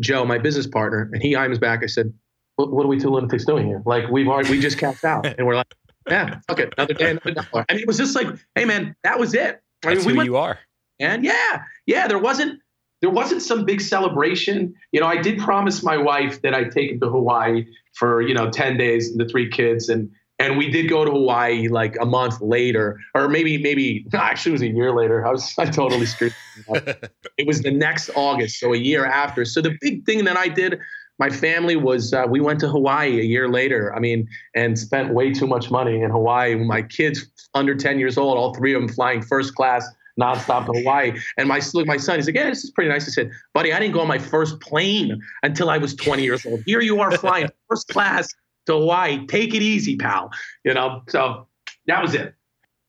Joe, 0.00 0.24
my 0.24 0.38
business 0.38 0.66
partner, 0.66 1.08
and 1.12 1.22
he 1.22 1.34
IMs 1.34 1.60
back. 1.60 1.82
I 1.82 1.86
said, 1.86 2.12
what, 2.56 2.72
what 2.72 2.84
are 2.84 2.88
we 2.88 2.98
two 2.98 3.10
lunatics 3.10 3.44
doing 3.44 3.66
here? 3.66 3.82
Like 3.86 4.08
we've 4.10 4.28
already, 4.28 4.50
we 4.50 4.60
just 4.60 4.78
cashed 4.78 5.04
out, 5.04 5.26
and 5.26 5.46
we're 5.46 5.56
like, 5.56 5.72
yeah, 6.08 6.40
fuck 6.48 6.58
it, 6.58 6.74
another 6.76 6.94
day, 6.94 7.10
another 7.10 7.32
dollar. 7.32 7.64
I 7.68 7.74
mean, 7.74 7.82
it 7.82 7.86
was 7.86 7.98
just 7.98 8.14
like, 8.14 8.26
hey 8.54 8.64
man, 8.64 8.96
that 9.04 9.18
was 9.18 9.34
it. 9.34 9.62
I 9.84 9.94
That's 9.94 10.00
mean, 10.00 10.06
we 10.06 10.12
who 10.12 10.18
went, 10.18 10.26
you 10.26 10.36
are. 10.36 10.58
And 10.98 11.24
yeah, 11.24 11.62
yeah, 11.86 12.08
there 12.08 12.18
wasn't 12.18 12.60
there 13.00 13.10
wasn't 13.10 13.42
some 13.42 13.64
big 13.64 13.80
celebration. 13.80 14.74
You 14.92 15.00
know, 15.00 15.06
I 15.06 15.20
did 15.20 15.38
promise 15.38 15.82
my 15.82 15.96
wife 15.96 16.42
that 16.42 16.54
I'd 16.54 16.72
take 16.72 16.90
him 16.90 17.00
to 17.00 17.08
Hawaii 17.08 17.66
for 17.94 18.22
you 18.22 18.34
know 18.34 18.50
ten 18.50 18.76
days, 18.76 19.10
and 19.10 19.20
the 19.20 19.28
three 19.28 19.48
kids, 19.50 19.88
and 19.88 20.10
and 20.38 20.56
we 20.56 20.70
did 20.70 20.88
go 20.88 21.04
to 21.04 21.10
Hawaii 21.10 21.68
like 21.68 21.96
a 22.00 22.06
month 22.06 22.40
later, 22.40 22.98
or 23.14 23.28
maybe 23.28 23.58
maybe 23.58 24.06
actually 24.12 24.50
it 24.50 24.54
was 24.54 24.62
a 24.62 24.68
year 24.68 24.94
later. 24.94 25.26
I 25.26 25.30
was 25.30 25.54
I 25.58 25.66
totally 25.66 26.06
screwed. 26.06 26.34
it 26.68 27.46
was 27.46 27.62
the 27.62 27.70
next 27.70 28.10
August, 28.14 28.58
so 28.58 28.74
a 28.74 28.78
year 28.78 29.04
after. 29.04 29.44
So 29.44 29.60
the 29.60 29.76
big 29.80 30.04
thing 30.04 30.24
that 30.24 30.36
I 30.36 30.48
did, 30.48 30.80
my 31.20 31.30
family 31.30 31.76
was 31.76 32.12
uh, 32.12 32.24
we 32.28 32.40
went 32.40 32.58
to 32.60 32.68
Hawaii 32.68 33.20
a 33.20 33.24
year 33.24 33.48
later. 33.48 33.94
I 33.94 34.00
mean, 34.00 34.28
and 34.56 34.76
spent 34.76 35.14
way 35.14 35.32
too 35.32 35.46
much 35.46 35.70
money 35.70 36.02
in 36.02 36.10
Hawaii. 36.10 36.56
My 36.56 36.82
kids 36.82 37.28
under 37.54 37.76
ten 37.76 38.00
years 38.00 38.18
old, 38.18 38.38
all 38.38 38.54
three 38.54 38.74
of 38.74 38.80
them 38.80 38.88
flying 38.88 39.22
first 39.22 39.54
class 39.54 39.88
nonstop 40.18 40.66
to 40.66 40.72
Hawaii. 40.72 41.12
And 41.36 41.48
my 41.48 41.60
my 41.86 41.96
son, 41.96 42.16
he's 42.16 42.26
like, 42.26 42.34
yeah, 42.34 42.48
this 42.48 42.64
is 42.64 42.70
pretty 42.70 42.90
nice. 42.90 43.06
I 43.06 43.10
said, 43.10 43.30
buddy, 43.54 43.72
I 43.72 43.78
didn't 43.78 43.94
go 43.94 44.00
on 44.00 44.08
my 44.08 44.18
first 44.18 44.60
plane 44.60 45.20
until 45.42 45.70
I 45.70 45.78
was 45.78 45.94
20 45.94 46.22
years 46.22 46.44
old. 46.44 46.62
Here 46.66 46.80
you 46.80 47.00
are 47.00 47.10
flying 47.12 47.48
first 47.68 47.88
class 47.88 48.28
to 48.66 48.74
Hawaii. 48.74 49.26
Take 49.26 49.54
it 49.54 49.62
easy, 49.62 49.96
pal. 49.96 50.30
You 50.64 50.74
know, 50.74 51.02
so 51.08 51.46
that 51.86 52.02
was 52.02 52.14
it. 52.14 52.34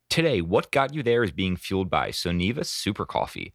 Today, 0.09 0.41
what 0.41 0.71
got 0.71 0.93
you 0.93 1.03
there 1.03 1.23
is 1.23 1.31
being 1.31 1.55
fueled 1.55 1.89
by 1.89 2.09
Sunniva 2.09 2.65
Super 2.65 3.05
Coffee. 3.05 3.53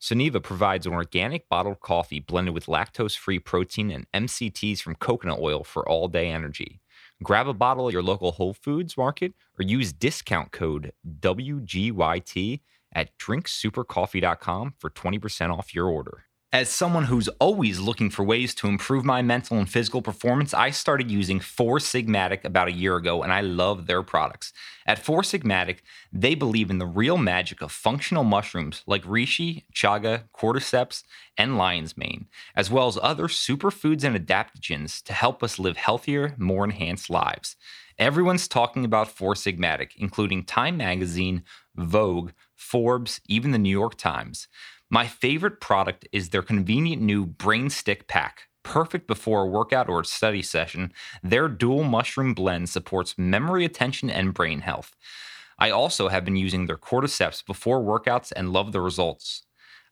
Sunniva 0.00 0.42
provides 0.42 0.86
an 0.86 0.92
organic 0.92 1.48
bottled 1.48 1.80
coffee 1.80 2.20
blended 2.20 2.54
with 2.54 2.66
lactose 2.66 3.16
free 3.16 3.38
protein 3.38 3.90
and 3.90 4.06
MCTs 4.28 4.80
from 4.80 4.94
coconut 4.94 5.40
oil 5.40 5.64
for 5.64 5.88
all 5.88 6.06
day 6.06 6.28
energy. 6.28 6.80
Grab 7.22 7.48
a 7.48 7.54
bottle 7.54 7.88
at 7.88 7.92
your 7.92 8.02
local 8.02 8.32
Whole 8.32 8.52
Foods 8.52 8.96
market 8.96 9.32
or 9.58 9.62
use 9.62 9.92
discount 9.92 10.52
code 10.52 10.92
WGYT 11.20 12.60
at 12.96 13.16
drinksupercoffee.com 13.18 14.74
for 14.78 14.90
20% 14.90 15.56
off 15.56 15.74
your 15.74 15.86
order. 15.86 16.24
As 16.52 16.70
someone 16.70 17.04
who's 17.04 17.28
always 17.40 17.80
looking 17.80 18.08
for 18.08 18.24
ways 18.24 18.54
to 18.54 18.68
improve 18.68 19.04
my 19.04 19.20
mental 19.20 19.58
and 19.58 19.68
physical 19.68 20.00
performance, 20.00 20.54
I 20.54 20.70
started 20.70 21.10
using 21.10 21.38
Four 21.38 21.78
Sigmatic 21.78 22.44
about 22.44 22.68
a 22.68 22.72
year 22.72 22.96
ago 22.96 23.22
and 23.22 23.30
I 23.32 23.42
love 23.42 23.86
their 23.86 24.02
products. 24.02 24.54
At 24.86 24.98
Four 24.98 25.20
Sigmatic, 25.20 25.80
they 26.12 26.34
believe 26.34 26.70
in 26.70 26.78
the 26.78 26.86
real 26.86 27.18
magic 27.18 27.60
of 27.60 27.72
functional 27.72 28.24
mushrooms 28.24 28.82
like 28.86 29.02
reishi, 29.02 29.64
chaga, 29.74 30.28
cordyceps, 30.34 31.02
and 31.36 31.58
lion's 31.58 31.96
mane, 31.96 32.28
as 32.54 32.70
well 32.70 32.86
as 32.86 32.98
other 33.02 33.26
superfoods 33.26 34.04
and 34.04 34.16
adaptogens 34.16 35.02
to 35.02 35.12
help 35.12 35.42
us 35.42 35.58
live 35.58 35.76
healthier, 35.76 36.34
more 36.38 36.64
enhanced 36.64 37.10
lives. 37.10 37.56
Everyone's 37.98 38.46
talking 38.46 38.84
about 38.84 39.08
Four 39.08 39.34
Sigmatic, 39.34 39.90
including 39.96 40.44
Time 40.44 40.76
Magazine, 40.76 41.42
Vogue, 41.74 42.30
Forbes, 42.66 43.20
even 43.28 43.52
the 43.52 43.58
New 43.58 43.70
York 43.70 43.96
Times. 43.96 44.48
My 44.90 45.06
favorite 45.06 45.60
product 45.60 46.08
is 46.12 46.30
their 46.30 46.42
convenient 46.42 47.00
new 47.00 47.24
Brain 47.24 47.70
Stick 47.70 48.08
Pack. 48.08 48.48
Perfect 48.64 49.06
before 49.06 49.42
a 49.42 49.48
workout 49.48 49.88
or 49.88 50.00
a 50.00 50.04
study 50.04 50.42
session, 50.42 50.92
their 51.22 51.46
dual 51.46 51.84
mushroom 51.84 52.34
blend 52.34 52.68
supports 52.68 53.14
memory, 53.16 53.64
attention, 53.64 54.10
and 54.10 54.34
brain 54.34 54.60
health. 54.60 54.96
I 55.58 55.70
also 55.70 56.08
have 56.08 56.24
been 56.24 56.34
using 56.34 56.66
their 56.66 56.76
cordyceps 56.76 57.46
before 57.46 57.80
workouts 57.80 58.32
and 58.34 58.52
love 58.52 58.72
the 58.72 58.80
results. 58.80 59.44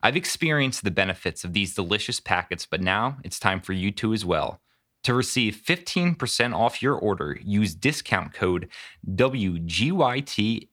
I've 0.02 0.16
experienced 0.16 0.82
the 0.82 0.90
benefits 0.90 1.44
of 1.44 1.52
these 1.52 1.74
delicious 1.74 2.18
packets, 2.18 2.66
but 2.66 2.82
now 2.82 3.18
it's 3.22 3.38
time 3.38 3.60
for 3.60 3.72
you 3.72 3.92
to 3.92 4.12
as 4.12 4.24
well. 4.24 4.60
To 5.04 5.14
receive 5.14 5.62
15% 5.64 6.54
off 6.54 6.82
your 6.82 6.94
order, 6.94 7.38
use 7.42 7.74
discount 7.74 8.32
code 8.34 8.68
WGYT 9.08 10.68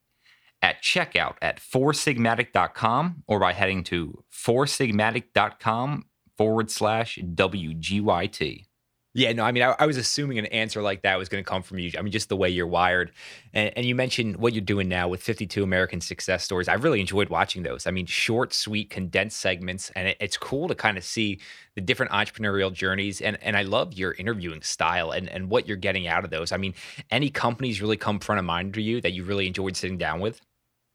at 0.61 0.81
checkout 0.81 1.35
at 1.41 1.59
foursigmatic.com 1.59 3.23
or 3.27 3.39
by 3.39 3.53
heading 3.53 3.83
to 3.85 4.23
foursigmatic.com 4.31 6.05
forward 6.37 6.71
slash 6.71 7.17
WGYT. 7.17 8.65
Yeah, 9.13 9.33
no, 9.33 9.43
I 9.43 9.51
mean, 9.51 9.63
I, 9.63 9.75
I, 9.77 9.87
was 9.87 9.97
assuming 9.97 10.39
an 10.39 10.45
answer 10.47 10.81
like 10.81 11.01
that 11.01 11.17
was 11.17 11.27
going 11.27 11.43
to 11.43 11.49
come 11.49 11.63
from 11.63 11.79
you. 11.79 11.91
I 11.99 12.01
mean, 12.01 12.13
just 12.13 12.29
the 12.29 12.37
way 12.37 12.49
you're 12.49 12.65
wired. 12.65 13.11
And, 13.53 13.73
and, 13.75 13.85
you 13.85 13.93
mentioned 13.93 14.37
what 14.37 14.53
you're 14.53 14.61
doing 14.61 14.87
now 14.87 15.09
with 15.09 15.21
52 15.21 15.63
American 15.63 15.99
success 15.99 16.45
stories. 16.45 16.69
I 16.69 16.75
really 16.75 17.01
enjoyed 17.01 17.27
watching 17.27 17.63
those. 17.63 17.85
I 17.87 17.91
mean, 17.91 18.05
short, 18.05 18.53
sweet, 18.53 18.89
condensed 18.89 19.37
segments. 19.37 19.91
And 19.97 20.07
it, 20.07 20.17
it's 20.21 20.37
cool 20.37 20.69
to 20.69 20.75
kind 20.75 20.97
of 20.97 21.03
see 21.03 21.41
the 21.75 21.81
different 21.81 22.13
entrepreneurial 22.13 22.71
journeys. 22.71 23.19
And, 23.19 23.37
and 23.43 23.57
I 23.57 23.63
love 23.63 23.93
your 23.93 24.13
interviewing 24.13 24.61
style 24.61 25.11
and, 25.11 25.27
and 25.27 25.49
what 25.49 25.67
you're 25.67 25.75
getting 25.75 26.07
out 26.07 26.23
of 26.23 26.29
those. 26.29 26.53
I 26.53 26.57
mean, 26.57 26.73
any 27.09 27.29
companies 27.29 27.81
really 27.81 27.97
come 27.97 28.17
front 28.17 28.39
of 28.39 28.45
mind 28.45 28.73
to 28.75 28.81
you 28.81 29.01
that 29.01 29.11
you 29.11 29.25
really 29.25 29.45
enjoyed 29.45 29.75
sitting 29.75 29.97
down 29.97 30.21
with? 30.21 30.39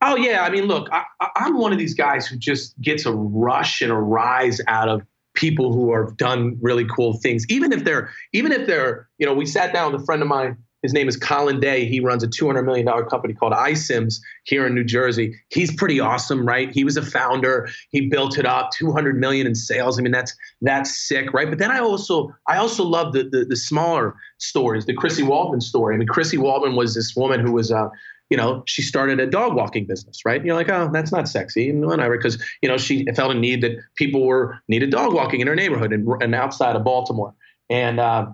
Oh, 0.02 0.16
yeah. 0.16 0.42
I 0.42 0.50
mean, 0.50 0.64
look, 0.64 0.88
I, 0.92 1.04
I'm 1.36 1.58
one 1.58 1.72
of 1.72 1.78
these 1.78 1.94
guys 1.94 2.26
who 2.26 2.36
just 2.36 2.78
gets 2.80 3.06
a 3.06 3.12
rush 3.12 3.80
and 3.80 3.90
a 3.90 3.96
rise 3.96 4.60
out 4.68 4.88
of 4.88 5.02
people 5.34 5.72
who 5.72 5.94
have 5.94 6.16
done 6.16 6.58
really 6.60 6.84
cool 6.84 7.14
things. 7.18 7.44
Even 7.48 7.72
if 7.72 7.84
they're, 7.84 8.10
even 8.32 8.52
if 8.52 8.66
they're, 8.66 9.08
you 9.18 9.26
know, 9.26 9.34
we 9.34 9.46
sat 9.46 9.72
down 9.72 9.92
with 9.92 10.02
a 10.02 10.04
friend 10.04 10.22
of 10.22 10.28
mine. 10.28 10.56
His 10.82 10.92
name 10.92 11.08
is 11.08 11.16
Colin 11.16 11.58
Day. 11.58 11.84
He 11.84 11.98
runs 11.98 12.22
a 12.22 12.28
$200 12.28 12.64
million 12.64 12.86
company 13.06 13.34
called 13.34 13.52
iCIMS 13.54 14.20
here 14.44 14.66
in 14.66 14.74
New 14.74 14.84
Jersey. 14.84 15.34
He's 15.48 15.74
pretty 15.74 15.98
awesome, 15.98 16.46
right? 16.46 16.70
He 16.70 16.84
was 16.84 16.96
a 16.96 17.02
founder. 17.02 17.68
He 17.90 18.08
built 18.08 18.38
it 18.38 18.46
up, 18.46 18.70
200 18.70 19.18
million 19.18 19.48
in 19.48 19.56
sales. 19.56 19.98
I 19.98 20.02
mean, 20.02 20.12
that's 20.12 20.36
that's 20.60 20.96
sick, 20.96 21.32
right? 21.32 21.48
But 21.48 21.58
then 21.58 21.72
I 21.72 21.80
also 21.80 22.32
I 22.48 22.58
also 22.58 22.84
love 22.84 23.14
the 23.14 23.24
the, 23.24 23.46
the 23.46 23.56
smaller 23.56 24.14
stories, 24.38 24.86
the 24.86 24.94
Chrissy 24.94 25.24
Waldman 25.24 25.60
story. 25.60 25.94
I 25.96 25.98
mean, 25.98 26.06
Chrissy 26.06 26.36
Waldman 26.36 26.76
was 26.76 26.94
this 26.94 27.16
woman 27.16 27.40
who 27.40 27.52
was 27.52 27.72
uh, 27.72 27.88
you 28.30 28.36
know, 28.36 28.62
she 28.66 28.82
started 28.82 29.20
a 29.20 29.26
dog 29.26 29.54
walking 29.54 29.86
business, 29.86 30.24
right? 30.24 30.44
You're 30.44 30.56
like, 30.56 30.68
oh, 30.68 30.90
that's 30.92 31.12
not 31.12 31.28
sexy, 31.28 31.70
and 31.70 31.86
whatever, 31.86 32.16
because 32.16 32.42
you 32.62 32.68
know 32.68 32.76
she 32.76 33.06
felt 33.14 33.34
a 33.34 33.38
need 33.38 33.60
that 33.62 33.78
people 33.96 34.26
were 34.26 34.58
needed 34.68 34.90
dog 34.90 35.12
walking 35.14 35.40
in 35.40 35.46
her 35.46 35.54
neighborhood 35.54 35.92
and, 35.92 36.08
and 36.22 36.34
outside 36.34 36.76
of 36.76 36.84
Baltimore. 36.84 37.34
And 37.70 38.00
uh, 38.00 38.26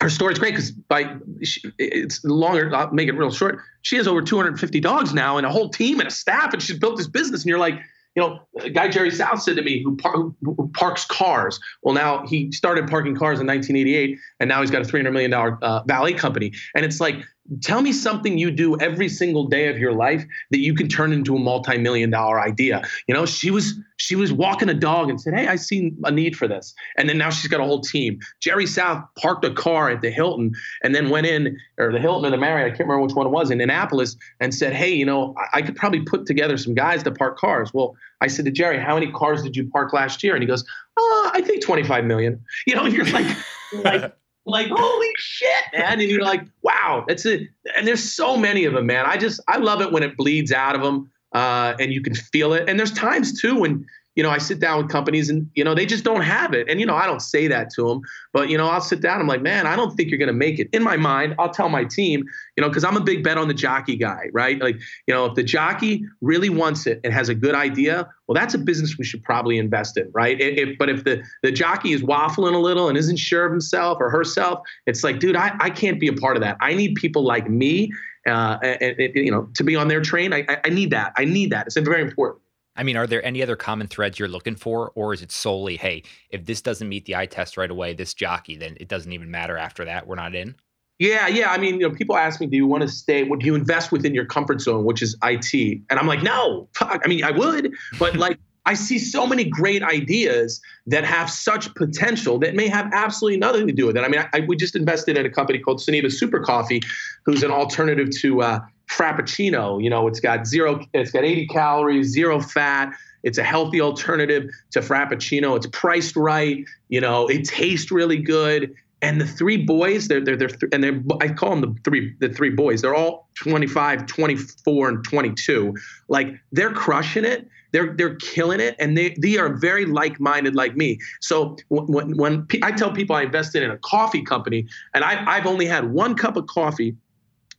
her 0.00 0.10
story's 0.10 0.38
great 0.38 0.52
because 0.52 0.70
by 0.70 1.16
she, 1.42 1.62
it's 1.78 2.22
longer. 2.24 2.74
I'll 2.74 2.92
make 2.92 3.08
it 3.08 3.12
real 3.12 3.30
short. 3.30 3.58
She 3.82 3.96
has 3.96 4.06
over 4.06 4.22
250 4.22 4.80
dogs 4.80 5.12
now 5.12 5.36
and 5.36 5.46
a 5.46 5.50
whole 5.50 5.68
team 5.68 5.98
and 5.98 6.08
a 6.08 6.12
staff, 6.12 6.52
and 6.52 6.62
she's 6.62 6.78
built 6.78 6.96
this 6.96 7.08
business. 7.08 7.42
And 7.42 7.48
you're 7.48 7.58
like, 7.58 7.74
you 8.14 8.22
know, 8.22 8.40
guy 8.70 8.88
Jerry 8.88 9.10
South 9.10 9.42
said 9.42 9.56
to 9.56 9.62
me, 9.62 9.82
who, 9.82 9.96
par- 9.96 10.30
who, 10.42 10.70
parks 10.74 11.04
cars. 11.04 11.58
Well, 11.82 11.94
now 11.94 12.26
he 12.26 12.52
started 12.52 12.86
parking 12.86 13.16
cars 13.16 13.40
in 13.40 13.46
1988, 13.46 14.18
and 14.40 14.48
now 14.48 14.60
he's 14.60 14.70
got 14.70 14.82
a 14.82 14.84
300 14.84 15.10
million 15.10 15.30
dollar 15.30 15.58
uh, 15.62 15.82
valet 15.84 16.14
company. 16.14 16.52
And 16.76 16.84
it's 16.84 17.00
like 17.00 17.16
Tell 17.60 17.82
me 17.82 17.92
something 17.92 18.38
you 18.38 18.50
do 18.50 18.78
every 18.80 19.08
single 19.08 19.44
day 19.44 19.68
of 19.68 19.78
your 19.78 19.92
life 19.92 20.24
that 20.50 20.60
you 20.60 20.74
can 20.74 20.88
turn 20.88 21.12
into 21.12 21.36
a 21.36 21.38
multi-million 21.38 22.08
dollar 22.08 22.40
idea. 22.40 22.82
You 23.06 23.14
know, 23.14 23.26
she 23.26 23.50
was 23.50 23.74
she 23.96 24.16
was 24.16 24.32
walking 24.32 24.70
a 24.70 24.74
dog 24.74 25.10
and 25.10 25.20
said, 25.20 25.34
"Hey, 25.34 25.46
I 25.46 25.56
see 25.56 25.92
a 26.04 26.10
need 26.10 26.36
for 26.36 26.48
this," 26.48 26.74
and 26.96 27.06
then 27.06 27.18
now 27.18 27.28
she's 27.28 27.50
got 27.50 27.60
a 27.60 27.64
whole 27.64 27.82
team. 27.82 28.18
Jerry 28.40 28.66
South 28.66 29.04
parked 29.18 29.44
a 29.44 29.52
car 29.52 29.90
at 29.90 30.00
the 30.00 30.10
Hilton 30.10 30.52
and 30.82 30.94
then 30.94 31.10
went 31.10 31.26
in, 31.26 31.58
or 31.78 31.92
the 31.92 31.98
Hilton 31.98 32.26
or 32.26 32.30
the 32.30 32.38
Marriott, 32.38 32.66
I 32.66 32.70
can't 32.70 32.88
remember 32.88 33.02
which 33.02 33.14
one 33.14 33.26
it 33.26 33.30
was, 33.30 33.50
in 33.50 33.60
Annapolis, 33.60 34.16
and 34.40 34.54
said, 34.54 34.72
"Hey, 34.72 34.94
you 34.94 35.04
know, 35.04 35.34
I, 35.36 35.58
I 35.58 35.62
could 35.62 35.76
probably 35.76 36.00
put 36.00 36.24
together 36.24 36.56
some 36.56 36.74
guys 36.74 37.02
to 37.02 37.10
park 37.10 37.36
cars." 37.36 37.72
Well, 37.74 37.94
I 38.22 38.26
said 38.26 38.46
to 38.46 38.50
Jerry, 38.50 38.78
"How 38.78 38.94
many 38.94 39.12
cars 39.12 39.42
did 39.42 39.54
you 39.54 39.68
park 39.68 39.92
last 39.92 40.22
year?" 40.24 40.34
And 40.34 40.42
he 40.42 40.46
goes, 40.46 40.64
"Oh, 40.96 41.30
I 41.34 41.42
think 41.42 41.62
25 41.62 42.06
million. 42.06 42.42
You 42.66 42.74
know, 42.74 42.86
you're 42.86 43.04
like, 43.04 43.36
like 43.84 44.14
like 44.46 44.68
holy 44.68 45.10
shit 45.16 45.64
man. 45.72 46.00
And 46.00 46.02
you're 46.02 46.22
like 46.22 46.42
wow 46.62 47.04
that's 47.08 47.26
it. 47.26 47.48
And 47.76 47.86
there's 47.86 48.02
so 48.02 48.36
many 48.36 48.64
of 48.64 48.74
them 48.74 48.86
man. 48.86 49.06
I 49.06 49.16
just 49.16 49.40
i 49.48 49.56
love 49.56 49.80
it 49.80 49.92
when 49.92 50.02
it 50.02 50.16
bleeds 50.16 50.52
out 50.52 50.74
of 50.74 50.82
them 50.82 51.10
uh, 51.34 51.74
and 51.80 51.92
you 51.92 52.00
can 52.00 52.14
feel 52.14 52.52
it. 52.52 52.68
And 52.68 52.78
there's 52.78 52.92
times 52.92 53.40
too 53.40 53.58
when 53.58 53.84
you 54.14 54.22
know, 54.22 54.30
I 54.30 54.38
sit 54.38 54.60
down 54.60 54.78
with 54.78 54.88
companies 54.90 55.28
and, 55.28 55.50
you 55.54 55.64
know, 55.64 55.74
they 55.74 55.86
just 55.86 56.04
don't 56.04 56.20
have 56.20 56.54
it. 56.54 56.68
And, 56.68 56.78
you 56.78 56.86
know, 56.86 56.94
I 56.94 57.06
don't 57.06 57.20
say 57.20 57.48
that 57.48 57.70
to 57.70 57.88
them, 57.88 58.00
but, 58.32 58.48
you 58.48 58.56
know, 58.56 58.68
I'll 58.68 58.80
sit 58.80 59.00
down. 59.00 59.20
I'm 59.20 59.26
like, 59.26 59.42
man, 59.42 59.66
I 59.66 59.74
don't 59.74 59.96
think 59.96 60.10
you're 60.10 60.18
going 60.18 60.28
to 60.28 60.32
make 60.32 60.58
it. 60.58 60.68
In 60.72 60.82
my 60.82 60.96
mind, 60.96 61.34
I'll 61.38 61.50
tell 61.50 61.68
my 61.68 61.84
team, 61.84 62.24
you 62.56 62.62
know, 62.62 62.68
because 62.68 62.84
I'm 62.84 62.96
a 62.96 63.00
big 63.00 63.24
bet 63.24 63.38
on 63.38 63.48
the 63.48 63.54
jockey 63.54 63.96
guy, 63.96 64.26
right? 64.32 64.60
Like, 64.60 64.76
you 65.08 65.14
know, 65.14 65.26
if 65.26 65.34
the 65.34 65.42
jockey 65.42 66.04
really 66.20 66.48
wants 66.48 66.86
it 66.86 67.00
and 67.02 67.12
has 67.12 67.28
a 67.28 67.34
good 67.34 67.56
idea, 67.56 68.08
well, 68.28 68.34
that's 68.34 68.54
a 68.54 68.58
business 68.58 68.96
we 68.96 69.04
should 69.04 69.22
probably 69.24 69.58
invest 69.58 69.96
in, 69.96 70.08
right? 70.14 70.38
But 70.78 70.88
if 70.88 71.04
the, 71.04 71.22
the 71.42 71.50
jockey 71.50 71.92
is 71.92 72.02
waffling 72.02 72.54
a 72.54 72.58
little 72.58 72.88
and 72.88 72.96
isn't 72.96 73.18
sure 73.18 73.44
of 73.44 73.50
himself 73.50 73.98
or 74.00 74.10
herself, 74.10 74.60
it's 74.86 75.02
like, 75.02 75.18
dude, 75.18 75.36
I, 75.36 75.56
I 75.58 75.70
can't 75.70 75.98
be 75.98 76.08
a 76.08 76.14
part 76.14 76.36
of 76.36 76.42
that. 76.42 76.56
I 76.60 76.74
need 76.74 76.94
people 76.94 77.24
like 77.24 77.50
me, 77.50 77.90
uh, 78.26 78.58
and, 78.62 78.98
and, 78.98 79.14
you 79.16 79.30
know, 79.30 79.48
to 79.54 79.64
be 79.64 79.76
on 79.76 79.88
their 79.88 80.00
train. 80.00 80.32
I, 80.32 80.46
I 80.64 80.70
need 80.70 80.90
that. 80.92 81.12
I 81.16 81.24
need 81.24 81.50
that. 81.50 81.66
It's 81.66 81.76
very 81.76 82.00
important. 82.00 82.40
I 82.76 82.82
mean, 82.82 82.96
are 82.96 83.06
there 83.06 83.24
any 83.24 83.42
other 83.42 83.56
common 83.56 83.86
threads 83.86 84.18
you're 84.18 84.28
looking 84.28 84.56
for, 84.56 84.90
or 84.94 85.14
is 85.14 85.22
it 85.22 85.30
solely, 85.30 85.76
hey, 85.76 86.02
if 86.30 86.44
this 86.44 86.60
doesn't 86.60 86.88
meet 86.88 87.04
the 87.04 87.16
eye 87.16 87.26
test 87.26 87.56
right 87.56 87.70
away, 87.70 87.94
this 87.94 88.14
jockey, 88.14 88.56
then 88.56 88.76
it 88.80 88.88
doesn't 88.88 89.12
even 89.12 89.30
matter 89.30 89.56
after 89.56 89.84
that. 89.84 90.06
We're 90.06 90.16
not 90.16 90.34
in. 90.34 90.56
Yeah, 90.98 91.26
yeah. 91.26 91.50
I 91.50 91.58
mean, 91.58 91.80
you 91.80 91.88
know, 91.88 91.94
people 91.94 92.16
ask 92.16 92.40
me, 92.40 92.46
do 92.46 92.56
you 92.56 92.66
want 92.66 92.82
to 92.82 92.88
stay? 92.88 93.24
Would 93.24 93.42
you 93.42 93.54
invest 93.54 93.90
within 93.90 94.14
your 94.14 94.24
comfort 94.24 94.60
zone, 94.60 94.84
which 94.84 95.02
is 95.02 95.16
IT? 95.24 95.80
And 95.90 95.98
I'm 95.98 96.06
like, 96.06 96.22
no. 96.22 96.68
Fuck. 96.74 97.02
I 97.04 97.08
mean, 97.08 97.24
I 97.24 97.30
would, 97.30 97.72
but 97.98 98.16
like. 98.16 98.38
I 98.66 98.72
see 98.72 98.98
so 98.98 99.26
many 99.26 99.44
great 99.44 99.82
ideas 99.82 100.58
that 100.86 101.04
have 101.04 101.28
such 101.28 101.74
potential 101.74 102.38
that 102.38 102.54
may 102.54 102.66
have 102.66 102.88
absolutely 102.94 103.38
nothing 103.38 103.66
to 103.66 103.74
do 103.74 103.84
with 103.84 103.94
it. 103.94 104.00
I 104.00 104.08
mean, 104.08 104.24
I, 104.32 104.40
we 104.40 104.56
just 104.56 104.74
invested 104.74 105.18
in 105.18 105.26
a 105.26 105.28
company 105.28 105.58
called 105.58 105.80
Sunniva 105.80 106.10
Super 106.10 106.40
Coffee, 106.40 106.80
who's 107.26 107.42
an 107.42 107.50
alternative 107.50 108.08
to 108.20 108.40
uh, 108.40 108.60
Frappuccino. 108.88 109.82
You 109.82 109.90
know, 109.90 110.06
it's 110.06 110.20
got 110.20 110.46
zero, 110.46 110.84
it's 110.92 111.10
got 111.10 111.24
80 111.24 111.46
calories, 111.48 112.08
zero 112.08 112.40
fat. 112.40 112.94
It's 113.22 113.38
a 113.38 113.42
healthy 113.42 113.80
alternative 113.80 114.50
to 114.72 114.80
Frappuccino. 114.80 115.56
It's 115.56 115.66
priced 115.72 116.14
right. 116.14 116.64
You 116.88 117.00
know, 117.00 117.26
it 117.26 117.44
tastes 117.44 117.90
really 117.90 118.18
good. 118.18 118.74
And 119.02 119.20
the 119.20 119.26
three 119.26 119.58
boys, 119.58 120.08
they're 120.08 120.24
they're 120.24 120.36
they're 120.36 120.48
th- 120.48 120.72
and 120.72 120.82
they're 120.82 121.02
I 121.20 121.28
call 121.28 121.50
them 121.50 121.60
the 121.60 121.80
three 121.84 122.14
the 122.20 122.28
three 122.28 122.50
boys. 122.50 122.80
They're 122.80 122.94
all 122.94 123.28
25, 123.34 124.06
24, 124.06 124.88
and 124.88 125.04
22. 125.04 125.74
Like 126.08 126.28
they're 126.52 126.72
crushing 126.72 127.24
it. 127.24 127.46
They're 127.72 127.92
they're 127.92 128.14
killing 128.16 128.60
it, 128.60 128.76
and 128.78 128.96
they 128.96 129.14
they 129.18 129.36
are 129.36 129.52
very 129.52 129.84
like 129.84 130.20
minded 130.20 130.54
like 130.54 130.76
me. 130.76 131.00
So 131.20 131.56
when 131.68 132.16
when 132.16 132.46
I 132.62 132.70
tell 132.72 132.92
people 132.92 133.16
I 133.16 133.22
invested 133.22 133.62
in 133.62 133.70
a 133.70 133.78
coffee 133.78 134.22
company, 134.22 134.66
and 134.94 135.04
I 135.04 135.22
I've 135.26 135.44
only 135.44 135.66
had 135.66 135.92
one 135.92 136.14
cup 136.14 136.36
of 136.36 136.46
coffee 136.46 136.96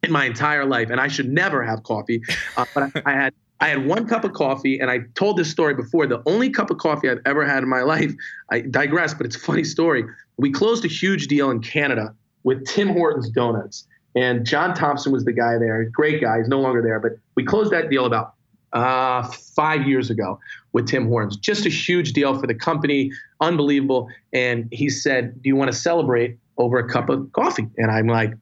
in 0.05 0.11
my 0.11 0.25
entire 0.25 0.65
life, 0.65 0.89
and 0.89 0.99
I 0.99 1.07
should 1.07 1.29
never 1.29 1.63
have 1.63 1.83
coffee. 1.83 2.21
Uh, 2.57 2.65
but 2.73 2.83
I, 2.83 3.01
I, 3.05 3.11
had 3.13 3.33
I 3.59 3.67
had 3.67 3.85
one 3.85 4.07
cup 4.07 4.23
of 4.23 4.33
coffee, 4.33 4.79
and 4.79 4.89
I 4.91 4.99
told 5.15 5.37
this 5.37 5.49
story 5.49 5.73
before. 5.73 6.07
The 6.07 6.21
only 6.25 6.49
cup 6.49 6.69
of 6.69 6.77
coffee 6.77 7.09
I've 7.09 7.21
ever 7.25 7.45
had 7.45 7.63
in 7.63 7.69
my 7.69 7.81
life. 7.93 8.13
I 8.49 8.61
digress, 8.61 9.13
but 9.13 9.25
it's 9.25 9.35
a 9.35 9.39
funny 9.39 9.63
story. 9.63 10.03
We 10.37 10.51
closed 10.51 10.85
a 10.85 10.89
huge 10.89 11.27
deal 11.27 11.49
in 11.51 11.61
Canada 11.61 12.13
with 12.43 12.65
Tim 12.65 12.89
Hortons 12.89 13.29
Donuts, 13.29 13.87
and 14.15 14.45
John 14.45 14.73
Thompson 14.73 15.11
was 15.11 15.25
the 15.25 15.33
guy 15.33 15.57
there. 15.57 15.83
Great 15.85 16.21
guy. 16.21 16.37
He's 16.37 16.47
no 16.47 16.59
longer 16.59 16.81
there, 16.81 16.99
but 16.99 17.13
we 17.35 17.43
closed 17.43 17.71
that 17.71 17.89
deal 17.89 18.05
about 18.05 18.33
uh, 18.73 19.23
five 19.55 19.87
years 19.87 20.09
ago 20.09 20.39
with 20.73 20.87
Tim 20.87 21.07
Hortons. 21.07 21.37
Just 21.37 21.65
a 21.65 21.69
huge 21.69 22.13
deal 22.13 22.39
for 22.39 22.45
the 22.45 22.53
company, 22.53 23.11
unbelievable. 23.39 24.09
And 24.33 24.67
he 24.71 24.89
said, 24.89 25.41
"Do 25.41 25.49
you 25.49 25.55
want 25.55 25.71
to 25.71 25.77
celebrate 25.77 26.37
over 26.57 26.77
a 26.77 26.87
cup 26.87 27.09
of 27.09 27.31
coffee?" 27.31 27.67
And 27.77 27.89
I'm 27.89 28.07
like, 28.07 28.33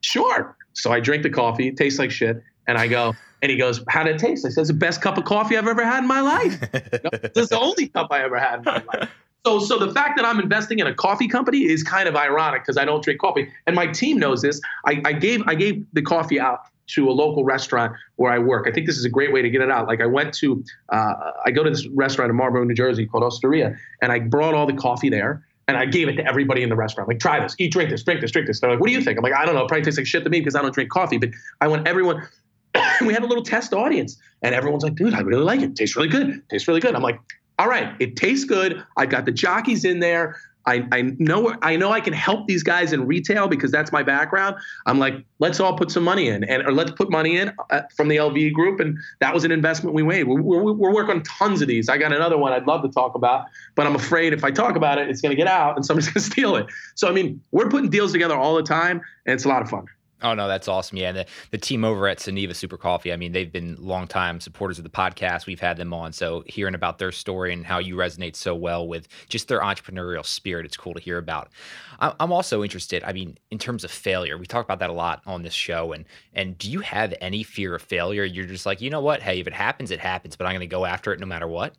"Sure." 0.00 0.56
So 0.74 0.92
I 0.92 1.00
drink 1.00 1.22
the 1.22 1.30
coffee, 1.30 1.68
it 1.68 1.76
tastes 1.76 1.98
like 1.98 2.10
shit. 2.10 2.42
And 2.66 2.78
I 2.78 2.86
go, 2.86 3.14
and 3.42 3.50
he 3.50 3.58
goes, 3.58 3.82
How 3.88 4.04
did 4.04 4.16
it 4.16 4.18
taste? 4.18 4.46
I 4.46 4.50
said, 4.50 4.62
It's 4.62 4.70
the 4.70 4.74
best 4.74 5.02
cup 5.02 5.18
of 5.18 5.24
coffee 5.24 5.56
I've 5.56 5.66
ever 5.66 5.84
had 5.84 6.00
in 6.00 6.08
my 6.08 6.20
life. 6.20 6.60
this 6.70 7.44
is 7.44 7.48
the 7.48 7.58
only 7.58 7.88
cup 7.88 8.08
I 8.10 8.22
ever 8.22 8.38
had 8.38 8.58
in 8.58 8.64
my 8.64 8.82
life. 8.92 9.10
So, 9.44 9.58
so 9.58 9.76
the 9.76 9.92
fact 9.92 10.16
that 10.16 10.24
I'm 10.24 10.38
investing 10.38 10.78
in 10.78 10.86
a 10.86 10.94
coffee 10.94 11.26
company 11.26 11.64
is 11.64 11.82
kind 11.82 12.08
of 12.08 12.14
ironic 12.14 12.62
because 12.62 12.78
I 12.78 12.84
don't 12.84 13.02
drink 13.02 13.20
coffee, 13.20 13.48
and 13.66 13.74
my 13.74 13.88
team 13.88 14.18
knows 14.18 14.40
this. 14.40 14.60
I, 14.86 15.02
I 15.04 15.12
gave 15.12 15.42
I 15.48 15.56
gave 15.56 15.84
the 15.92 16.02
coffee 16.02 16.38
out 16.38 16.60
to 16.88 17.08
a 17.08 17.12
local 17.12 17.44
restaurant 17.44 17.92
where 18.16 18.30
I 18.30 18.38
work. 18.38 18.66
I 18.68 18.72
think 18.72 18.86
this 18.86 18.98
is 18.98 19.04
a 19.04 19.08
great 19.08 19.32
way 19.32 19.42
to 19.42 19.50
get 19.50 19.60
it 19.60 19.70
out. 19.70 19.86
Like 19.86 20.00
I 20.00 20.06
went 20.06 20.34
to, 20.34 20.62
uh, 20.90 21.14
I 21.44 21.50
go 21.50 21.62
to 21.62 21.70
this 21.70 21.86
restaurant 21.88 22.30
in 22.30 22.36
Marlboro, 22.36 22.64
New 22.64 22.74
Jersey 22.74 23.06
called 23.06 23.24
Osteria, 23.24 23.76
and 24.02 24.12
I 24.12 24.18
brought 24.18 24.54
all 24.54 24.66
the 24.66 24.74
coffee 24.74 25.08
there 25.08 25.44
and 25.68 25.76
I 25.76 25.86
gave 25.86 26.08
it 26.08 26.16
to 26.16 26.26
everybody 26.26 26.62
in 26.62 26.68
the 26.68 26.76
restaurant. 26.76 27.08
Like, 27.08 27.20
try 27.20 27.40
this, 27.40 27.54
eat, 27.58 27.72
drink 27.72 27.90
this, 27.90 28.02
drink 28.02 28.20
this, 28.20 28.30
drink 28.30 28.46
this. 28.46 28.60
They're 28.60 28.70
like, 28.70 28.80
what 28.80 28.88
do 28.88 28.92
you 28.92 29.00
think? 29.00 29.18
I'm 29.18 29.22
like, 29.22 29.34
I 29.34 29.44
don't 29.44 29.54
know. 29.54 29.62
It 29.62 29.68
probably 29.68 29.84
tastes 29.84 29.98
like 29.98 30.06
shit 30.06 30.24
to 30.24 30.30
me 30.30 30.40
because 30.40 30.54
I 30.54 30.62
don't 30.62 30.74
drink 30.74 30.90
coffee. 30.90 31.18
But 31.18 31.30
I 31.60 31.68
want 31.68 31.86
everyone. 31.86 32.26
we 33.02 33.12
had 33.12 33.22
a 33.22 33.26
little 33.26 33.44
test 33.44 33.72
audience, 33.72 34.16
and 34.42 34.54
everyone's 34.54 34.82
like, 34.82 34.94
dude, 34.94 35.14
I 35.14 35.20
really 35.20 35.44
like 35.44 35.60
it. 35.60 35.70
it. 35.70 35.76
Tastes 35.76 35.96
really 35.96 36.08
good. 36.08 36.42
tastes 36.48 36.66
really 36.66 36.80
good. 36.80 36.94
I'm 36.94 37.02
like, 37.02 37.20
all 37.58 37.68
right, 37.68 37.94
it 38.00 38.16
tastes 38.16 38.44
good. 38.44 38.82
I 38.96 39.06
got 39.06 39.24
the 39.24 39.32
jockeys 39.32 39.84
in 39.84 40.00
there. 40.00 40.36
I, 40.66 40.86
I 40.92 41.02
know 41.18 41.54
I 41.62 41.76
know 41.76 41.90
I 41.90 42.00
can 42.00 42.12
help 42.12 42.46
these 42.46 42.62
guys 42.62 42.92
in 42.92 43.06
retail 43.06 43.48
because 43.48 43.70
that's 43.70 43.90
my 43.92 44.02
background. 44.02 44.56
I'm 44.86 44.98
like, 44.98 45.14
let's 45.38 45.60
all 45.60 45.76
put 45.76 45.90
some 45.90 46.04
money 46.04 46.28
in, 46.28 46.44
and 46.44 46.62
or 46.62 46.72
let's 46.72 46.92
put 46.92 47.10
money 47.10 47.36
in 47.36 47.52
uh, 47.70 47.82
from 47.96 48.08
the 48.08 48.16
LV 48.16 48.52
group, 48.52 48.80
and 48.80 48.96
that 49.20 49.34
was 49.34 49.44
an 49.44 49.52
investment 49.52 49.94
we 49.94 50.02
made. 50.02 50.24
We're, 50.24 50.40
we're, 50.40 50.72
we're, 50.72 50.92
working 50.92 51.16
on 51.16 51.22
tons 51.22 51.62
of 51.62 51.68
these. 51.68 51.88
I 51.88 51.98
got 51.98 52.12
another 52.12 52.38
one 52.38 52.52
I'd 52.52 52.66
love 52.66 52.82
to 52.82 52.88
talk 52.88 53.14
about, 53.14 53.46
but 53.74 53.86
I'm 53.86 53.96
afraid 53.96 54.32
if 54.32 54.44
I 54.44 54.50
talk 54.50 54.76
about 54.76 54.98
it, 54.98 55.08
it's 55.08 55.20
going 55.20 55.30
to 55.30 55.36
get 55.36 55.48
out 55.48 55.76
and 55.76 55.84
somebody's 55.84 56.08
going 56.12 56.22
to 56.22 56.30
steal 56.30 56.56
it. 56.56 56.66
So 56.94 57.08
I 57.08 57.12
mean, 57.12 57.40
we're 57.50 57.68
putting 57.68 57.90
deals 57.90 58.12
together 58.12 58.36
all 58.36 58.54
the 58.54 58.62
time, 58.62 59.00
and 59.26 59.34
it's 59.34 59.44
a 59.44 59.48
lot 59.48 59.62
of 59.62 59.70
fun. 59.70 59.86
Oh 60.22 60.34
no, 60.34 60.48
that's 60.48 60.68
awesome. 60.68 60.98
Yeah, 60.98 61.12
the, 61.12 61.26
the 61.50 61.58
team 61.58 61.84
over 61.84 62.08
at 62.08 62.18
Sunniva 62.18 62.54
Super 62.54 62.76
Coffee. 62.76 63.12
I 63.12 63.16
mean, 63.16 63.32
they've 63.32 63.50
been 63.50 63.76
longtime 63.78 64.40
supporters 64.40 64.78
of 64.78 64.84
the 64.84 64.90
podcast. 64.90 65.46
We've 65.46 65.60
had 65.60 65.76
them 65.76 65.92
on, 65.92 66.12
so 66.12 66.44
hearing 66.46 66.74
about 66.74 66.98
their 66.98 67.12
story 67.12 67.52
and 67.52 67.64
how 67.64 67.78
you 67.78 67.96
resonate 67.96 68.36
so 68.36 68.54
well 68.54 68.86
with 68.86 69.08
just 69.28 69.48
their 69.48 69.60
entrepreneurial 69.60 70.24
spirit, 70.24 70.66
it's 70.66 70.76
cool 70.76 70.94
to 70.94 71.00
hear 71.00 71.18
about. 71.18 71.50
I'm 72.00 72.32
also 72.32 72.64
interested. 72.64 73.04
I 73.04 73.12
mean, 73.12 73.38
in 73.50 73.58
terms 73.58 73.84
of 73.84 73.90
failure, 73.90 74.36
we 74.36 74.46
talk 74.46 74.64
about 74.64 74.80
that 74.80 74.90
a 74.90 74.94
lot 74.94 75.22
on 75.24 75.42
this 75.42 75.54
show. 75.54 75.92
And 75.92 76.04
and 76.32 76.58
do 76.58 76.70
you 76.70 76.80
have 76.80 77.14
any 77.20 77.42
fear 77.44 77.74
of 77.76 77.82
failure? 77.82 78.24
You're 78.24 78.46
just 78.46 78.66
like, 78.66 78.80
you 78.80 78.90
know 78.90 79.00
what? 79.00 79.22
Hey, 79.22 79.38
if 79.38 79.46
it 79.46 79.52
happens, 79.52 79.90
it 79.90 80.00
happens. 80.00 80.34
But 80.34 80.46
I'm 80.46 80.52
going 80.52 80.60
to 80.60 80.66
go 80.66 80.84
after 80.84 81.12
it 81.12 81.20
no 81.20 81.26
matter 81.26 81.46
what. 81.46 81.74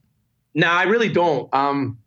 No, 0.56 0.68
I 0.68 0.84
really 0.84 1.10
don't. 1.10 1.54
Um, 1.54 1.98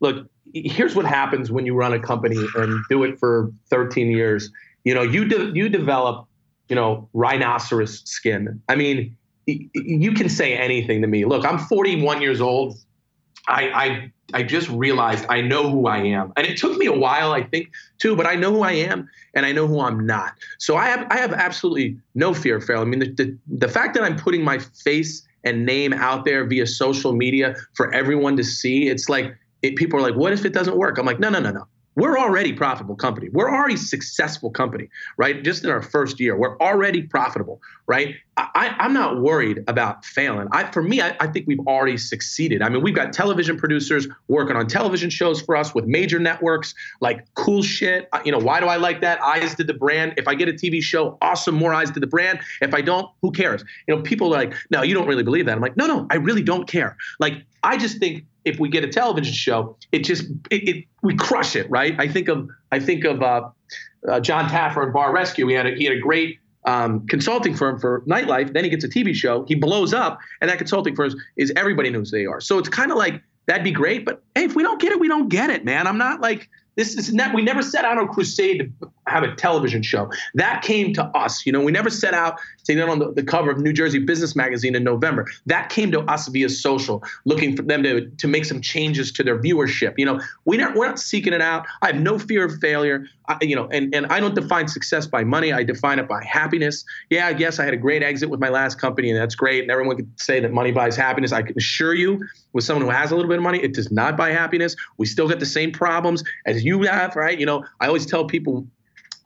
look, 0.00 0.26
here's 0.54 0.94
what 0.94 1.04
happens 1.04 1.50
when 1.50 1.66
you 1.66 1.74
run 1.74 1.92
a 1.92 2.00
company 2.00 2.44
and 2.56 2.82
do 2.88 3.04
it 3.04 3.18
for 3.18 3.52
13 3.70 4.10
years 4.10 4.50
you 4.84 4.94
know, 4.94 5.02
you 5.02 5.24
de- 5.24 5.52
you 5.54 5.68
develop, 5.68 6.26
you 6.68 6.76
know, 6.76 7.08
rhinoceros 7.12 8.02
skin. 8.04 8.60
I 8.68 8.76
mean, 8.76 9.16
y- 9.46 9.68
you 9.74 10.12
can 10.12 10.28
say 10.28 10.54
anything 10.56 11.00
to 11.02 11.06
me. 11.08 11.24
Look, 11.24 11.44
I'm 11.44 11.58
41 11.58 12.22
years 12.22 12.40
old. 12.40 12.76
I, 13.46 13.70
I 13.70 14.12
I 14.34 14.42
just 14.42 14.68
realized 14.68 15.24
I 15.30 15.40
know 15.40 15.70
who 15.70 15.86
I 15.86 15.98
am, 15.98 16.32
and 16.36 16.46
it 16.46 16.58
took 16.58 16.76
me 16.76 16.84
a 16.84 16.92
while, 16.92 17.32
I 17.32 17.42
think, 17.42 17.70
too. 17.98 18.14
But 18.14 18.26
I 18.26 18.34
know 18.34 18.52
who 18.52 18.60
I 18.62 18.72
am, 18.72 19.08
and 19.34 19.46
I 19.46 19.52
know 19.52 19.66
who 19.66 19.80
I'm 19.80 20.04
not. 20.04 20.34
So 20.58 20.76
I 20.76 20.86
have 20.88 21.06
I 21.10 21.16
have 21.16 21.32
absolutely 21.32 21.96
no 22.14 22.34
fear 22.34 22.56
of. 22.56 22.68
I 22.68 22.84
mean, 22.84 23.00
the, 23.00 23.10
the 23.10 23.38
the 23.48 23.68
fact 23.68 23.94
that 23.94 24.02
I'm 24.02 24.16
putting 24.16 24.44
my 24.44 24.58
face 24.58 25.26
and 25.44 25.64
name 25.64 25.94
out 25.94 26.26
there 26.26 26.44
via 26.44 26.66
social 26.66 27.12
media 27.12 27.56
for 27.74 27.92
everyone 27.94 28.36
to 28.36 28.44
see, 28.44 28.88
it's 28.88 29.08
like 29.08 29.34
it, 29.62 29.76
people 29.76 29.98
are 29.98 30.02
like, 30.02 30.16
"What 30.16 30.34
if 30.34 30.44
it 30.44 30.52
doesn't 30.52 30.76
work?" 30.76 30.98
I'm 30.98 31.06
like, 31.06 31.20
"No, 31.20 31.30
no, 31.30 31.40
no, 31.40 31.50
no 31.50 31.66
we're 31.98 32.16
already 32.16 32.52
profitable 32.52 32.94
company. 32.94 33.28
We're 33.28 33.50
already 33.50 33.76
successful 33.76 34.50
company, 34.50 34.88
right? 35.16 35.42
Just 35.42 35.64
in 35.64 35.70
our 35.70 35.82
first 35.82 36.20
year, 36.20 36.36
we're 36.36 36.56
already 36.58 37.02
profitable, 37.02 37.60
right? 37.88 38.14
I, 38.36 38.76
am 38.78 38.92
not 38.92 39.20
worried 39.20 39.64
about 39.66 40.04
failing. 40.04 40.46
I, 40.52 40.70
for 40.70 40.80
me, 40.80 41.00
I, 41.00 41.16
I, 41.18 41.26
think 41.26 41.48
we've 41.48 41.66
already 41.66 41.96
succeeded. 41.96 42.62
I 42.62 42.68
mean, 42.68 42.82
we've 42.82 42.94
got 42.94 43.12
television 43.12 43.56
producers 43.56 44.06
working 44.28 44.54
on 44.54 44.68
television 44.68 45.10
shows 45.10 45.42
for 45.42 45.56
us 45.56 45.74
with 45.74 45.86
major 45.86 46.20
networks, 46.20 46.72
like 47.00 47.26
cool 47.34 47.64
shit. 47.64 48.08
You 48.24 48.30
know, 48.30 48.38
why 48.38 48.60
do 48.60 48.66
I 48.66 48.76
like 48.76 49.00
that? 49.00 49.20
Eyes 49.20 49.56
to 49.56 49.64
the 49.64 49.74
brand. 49.74 50.14
If 50.16 50.28
I 50.28 50.36
get 50.36 50.48
a 50.48 50.52
TV 50.52 50.80
show, 50.80 51.18
awesome, 51.20 51.56
more 51.56 51.74
eyes 51.74 51.90
to 51.90 51.98
the 51.98 52.06
brand. 52.06 52.38
If 52.62 52.74
I 52.74 52.80
don't, 52.80 53.10
who 53.22 53.32
cares? 53.32 53.64
You 53.88 53.96
know, 53.96 54.02
people 54.02 54.32
are 54.32 54.38
like, 54.38 54.54
no, 54.70 54.82
you 54.82 54.94
don't 54.94 55.08
really 55.08 55.24
believe 55.24 55.46
that. 55.46 55.56
I'm 55.56 55.60
like, 55.60 55.76
no, 55.76 55.88
no, 55.88 56.06
I 56.10 56.16
really 56.16 56.44
don't 56.44 56.68
care. 56.68 56.96
Like, 57.18 57.42
I 57.64 57.76
just 57.76 57.98
think 57.98 58.24
if 58.48 58.58
we 58.58 58.68
get 58.68 58.84
a 58.84 58.88
television 58.88 59.32
show, 59.34 59.76
it 59.92 60.00
just 60.00 60.24
it, 60.50 60.68
it 60.68 60.84
we 61.02 61.14
crush 61.16 61.56
it, 61.56 61.68
right? 61.70 61.94
I 61.98 62.08
think 62.08 62.28
of 62.28 62.48
I 62.72 62.80
think 62.80 63.04
of 63.04 63.22
uh, 63.22 63.50
uh, 64.08 64.20
Jon 64.20 64.48
Taffer 64.48 64.82
and 64.82 64.92
Bar 64.92 65.12
Rescue. 65.12 65.46
He 65.46 65.54
had 65.54 65.66
a, 65.66 65.74
he 65.74 65.84
had 65.84 65.94
a 65.94 66.00
great 66.00 66.38
um, 66.64 67.06
consulting 67.06 67.54
firm 67.54 67.78
for 67.78 68.02
nightlife. 68.06 68.52
Then 68.52 68.64
he 68.64 68.70
gets 68.70 68.84
a 68.84 68.88
TV 68.88 69.14
show. 69.14 69.44
He 69.44 69.54
blows 69.54 69.94
up, 69.94 70.18
and 70.40 70.50
that 70.50 70.58
consulting 70.58 70.96
firm 70.96 71.12
is 71.36 71.52
everybody 71.56 71.90
knows 71.90 72.10
they 72.10 72.26
are. 72.26 72.40
So 72.40 72.58
it's 72.58 72.68
kind 72.68 72.90
of 72.90 72.98
like 72.98 73.22
that'd 73.46 73.64
be 73.64 73.72
great. 73.72 74.04
But 74.04 74.22
hey, 74.34 74.44
if 74.44 74.54
we 74.54 74.62
don't 74.62 74.80
get 74.80 74.92
it, 74.92 75.00
we 75.00 75.08
don't 75.08 75.28
get 75.28 75.50
it, 75.50 75.64
man. 75.64 75.86
I'm 75.86 75.98
not 75.98 76.20
like 76.20 76.48
this 76.78 76.94
is 76.94 77.12
not, 77.12 77.34
we 77.34 77.42
never 77.42 77.60
set 77.60 77.84
out 77.84 77.98
on 77.98 78.04
a 78.04 78.08
crusade 78.08 78.72
to 78.80 78.88
have 79.10 79.22
a 79.22 79.34
television 79.34 79.82
show. 79.82 80.10
That 80.34 80.62
came 80.62 80.92
to 80.94 81.04
us. 81.16 81.44
You 81.46 81.52
know, 81.52 81.60
we 81.60 81.72
never 81.72 81.90
set 81.90 82.14
out 82.14 82.38
to 82.64 82.74
get 82.74 82.88
on 82.88 82.98
the, 82.98 83.12
the 83.12 83.22
cover 83.22 83.50
of 83.50 83.58
New 83.58 83.72
Jersey 83.72 83.98
Business 83.98 84.36
Magazine 84.36 84.74
in 84.74 84.84
November. 84.84 85.26
That 85.46 85.70
came 85.70 85.90
to 85.92 86.00
us 86.00 86.28
via 86.28 86.48
social, 86.48 87.02
looking 87.24 87.56
for 87.56 87.62
them 87.62 87.82
to, 87.82 88.08
to 88.08 88.28
make 88.28 88.44
some 88.44 88.60
changes 88.60 89.10
to 89.12 89.22
their 89.22 89.38
viewership. 89.40 89.94
You 89.96 90.06
know, 90.06 90.20
we 90.44 90.56
not, 90.56 90.74
we're 90.74 90.86
not 90.86 90.98
seeking 90.98 91.32
it 91.32 91.40
out. 91.40 91.66
I 91.82 91.88
have 91.88 92.00
no 92.00 92.18
fear 92.18 92.44
of 92.44 92.58
failure. 92.60 93.06
I, 93.28 93.38
you 93.40 93.56
know, 93.56 93.68
and, 93.70 93.94
and 93.94 94.06
I 94.06 94.20
don't 94.20 94.34
define 94.34 94.68
success 94.68 95.06
by 95.06 95.24
money. 95.24 95.52
I 95.52 95.62
define 95.62 95.98
it 95.98 96.08
by 96.08 96.22
happiness. 96.24 96.84
Yeah, 97.10 97.32
guess 97.32 97.58
I 97.58 97.64
had 97.64 97.74
a 97.74 97.78
great 97.78 98.02
exit 98.02 98.30
with 98.30 98.40
my 98.40 98.48
last 98.48 98.80
company, 98.80 99.10
and 99.10 99.18
that's 99.18 99.34
great. 99.34 99.62
And 99.62 99.70
everyone 99.70 99.96
could 99.96 100.20
say 100.20 100.40
that 100.40 100.52
money 100.52 100.72
buys 100.72 100.96
happiness. 100.96 101.32
I 101.32 101.42
can 101.42 101.56
assure 101.56 101.94
you, 101.94 102.24
with 102.52 102.64
someone 102.64 102.84
who 102.84 102.90
has 102.90 103.10
a 103.10 103.16
little 103.16 103.28
bit 103.28 103.38
of 103.38 103.42
money, 103.42 103.62
it 103.62 103.74
does 103.74 103.90
not 103.90 104.16
buy 104.16 104.30
happiness. 104.30 104.74
We 104.96 105.06
still 105.06 105.28
get 105.28 105.40
the 105.40 105.46
same 105.46 105.72
problems 105.72 106.24
as 106.46 106.64
you 106.64 106.82
have, 106.82 107.16
right? 107.16 107.38
You 107.38 107.46
know, 107.46 107.64
I 107.80 107.86
always 107.86 108.06
tell 108.06 108.26
people 108.26 108.66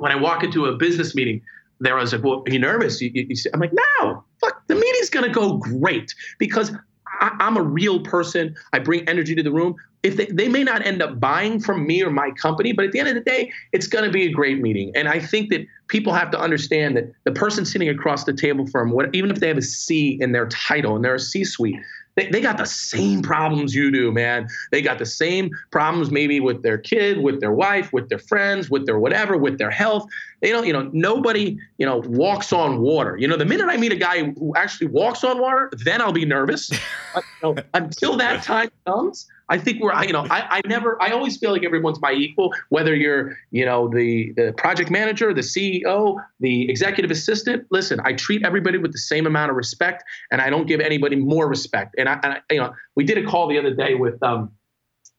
when 0.02 0.10
I 0.10 0.16
walk 0.16 0.42
into 0.42 0.66
a 0.66 0.76
business 0.76 1.14
meeting, 1.14 1.40
there 1.78 1.96
I 1.96 2.00
was 2.00 2.12
like, 2.12 2.24
well, 2.24 2.42
are 2.44 2.50
you 2.52 2.58
nervous? 2.58 3.00
You, 3.00 3.12
you, 3.14 3.24
you 3.28 3.36
I'm 3.54 3.60
like, 3.60 3.72
no, 3.72 4.24
fuck, 4.40 4.66
the 4.66 4.74
meeting's 4.74 5.10
gonna 5.10 5.28
go 5.28 5.58
great 5.58 6.12
because 6.40 6.72
I, 7.20 7.36
am 7.38 7.56
a 7.56 7.62
real 7.62 8.00
person. 8.00 8.56
I 8.72 8.80
bring 8.80 9.08
energy 9.08 9.36
to 9.36 9.44
the 9.44 9.52
room. 9.52 9.76
If 10.02 10.16
they, 10.16 10.26
they 10.26 10.48
may 10.48 10.64
not 10.64 10.84
end 10.84 11.02
up 11.02 11.20
buying 11.20 11.60
from 11.60 11.86
me 11.86 12.02
or 12.02 12.10
my 12.10 12.32
company, 12.32 12.72
but 12.72 12.84
at 12.84 12.90
the 12.90 12.98
end 12.98 13.10
of 13.10 13.14
the 13.14 13.20
day, 13.20 13.52
it's 13.70 13.86
going 13.86 14.04
to 14.04 14.10
be 14.10 14.26
a 14.26 14.32
great 14.32 14.60
meeting. 14.60 14.90
And 14.96 15.06
I 15.06 15.20
think 15.20 15.50
that 15.50 15.64
people 15.86 16.12
have 16.12 16.32
to 16.32 16.40
understand 16.40 16.96
that 16.96 17.12
the 17.22 17.30
person 17.30 17.64
sitting 17.64 17.88
across 17.88 18.24
the 18.24 18.32
table 18.32 18.66
from 18.66 18.90
what, 18.90 19.14
even 19.14 19.30
if 19.30 19.38
they 19.38 19.46
have 19.46 19.58
a 19.58 19.62
C 19.62 20.18
in 20.20 20.32
their 20.32 20.48
title 20.48 20.96
and 20.96 21.04
they're 21.04 21.14
a 21.14 21.20
C-suite, 21.20 21.76
they, 22.16 22.28
they 22.28 22.40
got 22.40 22.58
the 22.58 22.66
same 22.66 23.22
problems 23.22 23.74
you 23.74 23.90
do, 23.90 24.12
man. 24.12 24.48
They 24.70 24.82
got 24.82 24.98
the 24.98 25.06
same 25.06 25.50
problems 25.70 26.10
maybe 26.10 26.40
with 26.40 26.62
their 26.62 26.78
kid, 26.78 27.18
with 27.18 27.40
their 27.40 27.52
wife, 27.52 27.92
with 27.92 28.08
their 28.08 28.18
friends, 28.18 28.70
with 28.70 28.86
their 28.86 28.98
whatever, 28.98 29.36
with 29.36 29.58
their 29.58 29.70
health. 29.70 30.06
They 30.42 30.50
don't, 30.50 30.66
you 30.66 30.72
know, 30.72 30.90
nobody, 30.92 31.56
you 31.78 31.86
know, 31.86 31.98
walks 31.98 32.52
on 32.52 32.80
water. 32.80 33.16
You 33.16 33.28
know, 33.28 33.36
the 33.36 33.44
minute 33.44 33.68
I 33.68 33.76
meet 33.76 33.92
a 33.92 33.96
guy 33.96 34.24
who 34.24 34.52
actually 34.56 34.88
walks 34.88 35.22
on 35.22 35.40
water, 35.40 35.70
then 35.84 36.02
I'll 36.02 36.12
be 36.12 36.24
nervous. 36.24 36.68
but, 37.14 37.22
you 37.42 37.54
know, 37.54 37.62
until 37.74 38.16
that 38.16 38.42
time 38.42 38.68
comes, 38.84 39.28
I 39.48 39.58
think 39.58 39.80
we're, 39.80 39.94
you 40.02 40.12
know, 40.12 40.26
I, 40.28 40.58
I 40.58 40.60
never, 40.66 41.00
I 41.00 41.10
always 41.12 41.36
feel 41.36 41.52
like 41.52 41.64
everyone's 41.64 42.00
my 42.00 42.10
equal, 42.10 42.52
whether 42.70 42.92
you're, 42.92 43.38
you 43.52 43.64
know, 43.64 43.88
the, 43.88 44.32
the 44.32 44.52
project 44.56 44.90
manager, 44.90 45.32
the 45.32 45.42
CEO, 45.42 46.16
the 46.40 46.68
executive 46.68 47.12
assistant. 47.12 47.64
Listen, 47.70 48.00
I 48.04 48.14
treat 48.14 48.44
everybody 48.44 48.78
with 48.78 48.90
the 48.90 48.98
same 48.98 49.26
amount 49.26 49.50
of 49.50 49.56
respect, 49.56 50.02
and 50.32 50.40
I 50.40 50.50
don't 50.50 50.66
give 50.66 50.80
anybody 50.80 51.14
more 51.14 51.48
respect. 51.48 51.94
And 51.98 52.08
I, 52.08 52.18
and 52.24 52.32
I 52.32 52.40
you 52.50 52.58
know, 52.58 52.74
we 52.96 53.04
did 53.04 53.16
a 53.16 53.24
call 53.24 53.46
the 53.46 53.58
other 53.58 53.72
day 53.72 53.94
with 53.94 54.20
um, 54.24 54.50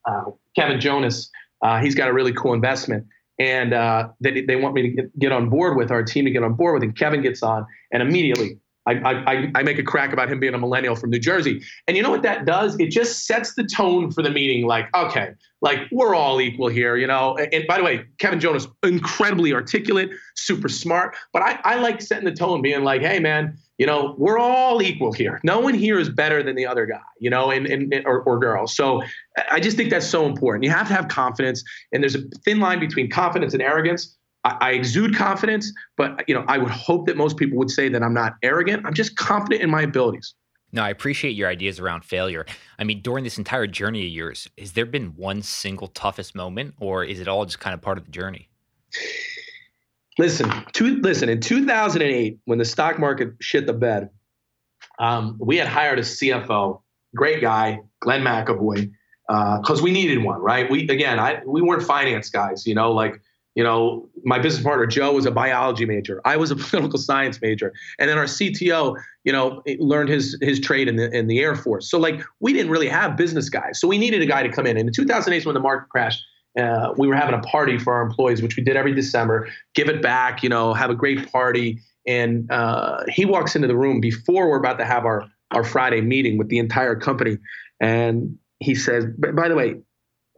uh, 0.04 0.24
Kevin 0.54 0.80
Jonas. 0.80 1.30
Uh, 1.62 1.80
he's 1.80 1.94
got 1.94 2.08
a 2.08 2.12
really 2.12 2.32
cool 2.32 2.52
investment, 2.52 3.06
and 3.38 3.74
uh, 3.74 4.08
they, 4.20 4.42
they 4.42 4.56
want 4.56 4.74
me 4.74 4.82
to 4.82 4.88
get, 4.88 5.18
get 5.18 5.32
on 5.32 5.48
board 5.48 5.76
with 5.76 5.90
our 5.90 6.02
team 6.02 6.24
to 6.24 6.30
get 6.30 6.42
on 6.42 6.54
board 6.54 6.74
with. 6.74 6.82
And 6.82 6.96
Kevin 6.96 7.22
gets 7.22 7.42
on, 7.42 7.66
and 7.92 8.02
immediately 8.02 8.58
I, 8.86 8.92
I, 8.92 9.50
I 9.54 9.62
make 9.62 9.78
a 9.78 9.82
crack 9.82 10.12
about 10.12 10.30
him 10.30 10.38
being 10.40 10.54
a 10.54 10.58
millennial 10.58 10.94
from 10.94 11.10
New 11.10 11.18
Jersey. 11.18 11.62
And 11.88 11.96
you 11.96 12.02
know 12.02 12.10
what 12.10 12.22
that 12.22 12.44
does? 12.44 12.78
It 12.78 12.90
just 12.90 13.26
sets 13.26 13.54
the 13.54 13.64
tone 13.64 14.10
for 14.10 14.22
the 14.22 14.30
meeting 14.30 14.66
like, 14.66 14.94
okay, 14.94 15.30
like 15.62 15.78
we're 15.90 16.14
all 16.14 16.40
equal 16.40 16.68
here, 16.68 16.96
you 16.96 17.06
know. 17.06 17.34
And, 17.36 17.52
and 17.54 17.66
by 17.66 17.78
the 17.78 17.84
way, 17.84 18.04
Kevin 18.18 18.40
Jonas, 18.40 18.68
incredibly 18.82 19.54
articulate, 19.54 20.10
super 20.34 20.68
smart. 20.68 21.16
But 21.32 21.42
I, 21.42 21.60
I 21.64 21.74
like 21.76 22.02
setting 22.02 22.26
the 22.26 22.32
tone, 22.32 22.60
being 22.60 22.84
like, 22.84 23.00
hey, 23.00 23.20
man, 23.20 23.56
you 23.78 23.86
know, 23.86 24.14
we're 24.18 24.38
all 24.38 24.82
equal 24.82 25.12
here. 25.12 25.40
No 25.42 25.58
one 25.58 25.74
here 25.74 25.98
is 25.98 26.08
better 26.08 26.42
than 26.42 26.54
the 26.54 26.66
other 26.66 26.86
guy, 26.86 27.00
you 27.18 27.28
know, 27.28 27.50
and, 27.50 27.66
and 27.66 27.94
or, 28.06 28.22
or 28.22 28.38
girl. 28.38 28.66
So 28.66 29.02
I 29.50 29.58
just 29.60 29.76
think 29.76 29.90
that's 29.90 30.06
so 30.06 30.26
important. 30.26 30.64
You 30.64 30.70
have 30.70 30.86
to 30.88 30.94
have 30.94 31.08
confidence. 31.08 31.64
And 31.92 32.02
there's 32.02 32.14
a 32.14 32.22
thin 32.44 32.60
line 32.60 32.78
between 32.78 33.10
confidence 33.10 33.52
and 33.52 33.62
arrogance. 33.62 34.16
I, 34.44 34.56
I 34.60 34.70
exude 34.72 35.16
confidence, 35.16 35.72
but 35.96 36.22
you 36.28 36.34
know, 36.34 36.44
I 36.46 36.58
would 36.58 36.70
hope 36.70 37.06
that 37.06 37.16
most 37.16 37.36
people 37.36 37.58
would 37.58 37.70
say 37.70 37.88
that 37.88 38.02
I'm 38.02 38.14
not 38.14 38.34
arrogant. 38.42 38.86
I'm 38.86 38.94
just 38.94 39.16
confident 39.16 39.62
in 39.62 39.70
my 39.70 39.82
abilities. 39.82 40.34
No, 40.70 40.82
I 40.82 40.90
appreciate 40.90 41.36
your 41.36 41.48
ideas 41.48 41.78
around 41.78 42.04
failure. 42.04 42.46
I 42.80 42.84
mean, 42.84 43.00
during 43.00 43.22
this 43.22 43.38
entire 43.38 43.68
journey 43.68 44.06
of 44.06 44.12
yours, 44.12 44.48
has 44.58 44.72
there 44.72 44.86
been 44.86 45.14
one 45.16 45.40
single 45.42 45.86
toughest 45.86 46.34
moment, 46.34 46.74
or 46.80 47.04
is 47.04 47.20
it 47.20 47.28
all 47.28 47.44
just 47.44 47.60
kind 47.60 47.74
of 47.74 47.80
part 47.80 47.96
of 47.96 48.04
the 48.04 48.10
journey? 48.10 48.48
Listen, 50.18 50.50
to, 50.72 51.00
listen. 51.00 51.28
In 51.28 51.40
2008, 51.40 52.38
when 52.44 52.58
the 52.58 52.64
stock 52.64 52.98
market 52.98 53.34
shit 53.40 53.66
the 53.66 53.72
bed, 53.72 54.10
um, 54.98 55.36
we 55.40 55.56
had 55.56 55.66
hired 55.66 55.98
a 55.98 56.02
CFO, 56.02 56.80
great 57.16 57.40
guy, 57.40 57.80
Glenn 58.00 58.22
McAvoy, 58.22 58.92
because 59.26 59.80
uh, 59.80 59.82
we 59.82 59.90
needed 59.90 60.22
one, 60.22 60.40
right? 60.40 60.70
We 60.70 60.88
again, 60.88 61.18
I 61.18 61.42
we 61.44 61.62
weren't 61.62 61.82
finance 61.82 62.30
guys, 62.30 62.66
you 62.66 62.74
know, 62.74 62.92
like 62.92 63.20
you 63.54 63.62
know, 63.62 64.08
my 64.24 64.38
business 64.38 64.64
partner 64.64 64.84
Joe 64.86 65.12
was 65.12 65.26
a 65.26 65.30
biology 65.30 65.86
major. 65.86 66.20
I 66.24 66.36
was 66.36 66.50
a 66.50 66.56
political 66.56 66.98
science 66.98 67.40
major, 67.40 67.72
and 67.98 68.08
then 68.08 68.18
our 68.18 68.24
CTO, 68.24 68.96
you 69.24 69.32
know, 69.32 69.62
learned 69.78 70.10
his 70.10 70.36
his 70.40 70.60
trade 70.60 70.88
in 70.88 70.96
the 70.96 71.10
in 71.16 71.26
the 71.26 71.40
Air 71.40 71.54
Force. 71.54 71.90
So 71.90 71.98
like, 71.98 72.24
we 72.40 72.52
didn't 72.52 72.70
really 72.70 72.88
have 72.88 73.16
business 73.16 73.48
guys. 73.48 73.80
So 73.80 73.88
we 73.88 73.98
needed 73.98 74.22
a 74.22 74.26
guy 74.26 74.42
to 74.42 74.48
come 74.48 74.66
in. 74.66 74.76
And 74.76 74.88
in 74.88 74.92
2008, 74.92 75.46
when 75.46 75.54
the 75.54 75.60
market 75.60 75.88
crashed, 75.88 76.24
uh, 76.58 76.94
we 76.96 77.08
were 77.08 77.14
having 77.14 77.34
a 77.34 77.40
party 77.42 77.78
for 77.78 77.94
our 77.94 78.02
employees, 78.02 78.42
which 78.42 78.56
we 78.56 78.62
did 78.62 78.76
every 78.76 78.94
December. 78.94 79.48
Give 79.74 79.88
it 79.88 80.02
back, 80.02 80.42
you 80.42 80.48
know, 80.48 80.74
have 80.74 80.90
a 80.90 80.94
great 80.94 81.30
party. 81.32 81.80
And 82.06 82.50
uh, 82.50 83.04
he 83.08 83.24
walks 83.24 83.56
into 83.56 83.68
the 83.68 83.76
room 83.76 84.00
before 84.00 84.48
we're 84.48 84.58
about 84.58 84.78
to 84.78 84.84
have 84.84 85.04
our 85.04 85.28
our 85.50 85.64
Friday 85.64 86.00
meeting 86.00 86.36
with 86.36 86.48
the 86.48 86.58
entire 86.58 86.96
company, 86.96 87.38
and 87.80 88.38
he 88.58 88.74
says, 88.74 89.04
"By 89.06 89.48
the 89.48 89.54
way, 89.54 89.76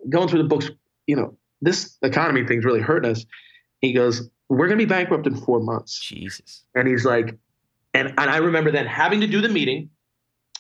going 0.08 0.28
through 0.28 0.42
the 0.42 0.48
books, 0.48 0.70
you 1.06 1.16
know." 1.16 1.36
this 1.62 1.96
economy 2.02 2.46
thing's 2.46 2.64
really 2.64 2.80
hurting 2.80 3.10
us. 3.10 3.24
He 3.80 3.92
goes, 3.92 4.28
we're 4.48 4.68
going 4.68 4.78
to 4.78 4.84
be 4.84 4.88
bankrupt 4.88 5.26
in 5.26 5.36
four 5.36 5.60
months. 5.60 5.98
Jesus. 5.98 6.64
And 6.74 6.86
he's 6.86 7.04
like, 7.04 7.36
and, 7.94 8.08
and 8.08 8.30
I 8.30 8.38
remember 8.38 8.70
then 8.70 8.86
having 8.86 9.20
to 9.20 9.26
do 9.26 9.40
the 9.40 9.48
meeting 9.48 9.90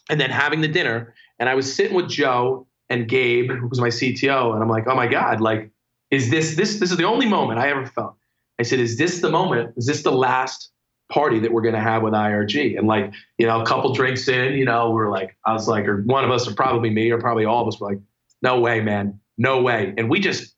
and 0.08 0.20
then 0.20 0.30
having 0.30 0.60
the 0.60 0.68
dinner. 0.68 1.14
And 1.38 1.48
I 1.48 1.54
was 1.54 1.72
sitting 1.72 1.94
with 1.94 2.08
Joe 2.08 2.66
and 2.88 3.08
Gabe, 3.08 3.50
who 3.50 3.68
was 3.68 3.80
my 3.80 3.88
CTO. 3.88 4.54
And 4.54 4.62
I'm 4.62 4.68
like, 4.68 4.86
oh 4.86 4.94
my 4.94 5.06
God, 5.06 5.40
like, 5.40 5.70
is 6.10 6.30
this, 6.30 6.56
this, 6.56 6.78
this 6.78 6.90
is 6.90 6.96
the 6.96 7.04
only 7.04 7.26
moment 7.26 7.58
I 7.58 7.70
ever 7.70 7.86
felt. 7.86 8.16
I 8.58 8.62
said, 8.62 8.78
is 8.78 8.96
this 8.96 9.20
the 9.20 9.30
moment? 9.30 9.74
Is 9.76 9.86
this 9.86 10.02
the 10.02 10.12
last 10.12 10.70
party 11.12 11.38
that 11.40 11.52
we're 11.52 11.62
to 11.74 11.80
have 11.80 12.02
with 12.02 12.14
IRG? 12.14 12.78
And 12.78 12.86
like, 12.86 13.12
you 13.38 13.46
know, 13.46 13.60
a 13.60 13.66
couple 13.66 13.92
drinks 13.92 14.28
in, 14.28 14.54
you 14.54 14.64
know, 14.64 14.90
we're 14.90 15.10
like, 15.10 15.36
I 15.44 15.52
was 15.52 15.68
like, 15.68 15.86
or 15.86 16.02
one 16.02 16.24
of 16.24 16.30
us, 16.30 16.48
or 16.48 16.54
probably 16.54 16.90
me, 16.90 17.10
or 17.10 17.18
probably 17.18 17.44
all 17.44 17.62
of 17.62 17.68
us 17.68 17.80
were 17.80 17.90
like, 17.90 18.00
no 18.42 18.60
way, 18.60 18.80
man, 18.80 19.20
no 19.36 19.60
way. 19.62 19.94
And 19.96 20.08
we 20.08 20.20
just 20.20 20.55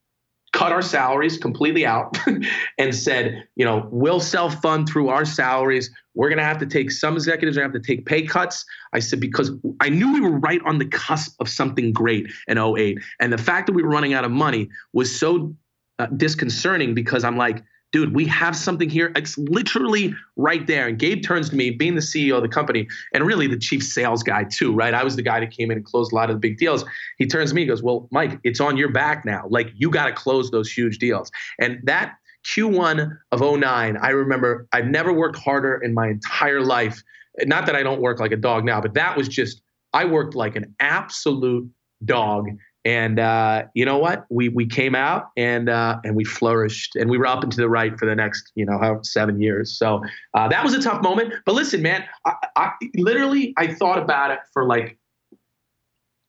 cut 0.53 0.73
our 0.73 0.83
salaries 0.83 1.37
completely 1.37 1.85
out 1.85 2.17
and 2.79 2.95
said, 2.95 3.47
you 3.57 3.65
know, 3.65 3.89
we'll 3.91 4.21
self 4.21 4.61
fund 4.63 4.89
through 4.89 5.09
our 5.09 5.25
salaries. 5.25 5.91
We're 6.15 6.29
going 6.29 6.39
to 6.39 6.45
have 6.45 6.59
to 6.59 6.67
take 6.67 6.91
some 6.91 7.15
executives 7.15 7.57
are 7.57 7.61
going 7.61 7.73
to 7.73 7.79
have 7.79 7.85
to 7.85 7.97
take 7.97 8.07
pay 8.07 8.23
cuts. 8.23 8.65
I 8.93 8.99
said, 8.99 9.21
because 9.21 9.53
I 9.81 9.89
knew 9.89 10.13
we 10.13 10.21
were 10.21 10.39
right 10.39 10.61
on 10.65 10.79
the 10.79 10.87
cusp 10.87 11.37
of 11.41 11.49
something 11.49 11.93
great 11.93 12.31
in 12.49 12.59
08. 12.59 12.99
And 13.21 13.33
the 13.33 13.39
fact 13.39 13.67
that 13.67 13.73
we 13.73 13.83
were 13.83 13.91
running 13.91 14.15
out 14.15 14.25
of 14.25 14.31
money 14.31 14.69
was 14.93 15.17
so 15.17 15.55
uh, 15.99 16.07
disconcerting 16.07 16.95
because 16.95 17.25
I'm 17.25 17.37
like, 17.37 17.63
dude, 17.93 18.15
we 18.15 18.27
have 18.27 18.57
something 18.57 18.91
here. 18.91 19.13
It's 19.17 19.39
literally 19.39 20.15
right 20.37 20.67
there. 20.67 20.89
And 20.89 20.99
Gabe 20.99 21.23
turns 21.23 21.51
to 21.51 21.57
me, 21.57 21.71
being 21.71 21.95
the 21.95 22.01
CEO 22.01 22.37
of 22.37 22.43
the 22.43 22.49
company 22.49 22.87
and 23.15 23.25
really 23.25 23.47
the 23.47 23.59
chief 23.59 23.83
sales 23.83 24.23
guy 24.23 24.45
too, 24.45 24.75
right? 24.75 24.93
I 24.95 25.03
was 25.05 25.17
the 25.17 25.23
guy 25.23 25.41
that 25.41 25.51
came 25.51 25.71
in 25.71 25.79
and 25.79 25.87
closed 25.87 26.13
a 26.13 26.15
lot 26.15 26.31
of 26.31 26.37
the 26.37 26.41
big 26.41 26.59
deals. 26.59 26.85
He 27.17 27.27
turns 27.27 27.51
to 27.51 27.55
me, 27.55 27.63
he 27.63 27.67
goes, 27.67 27.83
Well, 27.83 28.09
Mike, 28.11 28.39
it's 28.45 28.61
on 28.61 28.77
your 28.77 28.91
back 28.91 29.25
now. 29.25 29.47
Like 29.49 29.71
you 29.75 29.91
got 29.91 30.07
to 30.07 30.13
close 30.13 30.51
those 30.51 30.71
huge 30.71 30.99
deals. 30.99 31.31
And 31.59 31.81
that 31.85 32.17
Q1 32.45 33.17
of 33.33 33.41
09, 33.41 33.97
I 33.97 34.11
remember 34.11 34.67
I've 34.73 34.87
never 34.87 35.13
worked 35.13 35.37
harder 35.37 35.81
in 35.83 35.95
my 35.95 36.09
entire 36.09 36.61
life. 36.61 37.03
Not 37.45 37.67
that 37.67 37.77
I 37.77 37.83
don't 37.83 38.01
work 38.01 38.21
like 38.21 38.33
a 38.33 38.37
dog 38.37 38.65
now, 38.65 38.81
but 38.81 38.95
that 38.95 39.17
was 39.17 39.29
just, 39.29 39.63
I 39.93 40.05
worked 40.05 40.35
like 40.35 40.57
an 40.57 40.75
absolute 40.81 41.71
dog 42.05 42.49
and 42.85 43.19
uh, 43.19 43.65
you 43.75 43.85
know 43.85 43.99
what? 43.99 44.25
We 44.31 44.49
we 44.49 44.67
came 44.67 44.95
out 44.95 45.31
and 45.37 45.69
uh, 45.69 45.99
and 46.05 46.15
we 46.17 46.25
flourished, 46.25 46.97
and 46.97 47.11
we 47.11 47.19
were 47.19 47.27
up 47.27 47.43
and 47.43 47.53
to 47.53 47.59
the 47.59 47.69
right 47.69 47.99
for 47.99 48.07
the 48.07 48.15
next 48.15 48.53
you 48.55 48.65
know 48.65 49.01
seven 49.03 49.41
years. 49.41 49.77
So 49.77 50.03
uh, 50.35 50.49
that 50.49 50.65
was 50.65 50.75
a 50.75 50.81
tough 50.81 51.03
moment. 51.03 51.35
But 51.45 51.55
listen, 51.55 51.83
man, 51.83 52.05
I, 52.25 52.35
I 52.57 52.71
literally 52.97 53.53
I 53.57 53.75
thought 53.75 53.99
about 53.99 54.31
it 54.31 54.39
for 54.53 54.65
like 54.65 54.99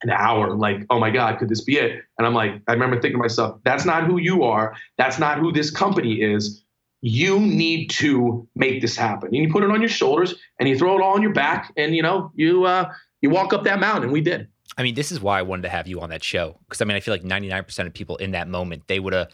an 0.01 0.09
hour. 0.09 0.53
Like, 0.55 0.85
oh 0.89 0.99
my 0.99 1.11
God, 1.11 1.39
could 1.39 1.49
this 1.49 1.61
be 1.61 1.77
it? 1.77 2.03
And 2.17 2.25
I'm 2.25 2.33
like, 2.33 2.61
I 2.67 2.73
remember 2.73 2.95
thinking 2.95 3.17
to 3.17 3.23
myself, 3.23 3.59
that's 3.63 3.85
not 3.85 4.05
who 4.05 4.17
you 4.19 4.43
are. 4.43 4.75
That's 4.97 5.19
not 5.19 5.39
who 5.39 5.51
this 5.51 5.71
company 5.71 6.21
is. 6.21 6.63
You 7.01 7.39
need 7.39 7.89
to 7.91 8.47
make 8.55 8.81
this 8.81 8.95
happen. 8.95 9.27
And 9.27 9.37
you 9.37 9.51
put 9.51 9.63
it 9.63 9.71
on 9.71 9.81
your 9.81 9.89
shoulders 9.89 10.35
and 10.59 10.67
you 10.67 10.77
throw 10.77 10.97
it 10.97 11.01
all 11.01 11.13
on 11.13 11.21
your 11.21 11.33
back, 11.33 11.71
and 11.77 11.95
you 11.95 12.01
know 12.01 12.31
you 12.35 12.65
uh, 12.65 12.91
you 13.21 13.29
walk 13.29 13.53
up 13.53 13.63
that 13.63 13.79
mountain. 13.79 14.03
And 14.05 14.11
we 14.11 14.21
did. 14.21 14.47
I 14.79 14.83
mean, 14.83 14.95
this 14.95 15.11
is 15.11 15.19
why 15.19 15.37
I 15.37 15.41
wanted 15.41 15.63
to 15.63 15.69
have 15.69 15.87
you 15.89 15.99
on 15.99 16.09
that 16.09 16.23
show 16.23 16.57
because 16.61 16.81
I 16.81 16.85
mean, 16.85 16.95
I 16.95 17.01
feel 17.01 17.13
like 17.13 17.23
99% 17.23 17.85
of 17.85 17.93
people 17.93 18.15
in 18.15 18.31
that 18.31 18.47
moment 18.47 18.83
they 18.87 18.99
would 18.99 19.13
have 19.13 19.27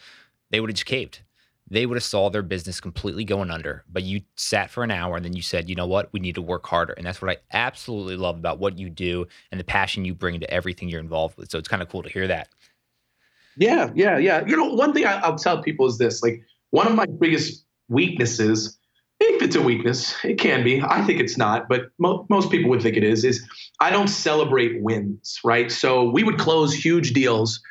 they 0.49 0.59
would 0.59 0.71
have 0.71 0.75
just 0.75 0.87
caved. 0.87 1.21
They 1.69 1.85
would 1.85 1.95
have 1.95 2.03
saw 2.03 2.29
their 2.29 2.43
business 2.43 2.79
completely 2.79 3.23
going 3.23 3.49
under, 3.49 3.83
but 3.91 4.03
you 4.03 4.21
sat 4.35 4.69
for 4.69 4.83
an 4.83 4.91
hour 4.91 5.15
and 5.15 5.25
then 5.25 5.33
you 5.33 5.41
said, 5.41 5.67
"You 5.69 5.75
know 5.75 5.87
what? 5.87 6.11
We 6.13 6.19
need 6.19 6.35
to 6.35 6.41
work 6.41 6.65
harder." 6.65 6.93
And 6.93 7.05
that's 7.05 7.21
what 7.21 7.31
I 7.31 7.37
absolutely 7.53 8.17
love 8.17 8.37
about 8.37 8.59
what 8.59 8.77
you 8.77 8.89
do 8.89 9.27
and 9.51 9.59
the 9.59 9.63
passion 9.63 10.05
you 10.05 10.13
bring 10.13 10.39
to 10.39 10.51
everything 10.51 10.89
you're 10.89 10.99
involved 10.99 11.37
with. 11.37 11.49
So 11.49 11.57
it's 11.57 11.67
kind 11.67 11.81
of 11.81 11.89
cool 11.89 12.03
to 12.03 12.09
hear 12.09 12.27
that. 12.27 12.49
Yeah, 13.57 13.91
yeah, 13.95 14.17
yeah. 14.17 14.45
You 14.45 14.57
know, 14.57 14.65
one 14.65 14.93
thing 14.93 15.05
I, 15.05 15.19
I'll 15.21 15.37
tell 15.37 15.61
people 15.63 15.87
is 15.87 15.97
this: 15.97 16.21
like, 16.21 16.43
one 16.69 16.87
of 16.87 16.93
my 16.93 17.05
biggest 17.05 17.65
weaknesses 17.87 18.77
if 19.19 19.41
it's 19.41 19.55
a 19.55 19.61
weakness, 19.61 20.15
it 20.23 20.37
can 20.37 20.63
be. 20.63 20.81
I 20.81 21.03
think 21.03 21.19
it's 21.19 21.37
not, 21.37 21.69
but 21.69 21.89
mo- 21.99 22.25
most 22.29 22.51
people 22.51 22.69
would 22.69 22.81
think 22.81 22.97
it 22.97 23.03
is. 23.03 23.23
Is 23.23 23.45
I 23.79 23.89
don't 23.89 24.07
celebrate 24.07 24.81
wins, 24.81 25.39
right? 25.43 25.71
So 25.71 26.09
we 26.09 26.23
would 26.23 26.37
close 26.37 26.73
huge 26.73 27.13
deals, 27.13 27.61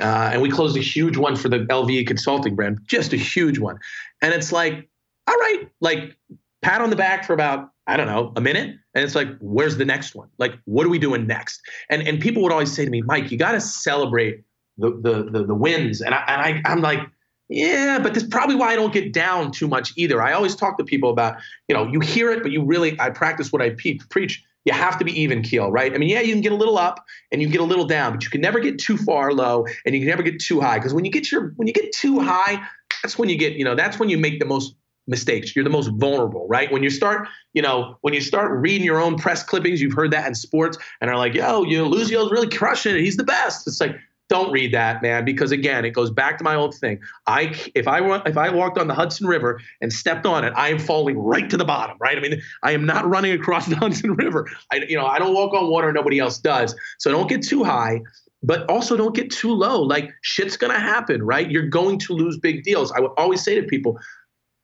uh, 0.00 0.30
and 0.32 0.42
we 0.42 0.50
closed 0.50 0.76
a 0.76 0.80
huge 0.80 1.16
one 1.16 1.36
for 1.36 1.48
the 1.48 1.60
LVE 1.60 2.06
consulting 2.06 2.54
brand, 2.54 2.80
just 2.86 3.12
a 3.12 3.16
huge 3.16 3.58
one, 3.58 3.78
and 4.22 4.34
it's 4.34 4.52
like, 4.52 4.88
all 5.26 5.36
right, 5.36 5.68
like 5.80 6.16
pat 6.62 6.80
on 6.80 6.90
the 6.90 6.96
back 6.96 7.24
for 7.24 7.32
about 7.32 7.70
I 7.86 7.96
don't 7.96 8.06
know 8.06 8.32
a 8.36 8.40
minute, 8.40 8.76
and 8.94 9.04
it's 9.04 9.14
like, 9.14 9.28
where's 9.40 9.76
the 9.76 9.84
next 9.84 10.14
one? 10.14 10.28
Like, 10.38 10.52
what 10.64 10.86
are 10.86 10.90
we 10.90 10.98
doing 10.98 11.26
next? 11.26 11.60
And 11.88 12.06
and 12.06 12.20
people 12.20 12.42
would 12.42 12.52
always 12.52 12.72
say 12.72 12.84
to 12.84 12.90
me, 12.90 13.02
Mike, 13.02 13.30
you 13.30 13.38
got 13.38 13.52
to 13.52 13.60
celebrate 13.60 14.42
the, 14.76 14.90
the 14.90 15.30
the 15.30 15.46
the 15.46 15.54
wins, 15.54 16.02
and 16.02 16.14
I 16.14 16.24
and 16.28 16.42
I 16.42 16.70
I'm 16.70 16.82
like 16.82 17.00
yeah, 17.50 17.98
but 17.98 18.14
that's 18.14 18.26
probably 18.26 18.54
why 18.54 18.68
I 18.68 18.76
don't 18.76 18.92
get 18.92 19.12
down 19.12 19.50
too 19.50 19.66
much 19.66 19.92
either. 19.96 20.22
I 20.22 20.32
always 20.32 20.54
talk 20.54 20.78
to 20.78 20.84
people 20.84 21.10
about, 21.10 21.36
you 21.66 21.74
know, 21.74 21.86
you 21.86 21.98
hear 21.98 22.30
it, 22.30 22.44
but 22.44 22.52
you 22.52 22.62
really, 22.62 22.98
I 23.00 23.10
practice 23.10 23.52
what 23.52 23.60
I 23.60 23.70
pe- 23.70 23.98
preach. 24.08 24.44
You 24.64 24.72
have 24.72 24.98
to 24.98 25.04
be 25.04 25.20
even 25.20 25.42
keel, 25.42 25.72
right? 25.72 25.92
I 25.92 25.98
mean, 25.98 26.10
yeah, 26.10 26.20
you 26.20 26.32
can 26.32 26.42
get 26.42 26.52
a 26.52 26.56
little 26.56 26.78
up 26.78 27.04
and 27.32 27.42
you 27.42 27.48
can 27.48 27.52
get 27.52 27.60
a 27.60 27.64
little 27.64 27.86
down, 27.86 28.12
but 28.12 28.22
you 28.22 28.30
can 28.30 28.40
never 28.40 28.60
get 28.60 28.78
too 28.78 28.96
far 28.96 29.32
low 29.32 29.66
and 29.84 29.94
you 29.94 30.00
can 30.00 30.08
never 30.08 30.22
get 30.22 30.38
too 30.38 30.60
high. 30.60 30.78
Because 30.78 30.94
when 30.94 31.04
you 31.04 31.10
get 31.10 31.32
your 31.32 31.52
when 31.56 31.66
you 31.66 31.74
get 31.74 31.92
too 31.92 32.20
high, 32.20 32.62
that's 33.02 33.18
when 33.18 33.28
you 33.28 33.36
get, 33.36 33.54
you 33.54 33.64
know, 33.64 33.74
that's 33.74 33.98
when 33.98 34.10
you 34.10 34.18
make 34.18 34.38
the 34.38 34.44
most 34.44 34.76
mistakes. 35.08 35.56
You're 35.56 35.64
the 35.64 35.70
most 35.70 35.88
vulnerable, 35.88 36.46
right? 36.46 36.70
When 36.70 36.82
you 36.82 36.90
start, 36.90 37.26
you 37.52 37.62
know, 37.62 37.96
when 38.02 38.14
you 38.14 38.20
start 38.20 38.52
reading 38.60 38.84
your 38.84 39.00
own 39.00 39.16
press 39.16 39.42
clippings, 39.42 39.80
you've 39.80 39.94
heard 39.94 40.12
that 40.12 40.28
in 40.28 40.34
sports, 40.34 40.78
and 41.00 41.10
are 41.10 41.16
like, 41.16 41.34
yo, 41.34 41.64
you 41.64 41.78
know, 41.78 41.90
Luzio's 41.90 42.30
really 42.30 42.48
crushing 42.48 42.94
it. 42.94 43.00
He's 43.00 43.16
the 43.16 43.24
best. 43.24 43.66
It's 43.66 43.80
like, 43.80 43.96
don't 44.30 44.52
read 44.52 44.72
that, 44.72 45.02
man, 45.02 45.24
because 45.24 45.50
again, 45.50 45.84
it 45.84 45.90
goes 45.90 46.10
back 46.10 46.38
to 46.38 46.44
my 46.44 46.54
old 46.54 46.74
thing. 46.74 47.00
I 47.26 47.54
if 47.74 47.88
I 47.88 48.22
if 48.24 48.38
I 48.38 48.48
walked 48.48 48.78
on 48.78 48.86
the 48.86 48.94
Hudson 48.94 49.26
River 49.26 49.60
and 49.80 49.92
stepped 49.92 50.24
on 50.24 50.44
it, 50.44 50.52
I 50.56 50.68
am 50.68 50.78
falling 50.78 51.18
right 51.18 51.50
to 51.50 51.56
the 51.56 51.64
bottom, 51.64 51.96
right? 52.00 52.16
I 52.16 52.20
mean, 52.20 52.40
I 52.62 52.70
am 52.72 52.86
not 52.86 53.06
running 53.08 53.32
across 53.32 53.66
the 53.66 53.76
Hudson 53.76 54.14
River. 54.14 54.48
I 54.72 54.76
you 54.88 54.96
know, 54.96 55.04
I 55.04 55.18
don't 55.18 55.34
walk 55.34 55.52
on 55.52 55.68
water, 55.68 55.92
nobody 55.92 56.20
else 56.20 56.38
does. 56.38 56.74
So 56.98 57.10
don't 57.10 57.28
get 57.28 57.42
too 57.42 57.64
high, 57.64 58.00
but 58.42 58.70
also 58.70 58.96
don't 58.96 59.14
get 59.14 59.30
too 59.30 59.52
low. 59.52 59.82
Like 59.82 60.10
shit's 60.22 60.56
gonna 60.56 60.78
happen, 60.78 61.22
right? 61.24 61.50
You're 61.50 61.68
going 61.68 61.98
to 61.98 62.12
lose 62.14 62.38
big 62.38 62.62
deals. 62.62 62.92
I 62.92 63.00
would 63.00 63.12
always 63.18 63.42
say 63.42 63.60
to 63.60 63.66
people, 63.66 63.98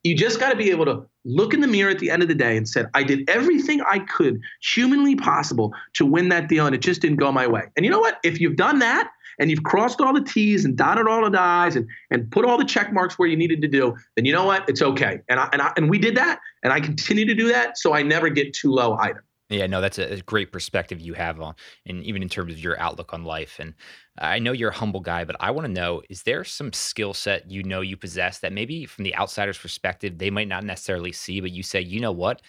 you 0.05 0.14
just 0.14 0.39
got 0.39 0.51
to 0.51 0.57
be 0.57 0.71
able 0.71 0.85
to 0.85 1.05
look 1.25 1.53
in 1.53 1.61
the 1.61 1.67
mirror 1.67 1.91
at 1.91 1.99
the 1.99 2.12
end 2.12 2.23
of 2.23 2.29
the 2.29 2.35
day 2.37 2.57
and 2.57 2.69
said, 2.69 2.89
I 2.95 3.03
did 3.03 3.29
everything 3.29 3.81
I 3.81 3.99
could 3.99 4.41
humanly 4.62 5.17
possible 5.17 5.73
to 5.95 6.07
win 6.07 6.29
that 6.29 6.49
deal, 6.49 6.67
and 6.67 6.77
it 6.77 6.81
just 6.81 7.03
didn't 7.03 7.17
go 7.17 7.33
my 7.33 7.49
way. 7.49 7.64
And 7.77 7.85
you 7.85 7.91
know 7.91 7.99
what? 7.99 8.19
If 8.23 8.41
you've 8.41 8.55
done 8.55 8.79
that 8.79 9.11
and 9.39 9.51
you've 9.51 9.62
crossed 9.62 10.01
all 10.01 10.12
the 10.12 10.22
T's 10.22 10.64
and 10.64 10.76
dotted 10.76 11.07
all 11.07 11.28
the 11.28 11.41
I's 11.41 11.76
and, 11.76 11.89
and 12.11 12.30
put 12.30 12.45
all 12.45 12.59
the 12.59 12.64
check 12.64 12.93
marks 12.93 13.18
where 13.18 13.28
you 13.28 13.37
needed 13.37 13.61
to 13.62 13.68
do, 13.68 13.97
then 14.14 14.24
you 14.24 14.32
know 14.32 14.45
what? 14.45 14.68
It's 14.68 14.82
okay. 14.82 15.20
And 15.28 15.41
I, 15.41 15.49
and 15.53 15.62
I, 15.62 15.72
and 15.76 15.91
we 15.91 15.99
did 15.99 16.16
that, 16.16 16.41
and 16.62 16.72
I 16.72 16.80
continue 16.80 17.24
to 17.26 17.34
do 17.34 17.49
that, 17.49 17.78
so 17.78 17.95
I 17.95 18.03
never 18.03 18.28
get 18.28 18.53
too 18.55 18.70
low 18.70 18.97
either. 18.97 19.24
Yeah, 19.49 19.68
no, 19.68 19.80
that's 19.80 19.99
a 19.99 20.20
great 20.22 20.51
perspective 20.51 21.01
you 21.01 21.14
have 21.14 21.41
on, 21.41 21.55
and 21.87 22.03
even 22.03 22.20
in 22.20 22.28
terms 22.28 22.53
of 22.53 22.59
your 22.59 22.80
outlook 22.80 23.14
on 23.14 23.22
life. 23.22 23.59
And 23.61 23.74
I 24.18 24.41
know 24.41 24.51
you're 24.51 24.70
a 24.70 24.74
humble 24.74 24.99
guy, 24.99 25.22
but 25.24 25.37
I 25.39 25.53
want 25.53 25.68
to 25.68 25.72
know: 25.72 26.03
is 26.11 26.24
there 26.24 26.43
some 26.43 26.72
skill 26.72 27.14
set 27.14 27.49
you 27.49 27.62
know 27.62 27.80
you 27.80 27.97
possess 27.97 28.41
that 28.41 28.53
maybe 28.53 28.87
from 28.87 29.05
the 29.05 29.14
outsider's 29.14 29.59
perspective 29.59 30.18
they 30.18 30.30
might 30.30 30.49
not 30.49 30.64
necessarily 30.64 31.12
see, 31.12 31.41
but 31.41 31.53
you 31.53 31.62
say, 31.62 31.80
you 31.80 32.01
know 32.01 32.11
what, 32.11 32.43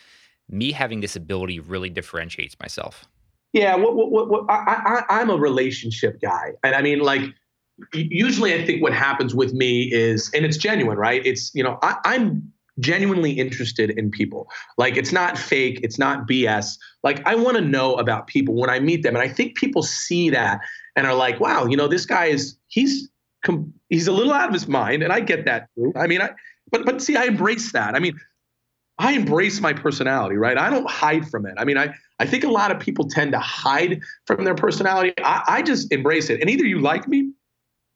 me 0.49 0.71
having 0.71 1.01
this 1.01 1.15
ability 1.15 1.59
really 1.59 1.91
differentiates 1.91 2.55
myself. 2.59 3.05
Yeah, 3.53 3.75
what, 3.75 3.95
what, 3.95 4.29
what, 4.29 4.45
I, 4.49 5.03
I, 5.09 5.21
I'm 5.21 5.29
a 5.29 5.37
relationship 5.37 6.21
guy, 6.21 6.51
and 6.63 6.75
I 6.75 6.81
mean, 6.81 6.99
like, 6.99 7.21
usually 7.93 8.53
I 8.53 8.65
think 8.65 8.81
what 8.81 8.93
happens 8.93 9.33
with 9.33 9.53
me 9.53 9.89
is, 9.91 10.29
and 10.33 10.45
it's 10.45 10.57
genuine, 10.57 10.97
right? 10.97 11.25
It's 11.25 11.53
you 11.55 11.63
know, 11.63 11.79
I, 11.81 11.95
I'm 12.05 12.51
genuinely 12.79 13.31
interested 13.31 13.91
in 13.91 14.11
people. 14.11 14.49
Like 14.77 14.97
it's 14.97 15.11
not 15.11 15.37
fake, 15.37 15.79
it's 15.83 15.97
not 15.97 16.27
BS. 16.27 16.77
Like 17.03 17.25
I 17.25 17.35
want 17.35 17.57
to 17.57 17.61
know 17.61 17.95
about 17.95 18.27
people 18.27 18.55
when 18.55 18.69
I 18.69 18.79
meet 18.79 19.03
them, 19.03 19.15
and 19.15 19.23
I 19.23 19.29
think 19.29 19.55
people 19.55 19.83
see 19.83 20.29
that 20.29 20.59
and 20.95 21.07
are 21.07 21.15
like, 21.15 21.39
"Wow, 21.39 21.65
you 21.65 21.77
know, 21.77 21.87
this 21.87 22.05
guy 22.05 22.25
is 22.25 22.57
he's 22.67 23.09
he's 23.89 24.07
a 24.07 24.11
little 24.11 24.33
out 24.33 24.47
of 24.47 24.53
his 24.53 24.67
mind," 24.67 25.03
and 25.03 25.13
I 25.13 25.19
get 25.19 25.45
that. 25.45 25.69
I 25.95 26.07
mean, 26.07 26.21
I 26.21 26.31
but 26.71 26.85
but 26.85 27.01
see, 27.01 27.15
I 27.15 27.25
embrace 27.25 27.71
that. 27.71 27.95
I 27.95 27.99
mean, 27.99 28.17
I 28.99 29.13
embrace 29.13 29.61
my 29.61 29.73
personality, 29.73 30.35
right? 30.35 30.57
I 30.57 30.69
don't 30.69 30.89
hide 30.89 31.27
from 31.29 31.45
it. 31.45 31.53
I 31.57 31.65
mean, 31.65 31.77
I, 31.77 31.93
I 32.20 32.26
think 32.26 32.43
a 32.43 32.49
lot 32.49 32.72
of 32.72 32.80
people 32.80 33.07
tend 33.07 33.32
to 33.34 33.39
hide 33.39 34.01
from 34.26 34.43
their 34.43 34.55
personality. 34.55 35.13
I, 35.20 35.43
I 35.47 35.61
just 35.61 35.91
embrace 35.91 36.30
it. 36.30 36.41
And 36.41 36.49
either 36.49 36.65
you 36.65 36.80
like 36.80 37.07
me 37.07 37.32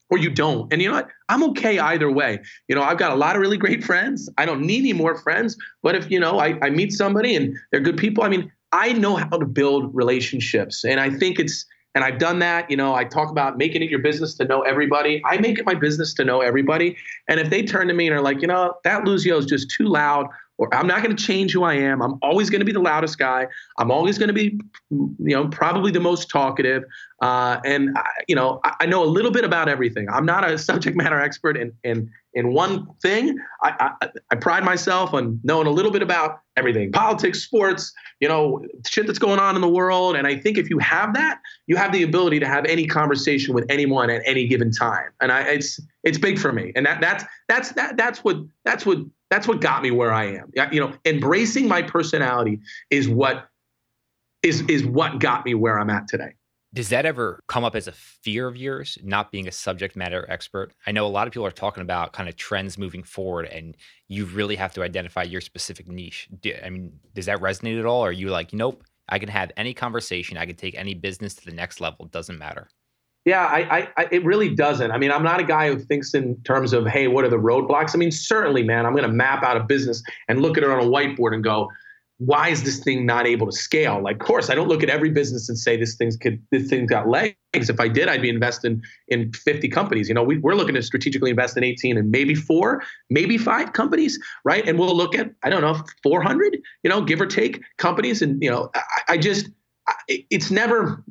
or 0.10 0.18
you 0.18 0.30
don't. 0.30 0.72
And 0.72 0.82
you 0.82 0.90
know 0.90 0.96
what? 0.96 1.10
I'm 1.30 1.44
okay 1.52 1.80
either 1.80 2.12
way. 2.12 2.40
You 2.68 2.76
know, 2.76 2.84
I've 2.84 2.98
got 2.98 3.12
a 3.12 3.16
lot 3.16 3.36
of 3.36 3.42
really 3.42 3.58
great 3.58 3.84
friends. 3.84 4.30
I 4.38 4.46
don't 4.46 4.62
need 4.62 4.80
any 4.80 4.94
more 4.94 5.16
friends. 5.16 5.58
But 5.82 5.96
if, 5.96 6.12
you 6.12 6.20
know, 6.20 6.40
I, 6.40 6.60
I 6.62 6.70
meet 6.70 6.92
somebody 6.92 7.36
and 7.36 7.58
they're 7.72 7.82
good 7.82 7.98
people, 7.98 8.24
I 8.24 8.30
mean, 8.30 8.52
I 8.74 8.94
know 8.94 9.16
how 9.16 9.38
to 9.38 9.46
build 9.46 9.96
relationships. 9.96 10.84
And 10.84 11.00
I 11.00 11.10
think 11.10 11.40
it's, 11.40 11.66
and 11.96 12.04
I've 12.04 12.20
done 12.20 12.40
that. 12.40 12.70
You 12.70 12.78
know, 12.78 12.94
I 12.94 13.04
talk 13.04 13.30
about 13.32 13.58
making 13.58 13.82
it 13.82 13.90
your 13.90 14.00
business 14.00 14.34
to 14.36 14.46
know 14.46 14.62
everybody. 14.62 15.22
I 15.26 15.38
make 15.38 15.60
it 15.60 15.66
my 15.66 15.76
business 15.76 16.14
to 16.16 16.26
know 16.26 16.42
everybody. 16.42 16.96
And 17.28 17.40
if 17.40 17.50
they 17.50 17.64
turn 17.64 17.88
to 17.88 17.94
me 17.94 18.08
and 18.08 18.16
are 18.16 18.22
like, 18.22 18.42
you 18.42 18.48
know, 18.48 18.76
that 18.84 19.04
Luzio 19.04 19.38
is 19.38 19.46
just 19.46 19.72
too 19.72 19.88
loud 19.88 20.28
or 20.62 20.72
I'm 20.76 20.86
not 20.86 21.02
going 21.02 21.14
to 21.16 21.22
change 21.22 21.54
who 21.54 21.64
I 21.64 21.74
am. 21.74 22.04
I'm 22.04 22.20
always 22.22 22.52
going 22.52 22.60
to 22.60 22.66
be 22.66 22.72
the 22.72 22.80
loudest 22.80 23.18
guy. 23.18 23.48
I'm 23.80 23.90
always 23.90 24.20
going 24.20 24.28
to 24.28 24.34
be, 24.34 24.60
you 24.92 25.16
know, 25.18 25.48
probably 25.48 25.92
the 25.92 26.00
most 26.00 26.30
talkative. 26.30 26.84
Uh, 27.20 27.60
and 27.66 27.98
I, 27.98 28.06
you 28.28 28.36
know, 28.36 28.60
I, 28.64 28.76
I, 28.82 28.86
know 28.86 29.04
a 29.04 29.10
little 29.10 29.32
bit 29.32 29.44
about 29.44 29.70
everything. 29.70 30.08
I'm 30.08 30.26
not 30.26 30.48
a 30.48 30.58
subject 30.70 30.96
matter 30.96 31.20
expert 31.20 31.58
in 31.58 31.74
in 31.84 32.12
in 32.36 32.54
one 32.54 32.88
thing. 33.02 33.38
I, 33.64 33.90
I, 34.02 34.10
I 34.30 34.36
pride 34.36 34.64
myself 34.64 35.16
on 35.16 35.40
knowing 35.44 35.66
a 35.66 35.72
little 35.72 35.92
bit 35.92 36.04
about 36.04 36.42
everything: 36.56 36.92
politics, 36.92 37.40
sports, 37.40 37.92
you 38.20 38.28
know, 38.28 38.64
shit 38.88 39.08
that's 39.08 39.20
going 39.20 39.40
on 39.40 39.56
in 39.56 39.62
the 39.62 39.70
world. 39.70 40.16
And 40.16 40.28
I 40.28 40.38
think 40.38 40.60
if 40.60 40.70
you 40.70 40.78
have 40.78 41.16
that, 41.16 41.40
you 41.66 41.76
have 41.76 41.92
the 41.92 42.04
ability 42.04 42.40
to 42.40 42.48
have 42.48 42.66
any 42.66 42.86
conversation 42.86 43.56
with 43.56 43.66
anyone 43.68 44.12
at 44.12 44.22
any 44.26 44.46
given 44.46 44.72
time. 44.72 45.10
And 45.22 45.32
I, 45.32 45.42
it's 45.42 45.80
it's 46.04 46.20
big 46.20 46.38
for 46.38 46.54
me. 46.54 46.72
And 46.76 46.86
that 46.86 47.02
that's 47.02 47.24
that's 47.48 47.72
that 47.72 47.98
that's 47.98 48.24
what 48.24 48.38
that's 48.64 48.86
what 48.86 49.00
that's 49.32 49.48
what 49.48 49.62
got 49.62 49.82
me 49.82 49.90
where 49.90 50.12
I 50.12 50.26
am. 50.26 50.52
You 50.72 50.82
know, 50.82 50.94
embracing 51.06 51.68
my 51.68 51.82
personality 51.82 52.60
is 52.92 53.08
what 53.08 53.48
is 54.44 54.62
is 54.64 54.86
what 54.86 55.20
got 55.20 55.46
me 55.46 55.56
where 55.56 55.80
I'm 55.80 55.90
at 55.90 56.08
today. 56.08 56.34
Does 56.74 56.90
that 56.90 57.06
ever 57.06 57.42
come 57.48 57.64
up 57.64 57.76
as 57.76 57.88
a 57.88 57.92
fear 57.92 58.48
of 58.48 58.56
yours, 58.56 58.98
not 59.04 59.32
being 59.32 59.48
a 59.48 59.52
subject 59.52 59.96
matter 59.96 60.26
expert? 60.30 60.74
I 60.86 60.92
know 60.92 61.06
a 61.06 61.10
lot 61.10 61.28
of 61.28 61.34
people 61.34 61.46
are 61.46 61.52
talking 61.52 61.82
about 61.82 62.14
kind 62.14 62.30
of 62.30 62.36
trends 62.36 62.78
moving 62.78 63.04
forward, 63.04 63.46
and 63.46 63.76
you 64.08 64.26
really 64.26 64.56
have 64.56 64.74
to 64.74 64.84
identify 64.84 65.24
your 65.24 65.42
specific 65.42 65.88
niche. 65.88 66.30
I 66.64 66.70
mean, 66.70 66.94
does 67.14 67.26
that 67.26 67.40
resonate 67.40 67.80
at 67.80 67.86
all? 67.86 68.06
Or 68.06 68.10
are 68.10 68.14
you 68.14 68.30
like, 68.30 68.54
nope, 68.54 68.84
I 69.10 69.20
can 69.20 69.28
have 69.30 69.52
any 69.58 69.74
conversation, 69.74 70.38
I 70.38 70.46
can 70.46 70.56
take 70.56 70.76
any 70.76 70.94
business 70.94 71.34
to 71.36 71.46
the 71.46 71.52
next 71.52 71.82
level, 71.82 72.06
it 72.06 72.12
doesn't 72.12 72.38
matter? 72.38 72.70
Yeah, 73.24 73.46
I, 73.46 73.88
I, 73.98 74.08
it 74.12 74.26
really 74.26 74.56
doesn't. 74.56 74.90
I 74.90 74.98
mean, 74.98 75.12
I'm 75.12 75.22
not 75.22 75.40
a 75.40 75.44
guy 75.44 75.70
who 75.70 75.78
thinks 75.78 76.16
in 76.16 76.42
terms 76.44 76.74
of, 76.74 76.88
hey, 76.88 77.08
what 77.08 77.24
are 77.24 77.30
the 77.30 77.38
roadblocks? 77.38 77.94
I 77.94 78.00
mean, 78.00 78.12
certainly, 78.12 78.64
man, 78.64 78.86
I'm 78.86 78.94
going 78.94 79.08
to 79.08 79.14
map 79.14 79.44
out 79.44 79.58
a 79.58 79.60
business 79.60 80.02
and 80.28 80.42
look 80.42 80.58
at 80.58 80.64
it 80.64 80.70
on 80.72 80.80
a 80.80 80.88
whiteboard 80.88 81.36
and 81.36 81.44
go, 81.44 81.70
why 82.18 82.50
is 82.50 82.64
this 82.64 82.80
thing 82.80 83.04
not 83.06 83.26
able 83.26 83.48
to 83.48 83.52
scale? 83.52 84.00
Like, 84.02 84.22
of 84.22 84.28
course, 84.28 84.52
I 84.52 84.56
don't 84.56 84.68
look 84.68 84.84
at 84.84 84.90
every 84.90 85.10
business 85.10 85.50
and 85.50 85.58
say 85.58 85.76
this 85.76 85.96
thing's 85.96 86.16
could 86.16 86.40
this 86.52 86.70
thing's 86.70 86.88
got 86.88 87.08
legs. 87.08 87.36
If 87.54 87.80
I 87.80 87.88
did, 87.88 88.10
I'd 88.10 88.22
be 88.22 88.30
investing 88.30 88.82
in 89.08 89.34
50 89.34 89.68
companies. 89.70 90.08
You 90.08 90.14
know, 90.14 90.22
we, 90.22 90.38
we're 90.38 90.54
looking 90.54 90.76
to 90.76 90.84
strategically 90.84 91.32
invest 91.32 91.58
in 91.58 91.64
18 91.64 91.98
and 91.98 92.12
maybe 92.12 92.36
four, 92.36 92.84
maybe 93.10 93.40
five 93.40 93.74
companies, 93.74 94.20
right? 94.46 94.68
And 94.68 94.78
we'll 94.78 94.96
look 94.96 95.16
at 95.16 95.32
I 95.42 95.50
don't 95.50 95.62
know 95.62 95.84
400, 96.04 96.60
you 96.84 96.90
know, 96.92 97.02
give 97.02 97.20
or 97.20 97.26
take 97.26 97.60
companies. 97.78 98.22
And 98.22 98.42
you 98.42 98.52
know, 98.52 98.70
I, 98.76 99.14
I 99.14 99.18
just 99.18 99.50
I, 99.88 100.26
it's 100.30 100.52
never 100.52 101.04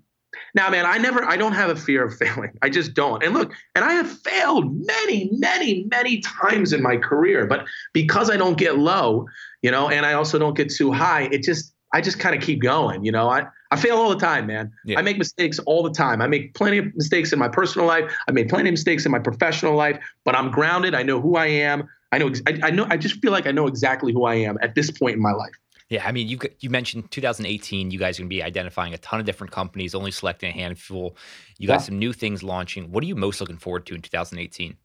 now, 0.55 0.71
man, 0.71 0.87
I 0.87 0.99
never, 0.99 1.25
I 1.25 1.37
don't 1.37 1.53
have 1.53 1.71
a 1.71 1.77
fear 1.77 2.05
of 2.05 2.17
failing. 2.17 2.51
I 2.63 2.69
just 2.71 2.95
don't. 2.95 3.23
And 3.23 3.35
look, 3.35 3.53
and 3.75 3.85
I 3.85 3.93
have 3.93 4.11
failed 4.11 4.87
many, 4.87 5.31
many, 5.33 5.87
many 5.91 6.21
times 6.21 6.73
in 6.73 6.83
my 6.83 6.97
career, 6.97 7.47
but 7.47 7.67
because 7.93 8.31
I 8.31 8.37
don't 8.37 8.59
get 8.59 8.79
low, 8.79 9.27
you 9.63 9.71
know, 9.71 9.89
and 9.89 10.05
I 10.07 10.15
also 10.15 10.39
don't 10.39 10.57
get 10.57 10.71
too 10.71 10.93
high, 10.93 11.29
it 11.33 11.43
just, 11.43 11.75
I 11.93 12.01
just 12.01 12.19
kind 12.19 12.37
of 12.37 12.43
keep 12.43 12.63
going. 12.63 13.05
You 13.05 13.13
know, 13.13 13.29
I, 13.29 13.47
I 13.71 13.77
fail 13.77 13.97
all 13.97 14.11
the 14.11 14.19
time, 14.19 14.47
man. 14.47 14.73
Yeah. 14.85 14.99
I 14.99 15.03
make 15.03 15.19
mistakes 15.19 15.59
all 15.61 15.83
the 15.83 15.91
time. 15.91 16.23
I 16.23 16.27
make 16.27 16.55
plenty 16.55 16.79
of 16.79 16.95
mistakes 16.95 17.33
in 17.33 17.39
my 17.39 17.49
personal 17.49 17.87
life. 17.87 18.13
I 18.29 18.33
made 18.33 18.49
plenty 18.49 18.69
of 18.69 18.73
mistakes 18.73 19.05
in 19.07 19.13
my 19.13 19.19
professional 19.19 19.75
life, 19.75 19.99
but 20.25 20.37
I'm 20.37 20.51
grounded. 20.51 20.95
I 20.95 21.03
know 21.03 21.21
who 21.21 21.37
I 21.37 21.47
am. 21.47 21.89
I 22.13 22.19
know, 22.19 22.33
I, 22.47 22.59
I 22.65 22.71
know, 22.71 22.87
I 22.91 22.97
just 22.97 23.21
feel 23.21 23.31
like 23.31 23.47
I 23.47 23.53
know 23.53 23.67
exactly 23.67 24.13
who 24.13 24.25
I 24.25 24.35
am 24.35 24.59
at 24.63 24.75
this 24.75 24.91
point 24.91 25.15
in 25.15 25.23
my 25.23 25.33
life. 25.33 25.53
Yeah, 25.91 26.07
I 26.07 26.13
mean, 26.13 26.29
you 26.29 26.39
you 26.61 26.71
mentioned 26.71 27.11
2018. 27.11 27.91
You 27.91 27.99
guys 27.99 28.17
are 28.17 28.23
going 28.23 28.31
to 28.31 28.35
be 28.35 28.43
identifying 28.45 28.95
a 28.95 28.99
ton 28.99 29.19
of 29.19 29.27
different 29.27 29.53
companies, 29.53 29.93
only 29.93 30.13
selecting 30.13 30.51
a 30.51 30.53
handful. 30.53 31.17
You 31.59 31.67
got 31.67 31.75
yeah. 31.75 31.79
some 31.79 31.99
new 31.99 32.13
things 32.13 32.45
launching. 32.45 32.93
What 32.93 33.03
are 33.03 33.09
you 33.09 33.17
most 33.17 33.41
looking 33.41 33.59
forward 33.59 33.87
to 33.87 33.97
in 33.97 34.01
2018? 34.01 34.77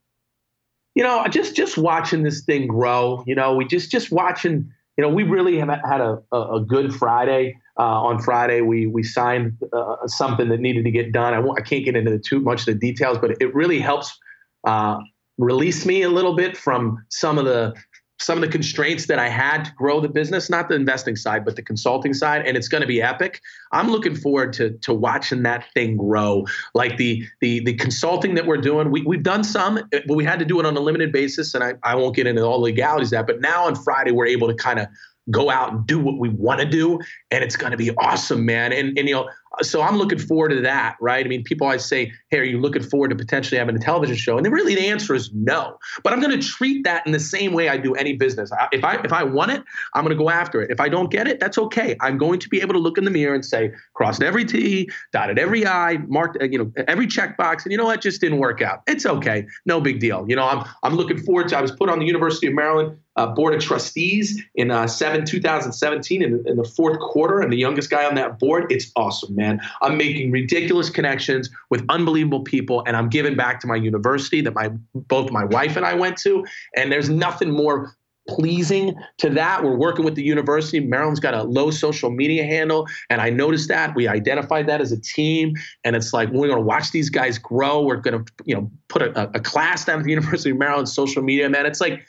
You 0.96 1.02
know, 1.04 1.24
just 1.28 1.54
just 1.54 1.78
watching 1.78 2.24
this 2.24 2.42
thing 2.42 2.66
grow. 2.66 3.22
You 3.24 3.36
know, 3.36 3.54
we 3.54 3.66
just 3.66 3.90
just 3.90 4.10
watching. 4.10 4.68
You 4.98 5.02
know, 5.02 5.10
we 5.10 5.22
really 5.22 5.58
have 5.58 5.68
had 5.68 6.00
a 6.00 6.18
a, 6.32 6.56
a 6.56 6.60
good 6.60 6.92
Friday. 6.92 7.56
Uh, 7.78 8.02
on 8.02 8.18
Friday, 8.18 8.62
we 8.62 8.86
we 8.86 9.04
signed 9.04 9.56
uh, 9.72 10.06
something 10.06 10.48
that 10.48 10.58
needed 10.58 10.84
to 10.86 10.90
get 10.90 11.12
done. 11.12 11.34
I, 11.34 11.40
I 11.56 11.60
can't 11.60 11.84
get 11.84 11.94
into 11.94 12.18
too 12.18 12.40
much 12.40 12.60
of 12.60 12.66
the 12.66 12.74
details, 12.74 13.18
but 13.18 13.30
it 13.40 13.54
really 13.54 13.78
helps 13.78 14.18
uh, 14.66 14.98
release 15.38 15.86
me 15.86 16.02
a 16.02 16.08
little 16.08 16.34
bit 16.34 16.56
from 16.56 17.04
some 17.10 17.38
of 17.38 17.44
the 17.44 17.74
some 18.18 18.38
of 18.38 18.42
the 18.42 18.48
constraints 18.48 19.06
that 19.06 19.18
I 19.18 19.28
had 19.28 19.64
to 19.64 19.72
grow 19.72 20.00
the 20.00 20.08
business, 20.08 20.48
not 20.48 20.68
the 20.68 20.74
investing 20.74 21.16
side, 21.16 21.44
but 21.44 21.56
the 21.56 21.62
consulting 21.62 22.14
side, 22.14 22.46
and 22.46 22.56
it's 22.56 22.68
going 22.68 22.80
to 22.80 22.86
be 22.86 23.02
epic. 23.02 23.40
I'm 23.72 23.90
looking 23.90 24.14
forward 24.14 24.52
to 24.54 24.70
to 24.70 24.94
watching 24.94 25.42
that 25.42 25.66
thing 25.74 25.96
grow. 25.96 26.46
Like 26.74 26.96
the 26.96 27.26
the 27.40 27.60
the 27.60 27.74
consulting 27.74 28.34
that 28.34 28.46
we're 28.46 28.56
doing, 28.56 28.90
we 28.90 29.02
we've 29.02 29.22
done 29.22 29.44
some, 29.44 29.80
but 29.90 30.14
we 30.14 30.24
had 30.24 30.38
to 30.38 30.44
do 30.44 30.58
it 30.60 30.66
on 30.66 30.76
a 30.76 30.80
limited 30.80 31.12
basis, 31.12 31.54
and 31.54 31.62
I, 31.62 31.74
I 31.82 31.94
won't 31.94 32.16
get 32.16 32.26
into 32.26 32.42
all 32.42 32.58
the 32.58 32.64
legalities 32.64 33.08
of 33.08 33.18
that. 33.18 33.26
But 33.26 33.40
now 33.40 33.64
on 33.64 33.74
Friday, 33.74 34.12
we're 34.12 34.26
able 34.26 34.48
to 34.48 34.54
kind 34.54 34.78
of 34.78 34.88
go 35.30 35.50
out 35.50 35.72
and 35.72 35.86
do 35.86 35.98
what 35.98 36.18
we 36.18 36.28
want 36.28 36.60
to 36.60 36.66
do, 36.66 37.00
and 37.30 37.42
it's 37.42 37.56
going 37.56 37.72
to 37.72 37.76
be 37.76 37.90
awesome, 37.96 38.46
man. 38.46 38.72
And 38.72 38.96
and 38.98 39.08
you 39.08 39.14
know, 39.14 39.28
so 39.62 39.82
I'm 39.82 39.96
looking 39.96 40.18
forward 40.18 40.50
to 40.50 40.60
that, 40.62 40.96
right? 41.00 41.24
I 41.24 41.28
mean, 41.28 41.42
people 41.42 41.66
always 41.66 41.84
say, 41.84 42.12
"Hey, 42.30 42.38
are 42.38 42.44
you 42.44 42.60
looking 42.60 42.82
forward 42.82 43.08
to 43.08 43.16
potentially 43.16 43.58
having 43.58 43.76
a 43.76 43.78
television 43.78 44.16
show?" 44.16 44.36
And 44.36 44.46
really, 44.52 44.74
the 44.74 44.86
answer 44.86 45.14
is 45.14 45.30
no. 45.32 45.78
But 46.02 46.12
I'm 46.12 46.20
going 46.20 46.38
to 46.38 46.46
treat 46.46 46.84
that 46.84 47.06
in 47.06 47.12
the 47.12 47.20
same 47.20 47.52
way 47.52 47.68
I 47.68 47.76
do 47.76 47.94
any 47.94 48.14
business. 48.14 48.50
If 48.72 48.84
I 48.84 48.96
if 48.96 49.12
I 49.12 49.24
want 49.24 49.52
it, 49.52 49.62
I'm 49.94 50.04
going 50.04 50.16
to 50.16 50.22
go 50.22 50.30
after 50.30 50.60
it. 50.62 50.70
If 50.70 50.80
I 50.80 50.88
don't 50.88 51.10
get 51.10 51.26
it, 51.26 51.40
that's 51.40 51.58
okay. 51.58 51.96
I'm 52.00 52.18
going 52.18 52.38
to 52.40 52.48
be 52.48 52.60
able 52.60 52.74
to 52.74 52.80
look 52.80 52.98
in 52.98 53.04
the 53.04 53.10
mirror 53.10 53.34
and 53.34 53.44
say, 53.44 53.72
crossed 53.94 54.22
every 54.22 54.44
T, 54.44 54.88
dotted 55.12 55.38
every 55.38 55.66
I, 55.66 55.98
marked 56.08 56.36
you 56.42 56.58
know 56.58 56.72
every 56.88 57.06
checkbox, 57.06 57.64
and 57.64 57.72
you 57.72 57.78
know 57.78 57.84
what, 57.84 58.00
just 58.00 58.20
didn't 58.20 58.38
work 58.38 58.62
out. 58.62 58.82
It's 58.86 59.06
okay, 59.06 59.46
no 59.64 59.80
big 59.80 60.00
deal. 60.00 60.24
You 60.28 60.36
know, 60.36 60.46
I'm 60.46 60.64
I'm 60.82 60.94
looking 60.94 61.18
forward 61.18 61.48
to. 61.48 61.58
I 61.58 61.62
was 61.62 61.72
put 61.72 61.88
on 61.88 61.98
the 61.98 62.06
University 62.06 62.46
of 62.46 62.54
Maryland 62.54 62.98
uh, 63.16 63.26
board 63.26 63.54
of 63.54 63.60
trustees 63.60 64.42
in 64.54 64.70
uh, 64.70 64.86
7 64.86 65.24
2017 65.24 66.22
in, 66.22 66.42
in, 66.46 66.56
the 66.56 66.64
fourth 66.64 66.98
quarter 66.98 67.40
and 67.40 67.52
the 67.52 67.56
youngest 67.56 67.90
guy 67.90 68.04
on 68.04 68.14
that 68.14 68.38
board 68.38 68.70
it's 68.70 68.90
awesome 68.96 69.34
man 69.34 69.60
i'm 69.82 69.96
making 69.96 70.30
ridiculous 70.30 70.90
connections 70.90 71.50
with 71.70 71.84
unbelievable 71.88 72.40
people 72.40 72.82
and 72.86 72.96
i'm 72.96 73.08
giving 73.08 73.36
back 73.36 73.60
to 73.60 73.66
my 73.66 73.76
university 73.76 74.40
that 74.40 74.54
my 74.54 74.68
both 74.94 75.30
my 75.30 75.44
wife 75.44 75.76
and 75.76 75.86
i 75.86 75.94
went 75.94 76.16
to 76.16 76.44
and 76.76 76.92
there's 76.92 77.08
nothing 77.08 77.50
more 77.50 77.96
pleasing 78.28 78.94
to 79.18 79.30
that. 79.30 79.62
We're 79.62 79.76
working 79.76 80.04
with 80.04 80.14
the 80.14 80.22
university. 80.22 80.80
Maryland's 80.80 81.20
got 81.20 81.34
a 81.34 81.42
low 81.44 81.70
social 81.70 82.10
media 82.10 82.44
handle, 82.44 82.86
and 83.08 83.20
I 83.20 83.30
noticed 83.30 83.68
that. 83.68 83.94
We 83.94 84.08
identified 84.08 84.66
that 84.66 84.80
as 84.80 84.92
a 84.92 85.00
team, 85.00 85.54
and 85.84 85.96
it's 85.96 86.12
like 86.12 86.30
we're 86.30 86.48
going 86.48 86.58
to 86.58 86.66
watch 86.66 86.90
these 86.90 87.10
guys 87.10 87.38
grow. 87.38 87.82
We're 87.82 87.96
going 87.96 88.24
to, 88.24 88.32
you 88.44 88.54
know, 88.54 88.70
put 88.88 89.02
a, 89.02 89.30
a 89.34 89.40
class 89.40 89.84
down 89.84 90.00
at 90.00 90.04
the 90.04 90.10
University 90.10 90.50
of 90.50 90.58
Maryland 90.58 90.88
social 90.88 91.22
media. 91.22 91.48
Man, 91.48 91.66
it's 91.66 91.80
like 91.80 92.04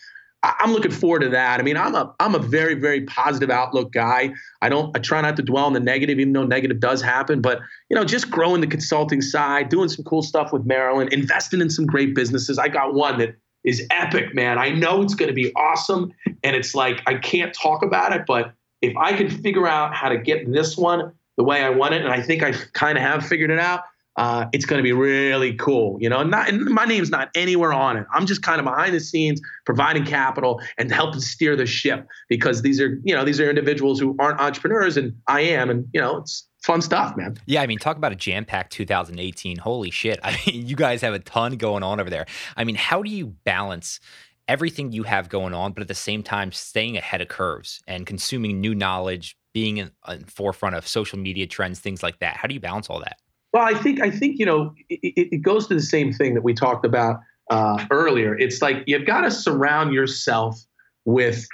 I'm 0.60 0.72
looking 0.72 0.92
forward 0.92 1.22
to 1.22 1.30
that. 1.30 1.60
I 1.60 1.64
mean, 1.64 1.78
I'm 1.78 1.96
a 1.96 2.14
I'm 2.20 2.36
a 2.36 2.40
very 2.40 2.76
very 2.76 3.02
positive 3.02 3.50
outlook 3.50 3.92
guy. 3.92 4.34
I 4.62 4.70
don't 4.70 4.96
I 4.96 5.00
try 5.00 5.22
not 5.22 5.36
to 5.38 5.44
dwell 5.44 5.66
on 5.66 5.74
the 5.74 5.80
negative, 5.80 6.20
even 6.20 6.34
though 6.34 6.46
negative 6.46 6.80
does 6.80 7.02
happen. 7.02 7.42
But 7.42 7.60
you 7.90 7.96
know, 7.96 8.06
just 8.06 8.30
growing 8.30 8.62
the 8.62 8.68
consulting 8.68 9.22
side, 9.22 9.70
doing 9.70 9.90
some 9.90 10.06
cool 10.06 10.22
stuff 10.22 10.54
with 10.54 10.66
Maryland, 10.66 11.12
investing 11.12 11.62
in 11.62 11.70
some 11.70 11.86
great 11.86 12.16
businesses. 12.16 12.58
I 12.58 12.70
got 12.70 12.94
one 12.94 13.18
that 13.20 13.36
is 13.64 13.86
epic, 13.92 14.34
man. 14.34 14.58
I 14.58 14.70
know 14.70 15.02
it's 15.02 15.16
going 15.16 15.28
to 15.28 15.36
be 15.36 15.54
awesome, 15.56 16.14
and 16.44 16.56
it's 16.56 16.74
like 16.74 17.02
I 17.06 17.16
can't 17.16 17.54
talk 17.54 17.84
about 17.84 18.14
it, 18.14 18.24
but 18.26 18.54
if 18.82 18.96
I 18.96 19.14
can 19.14 19.30
figure 19.30 19.68
out 19.68 19.94
how 19.94 20.10
to 20.10 20.18
get 20.18 20.52
this 20.52 20.78
one 20.78 21.12
the 21.36 21.44
way 21.44 21.64
I 21.64 21.70
want 21.70 21.94
it, 21.94 22.04
and 22.04 22.14
I 22.14 22.22
think 22.22 22.44
I 22.44 22.54
kind 22.74 22.98
of 22.98 23.04
have 23.04 23.26
figured 23.26 23.52
it 23.52 23.60
out, 23.60 23.82
uh, 24.18 24.46
it's 24.52 24.66
going 24.66 24.80
to 24.80 24.84
be 24.84 24.92
really 24.92 25.54
cool. 25.54 25.98
You 26.02 26.10
know, 26.10 26.24
not 26.24 26.50
and 26.50 26.66
my 26.66 26.86
name's 26.86 27.10
not 27.10 27.30
anywhere 27.36 27.72
on 27.72 27.98
it. 27.98 28.06
I'm 28.12 28.26
just 28.26 28.42
kind 28.42 28.60
of 28.60 28.66
behind 28.66 28.94
the 28.94 29.00
scenes, 29.00 29.40
providing 29.66 30.06
capital 30.06 30.60
and 30.78 30.92
helping 30.92 31.22
steer 31.22 31.56
the 31.56 31.68
ship 31.68 32.08
because 32.28 32.64
these 32.64 32.82
are 32.82 33.00
you 33.04 33.16
know 33.16 33.24
these 33.24 33.40
are 33.40 33.50
individuals 33.50 34.00
who 34.00 34.16
aren't 34.20 34.40
entrepreneurs 34.40 34.98
and 34.98 35.16
I 35.28 35.42
am, 35.42 35.70
and 35.70 35.88
you 35.94 36.02
know 36.02 36.18
it's 36.18 36.48
fun 36.64 36.82
stuff, 36.82 37.16
man. 37.16 37.38
Yeah, 37.46 37.62
I 37.62 37.68
mean, 37.68 37.78
talk 37.78 37.96
about 37.96 38.12
a 38.12 38.16
jam 38.16 38.44
packed 38.44 38.74
2018. 38.74 39.58
Holy 39.58 39.92
shit! 39.92 40.20
I 40.24 40.40
mean, 40.46 40.68
you 40.68 40.76
guys 40.76 41.02
have 41.02 41.14
a 41.14 41.20
ton 41.20 41.58
going 41.58 41.84
on 41.84 42.00
over 42.00 42.10
there. 42.10 42.26
I 42.58 42.64
mean, 42.64 42.76
how 42.76 43.04
do 43.04 43.10
you 43.10 43.28
balance? 43.28 44.00
Everything 44.48 44.94
you 44.94 45.04
have 45.04 45.28
going 45.28 45.54
on, 45.54 45.74
but 45.74 45.82
at 45.82 45.90
the 45.90 45.94
same 45.94 46.24
time, 46.24 46.54
staying 46.54 46.96
ahead 46.96 47.20
of 47.20 47.28
curves 47.28 47.82
and 47.86 48.06
consuming 48.06 48.62
new 48.62 48.74
knowledge, 48.74 49.36
being 49.54 49.76
in, 49.76 49.92
in 50.08 50.24
forefront 50.24 50.74
of 50.74 50.88
social 50.88 51.20
media 51.20 51.46
trends, 51.46 51.82
things 51.82 52.02
like 52.02 52.20
that. 52.20 52.38
How 52.38 52.48
do 52.48 52.54
you 52.54 52.62
balance 52.62 52.90
all 52.90 53.02
that? 53.02 53.18
Well, 53.54 53.64
I 53.64 53.74
think 53.74 54.02
I 54.02 54.12
think 54.12 54.40
you 54.40 54.46
know 54.46 54.74
it, 54.90 55.30
it 55.32 55.42
goes 55.42 55.68
to 55.68 55.74
the 55.74 55.82
same 55.82 56.12
thing 56.14 56.34
that 56.34 56.44
we 56.44 56.54
talked 56.54 56.86
about 56.86 57.20
uh, 57.50 57.86
earlier. 57.92 58.38
It's 58.38 58.62
like 58.62 58.84
you've 58.88 59.06
got 59.06 59.22
to 59.22 59.32
surround 59.32 59.94
yourself 59.94 60.60
with 61.06 61.48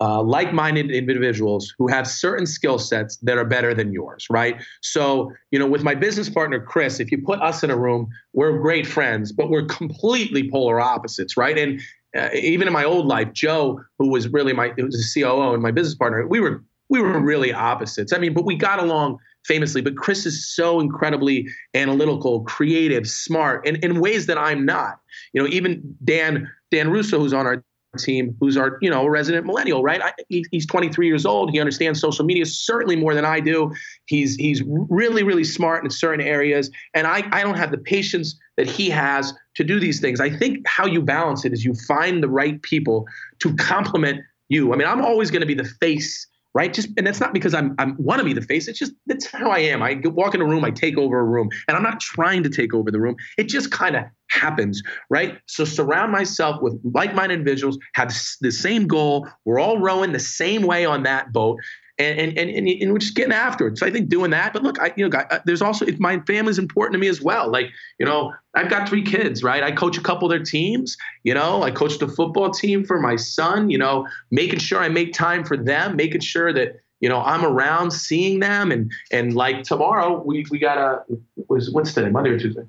uh, 0.00 0.22
like-minded 0.22 0.90
individuals 0.90 1.72
who 1.78 1.88
have 1.88 2.06
certain 2.06 2.46
skill 2.46 2.78
sets 2.78 3.16
that 3.18 3.38
are 3.38 3.44
better 3.46 3.72
than 3.72 3.92
yours, 3.92 4.26
right? 4.28 4.60
So, 4.82 5.32
you 5.50 5.58
know, 5.58 5.66
with 5.66 5.82
my 5.82 5.94
business 5.94 6.28
partner 6.28 6.60
Chris, 6.60 7.00
if 7.00 7.10
you 7.10 7.22
put 7.22 7.40
us 7.40 7.62
in 7.62 7.70
a 7.70 7.76
room, 7.76 8.08
we're 8.34 8.58
great 8.58 8.86
friends, 8.86 9.32
but 9.32 9.48
we're 9.48 9.64
completely 9.64 10.50
polar 10.50 10.80
opposites, 10.80 11.36
right? 11.36 11.56
And 11.56 11.80
uh, 12.16 12.28
even 12.34 12.66
in 12.66 12.74
my 12.74 12.84
old 12.84 13.06
life, 13.06 13.32
Joe, 13.32 13.80
who 13.98 14.08
was 14.10 14.28
really 14.28 14.52
my 14.52 14.72
it 14.76 14.82
was 14.82 15.16
a 15.16 15.20
COO 15.20 15.54
and 15.54 15.62
my 15.62 15.70
business 15.70 15.94
partner, 15.94 16.26
we 16.26 16.40
were 16.40 16.62
we 16.88 17.00
were 17.00 17.18
really 17.20 17.52
opposites. 17.52 18.12
I 18.12 18.18
mean, 18.18 18.34
but 18.34 18.44
we 18.44 18.54
got 18.54 18.78
along 18.78 19.18
famously, 19.46 19.80
but 19.80 19.96
Chris 19.96 20.26
is 20.26 20.54
so 20.54 20.80
incredibly 20.80 21.48
analytical, 21.74 22.42
creative, 22.42 23.08
smart, 23.08 23.66
and 23.66 23.76
in 23.84 24.00
ways 24.00 24.26
that 24.26 24.38
I'm 24.38 24.64
not. 24.64 25.00
You 25.32 25.42
know, 25.42 25.48
even 25.48 25.96
Dan 26.04 26.50
Dan 26.70 26.90
Russo, 26.90 27.18
who's 27.18 27.32
on 27.32 27.46
our 27.46 27.62
team, 27.96 28.36
who's 28.40 28.56
our, 28.56 28.78
you 28.80 28.90
know, 28.90 29.06
resident 29.06 29.46
millennial, 29.46 29.82
right? 29.82 30.02
I, 30.02 30.12
he, 30.28 30.44
he's 30.50 30.66
23 30.66 31.06
years 31.06 31.24
old. 31.24 31.50
He 31.50 31.60
understands 31.60 32.00
social 32.00 32.24
media 32.24 32.44
certainly 32.44 32.96
more 32.96 33.14
than 33.14 33.24
I 33.24 33.40
do. 33.40 33.72
He's 34.06 34.36
he's 34.36 34.62
really 34.66 35.22
really 35.22 35.44
smart 35.44 35.84
in 35.84 35.90
certain 35.90 36.24
areas, 36.24 36.70
and 36.94 37.06
I 37.06 37.26
I 37.32 37.42
don't 37.42 37.56
have 37.56 37.70
the 37.70 37.78
patience 37.78 38.38
that 38.56 38.68
he 38.68 38.90
has 38.90 39.32
to 39.54 39.64
do 39.64 39.80
these 39.80 40.00
things. 40.00 40.20
I 40.20 40.30
think 40.30 40.66
how 40.66 40.86
you 40.86 41.02
balance 41.02 41.44
it 41.44 41.52
is 41.52 41.64
you 41.64 41.74
find 41.86 42.22
the 42.22 42.28
right 42.28 42.60
people 42.62 43.06
to 43.40 43.54
complement 43.56 44.20
you. 44.48 44.72
I 44.72 44.76
mean, 44.76 44.86
I'm 44.86 45.04
always 45.04 45.30
going 45.30 45.40
to 45.40 45.46
be 45.46 45.54
the 45.54 45.64
face 45.64 46.26
right? 46.56 46.72
Just 46.72 46.88
and 46.96 47.06
that's 47.06 47.20
not 47.20 47.34
because 47.34 47.52
I'm 47.52 47.74
I'm 47.78 47.94
want 47.98 48.18
to 48.20 48.24
be 48.24 48.32
the 48.32 48.40
face. 48.40 48.66
It's 48.66 48.78
just 48.78 48.92
that's 49.04 49.26
how 49.26 49.50
I 49.50 49.58
am. 49.58 49.82
I 49.82 50.00
walk 50.04 50.34
in 50.34 50.40
a 50.40 50.46
room, 50.46 50.64
I 50.64 50.70
take 50.70 50.96
over 50.96 51.20
a 51.20 51.24
room, 51.24 51.50
and 51.68 51.76
I'm 51.76 51.82
not 51.82 52.00
trying 52.00 52.42
to 52.44 52.48
take 52.48 52.72
over 52.72 52.90
the 52.90 52.98
room. 52.98 53.14
It 53.36 53.44
just 53.44 53.70
kind 53.70 53.94
of 53.94 54.04
happens, 54.30 54.82
right? 55.10 55.38
So 55.44 55.66
surround 55.66 56.12
myself 56.12 56.62
with 56.62 56.80
like-minded 56.82 57.40
individuals, 57.40 57.78
have 57.94 58.08
the 58.40 58.50
same 58.50 58.86
goal. 58.86 59.28
We're 59.44 59.60
all 59.60 59.78
rowing 59.80 60.12
the 60.12 60.18
same 60.18 60.62
way 60.62 60.86
on 60.86 61.02
that 61.02 61.30
boat, 61.30 61.60
and 61.98 62.18
and 62.18 62.38
and, 62.38 62.50
and, 62.50 62.68
and 62.68 62.92
we're 62.92 62.98
just 62.98 63.14
getting 63.14 63.32
after 63.32 63.66
it. 63.66 63.78
So 63.78 63.86
I 63.86 63.90
think 63.90 64.08
doing 64.08 64.30
that. 64.30 64.52
But 64.52 64.62
look, 64.62 64.80
I 64.80 64.92
you 64.96 65.08
know, 65.08 65.22
there's 65.44 65.62
also 65.62 65.86
my 65.98 66.20
family's 66.20 66.58
important 66.58 66.94
to 66.94 66.98
me 66.98 67.08
as 67.08 67.22
well. 67.22 67.50
Like 67.50 67.70
you 67.98 68.06
know, 68.06 68.34
I've 68.54 68.68
got 68.68 68.88
three 68.88 69.02
kids, 69.02 69.42
right? 69.42 69.62
I 69.62 69.72
coach 69.72 69.96
a 69.96 70.02
couple 70.02 70.26
of 70.26 70.30
their 70.30 70.44
teams. 70.44 70.96
You 71.24 71.34
know, 71.34 71.62
I 71.62 71.70
coach 71.70 71.98
the 71.98 72.08
football 72.08 72.50
team 72.50 72.84
for 72.84 73.00
my 73.00 73.16
son. 73.16 73.70
You 73.70 73.78
know, 73.78 74.06
making 74.30 74.58
sure 74.58 74.80
I 74.80 74.88
make 74.88 75.12
time 75.12 75.44
for 75.44 75.56
them, 75.56 75.96
making 75.96 76.20
sure 76.20 76.52
that 76.52 76.76
you 77.00 77.08
know 77.08 77.20
I'm 77.22 77.44
around, 77.44 77.92
seeing 77.92 78.40
them, 78.40 78.70
and 78.70 78.90
and 79.10 79.34
like 79.34 79.62
tomorrow 79.62 80.22
we 80.22 80.44
we 80.50 80.58
got 80.58 80.78
a 80.78 81.02
was 81.48 81.70
what's 81.70 81.94
today 81.94 82.10
Monday 82.10 82.30
or 82.30 82.38
Tuesday 82.38 82.62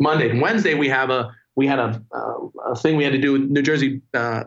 Monday 0.00 0.38
Wednesday 0.38 0.74
we 0.74 0.88
have 0.88 1.10
a 1.10 1.34
we 1.54 1.66
had 1.66 1.78
a, 1.78 2.02
uh, 2.14 2.70
a 2.72 2.76
thing 2.76 2.96
we 2.96 3.04
had 3.04 3.12
to 3.12 3.18
do 3.18 3.32
with 3.32 3.42
New 3.42 3.62
Jersey 3.62 4.00
uh, 4.14 4.44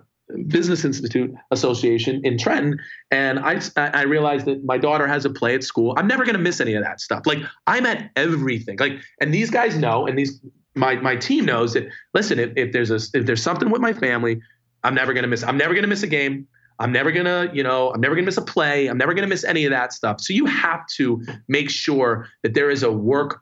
Business 0.47 0.83
Institute 0.83 1.33
Association 1.51 2.21
in 2.23 2.37
Trenton, 2.37 2.79
and 3.11 3.39
I 3.39 3.59
I 3.77 4.03
realized 4.03 4.45
that 4.45 4.63
my 4.63 4.77
daughter 4.77 5.07
has 5.07 5.23
a 5.25 5.29
play 5.29 5.55
at 5.55 5.63
school. 5.63 5.93
I'm 5.97 6.07
never 6.07 6.25
going 6.25 6.35
to 6.35 6.41
miss 6.41 6.59
any 6.59 6.73
of 6.73 6.83
that 6.83 6.99
stuff. 6.99 7.25
Like 7.25 7.39
I'm 7.67 7.85
at 7.85 8.09
everything. 8.15 8.77
Like, 8.79 8.93
and 9.21 9.33
these 9.33 9.51
guys 9.51 9.77
know, 9.77 10.07
and 10.07 10.17
these 10.17 10.41
my 10.73 10.95
my 10.95 11.15
team 11.15 11.45
knows 11.45 11.73
that. 11.73 11.87
Listen, 12.13 12.39
if, 12.39 12.51
if 12.55 12.71
there's 12.73 12.89
a 12.89 12.99
if 13.17 13.25
there's 13.25 13.43
something 13.43 13.69
with 13.69 13.81
my 13.81 13.93
family, 13.93 14.41
I'm 14.83 14.95
never 14.95 15.13
going 15.13 15.23
to 15.23 15.29
miss. 15.29 15.43
I'm 15.43 15.57
never 15.57 15.73
going 15.73 15.83
to 15.83 15.89
miss 15.89 16.03
a 16.03 16.07
game. 16.07 16.47
I'm 16.79 16.91
never 16.91 17.11
gonna, 17.11 17.49
you 17.53 17.63
know, 17.63 17.91
I'm 17.93 18.01
never 18.01 18.15
gonna 18.15 18.25
miss 18.25 18.37
a 18.37 18.41
play. 18.41 18.87
I'm 18.87 18.97
never 18.97 19.13
gonna 19.13 19.27
miss 19.27 19.45
any 19.45 19.63
of 19.63 19.71
that 19.71 19.93
stuff. 19.93 20.19
So 20.19 20.33
you 20.33 20.45
have 20.45 20.85
to 20.97 21.23
make 21.47 21.69
sure 21.69 22.27
that 22.43 22.53
there 22.53 22.69
is 22.69 22.83
a 22.83 22.91
work 22.91 23.41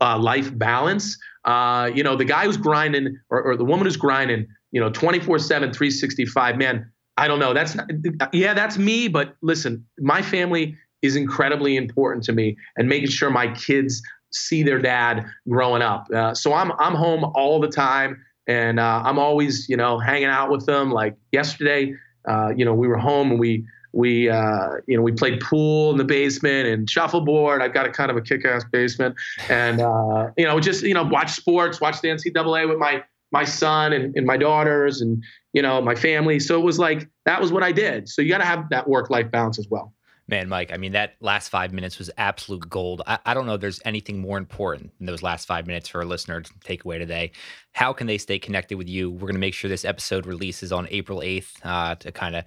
uh, 0.00 0.18
life 0.18 0.56
balance. 0.56 1.16
Uh, 1.44 1.90
you 1.94 2.02
know, 2.02 2.16
the 2.16 2.24
guy 2.24 2.44
who's 2.44 2.56
grinding 2.56 3.16
or, 3.30 3.40
or 3.42 3.56
the 3.56 3.64
woman 3.64 3.86
who's 3.86 3.96
grinding 3.96 4.46
you 4.72 4.80
know 4.80 4.90
24 4.90 5.38
7 5.38 5.72
365 5.72 6.56
man 6.56 6.90
i 7.16 7.26
don't 7.26 7.38
know. 7.38 7.52
That's 7.52 7.74
not, 7.74 7.88
yeah 8.32 8.54
that's 8.54 8.78
me 8.78 9.08
but 9.08 9.36
listen 9.42 9.84
my 9.98 10.22
family 10.22 10.76
is 11.02 11.16
incredibly 11.16 11.76
important 11.76 12.24
to 12.24 12.32
me 12.32 12.56
and 12.76 12.88
making 12.88 13.10
sure 13.10 13.30
my 13.30 13.52
kids 13.54 14.02
see 14.30 14.62
their 14.62 14.78
dad 14.78 15.24
growing 15.48 15.82
up. 15.82 16.06
Uh, 16.14 16.34
so 16.34 16.52
i'm 16.52 16.72
i'm 16.78 16.94
home 16.94 17.24
all 17.34 17.60
the 17.60 17.68
time 17.68 18.22
and 18.46 18.78
uh, 18.80 19.02
i'm 19.04 19.18
always 19.18 19.68
you 19.68 19.76
know 19.76 19.98
hanging 19.98 20.28
out 20.28 20.50
with 20.50 20.66
them. 20.66 20.90
Like 20.90 21.16
yesterday 21.32 21.94
uh, 22.28 22.52
you 22.56 22.64
know 22.64 22.74
we 22.74 22.88
were 22.88 22.98
home 22.98 23.30
and 23.30 23.40
we 23.40 23.64
we 23.92 24.28
uh, 24.28 24.68
you 24.86 24.96
know 24.96 25.02
we 25.02 25.12
played 25.12 25.40
pool 25.40 25.90
in 25.90 25.96
the 25.96 26.04
basement 26.04 26.68
and 26.68 26.88
shuffleboard. 26.88 27.62
I've 27.62 27.72
got 27.72 27.86
a 27.86 27.90
kind 27.90 28.10
of 28.10 28.16
a 28.16 28.20
kick-ass 28.20 28.64
basement, 28.70 29.16
and 29.48 29.80
uh, 29.80 30.30
you 30.36 30.44
know 30.44 30.60
just 30.60 30.84
you 30.84 30.94
know 30.94 31.04
watch 31.04 31.32
sports, 31.32 31.80
watch 31.80 32.00
the 32.00 32.08
NCAA 32.08 32.68
with 32.68 32.78
my 32.78 33.02
my 33.30 33.44
son 33.44 33.92
and, 33.92 34.16
and 34.16 34.26
my 34.26 34.36
daughters 34.36 35.00
and 35.00 35.22
you 35.52 35.62
know 35.62 35.80
my 35.80 35.94
family 35.94 36.40
so 36.40 36.58
it 36.58 36.62
was 36.62 36.78
like 36.78 37.08
that 37.24 37.40
was 37.40 37.52
what 37.52 37.62
i 37.62 37.72
did 37.72 38.08
so 38.08 38.22
you 38.22 38.28
got 38.28 38.38
to 38.38 38.44
have 38.44 38.68
that 38.70 38.88
work 38.88 39.10
life 39.10 39.30
balance 39.30 39.58
as 39.58 39.68
well 39.68 39.92
Man, 40.30 40.46
Mike, 40.50 40.70
I 40.74 40.76
mean, 40.76 40.92
that 40.92 41.14
last 41.20 41.48
five 41.48 41.72
minutes 41.72 41.98
was 41.98 42.10
absolute 42.18 42.68
gold. 42.68 43.00
I, 43.06 43.18
I, 43.24 43.32
don't 43.32 43.46
know 43.46 43.54
if 43.54 43.62
there's 43.62 43.80
anything 43.86 44.20
more 44.20 44.36
important 44.36 44.92
than 44.98 45.06
those 45.06 45.22
last 45.22 45.46
five 45.46 45.66
minutes 45.66 45.88
for 45.88 46.02
a 46.02 46.04
listener 46.04 46.42
to 46.42 46.52
take 46.62 46.84
away 46.84 46.98
today. 46.98 47.32
How 47.72 47.94
can 47.94 48.06
they 48.06 48.18
stay 48.18 48.38
connected 48.38 48.76
with 48.76 48.90
you? 48.90 49.10
We're 49.10 49.20
going 49.20 49.32
to 49.32 49.40
make 49.40 49.54
sure 49.54 49.70
this 49.70 49.86
episode 49.86 50.26
releases 50.26 50.70
on 50.70 50.86
April 50.90 51.20
8th 51.20 51.52
uh, 51.64 51.94
to 51.94 52.12
kind 52.12 52.36
of 52.36 52.44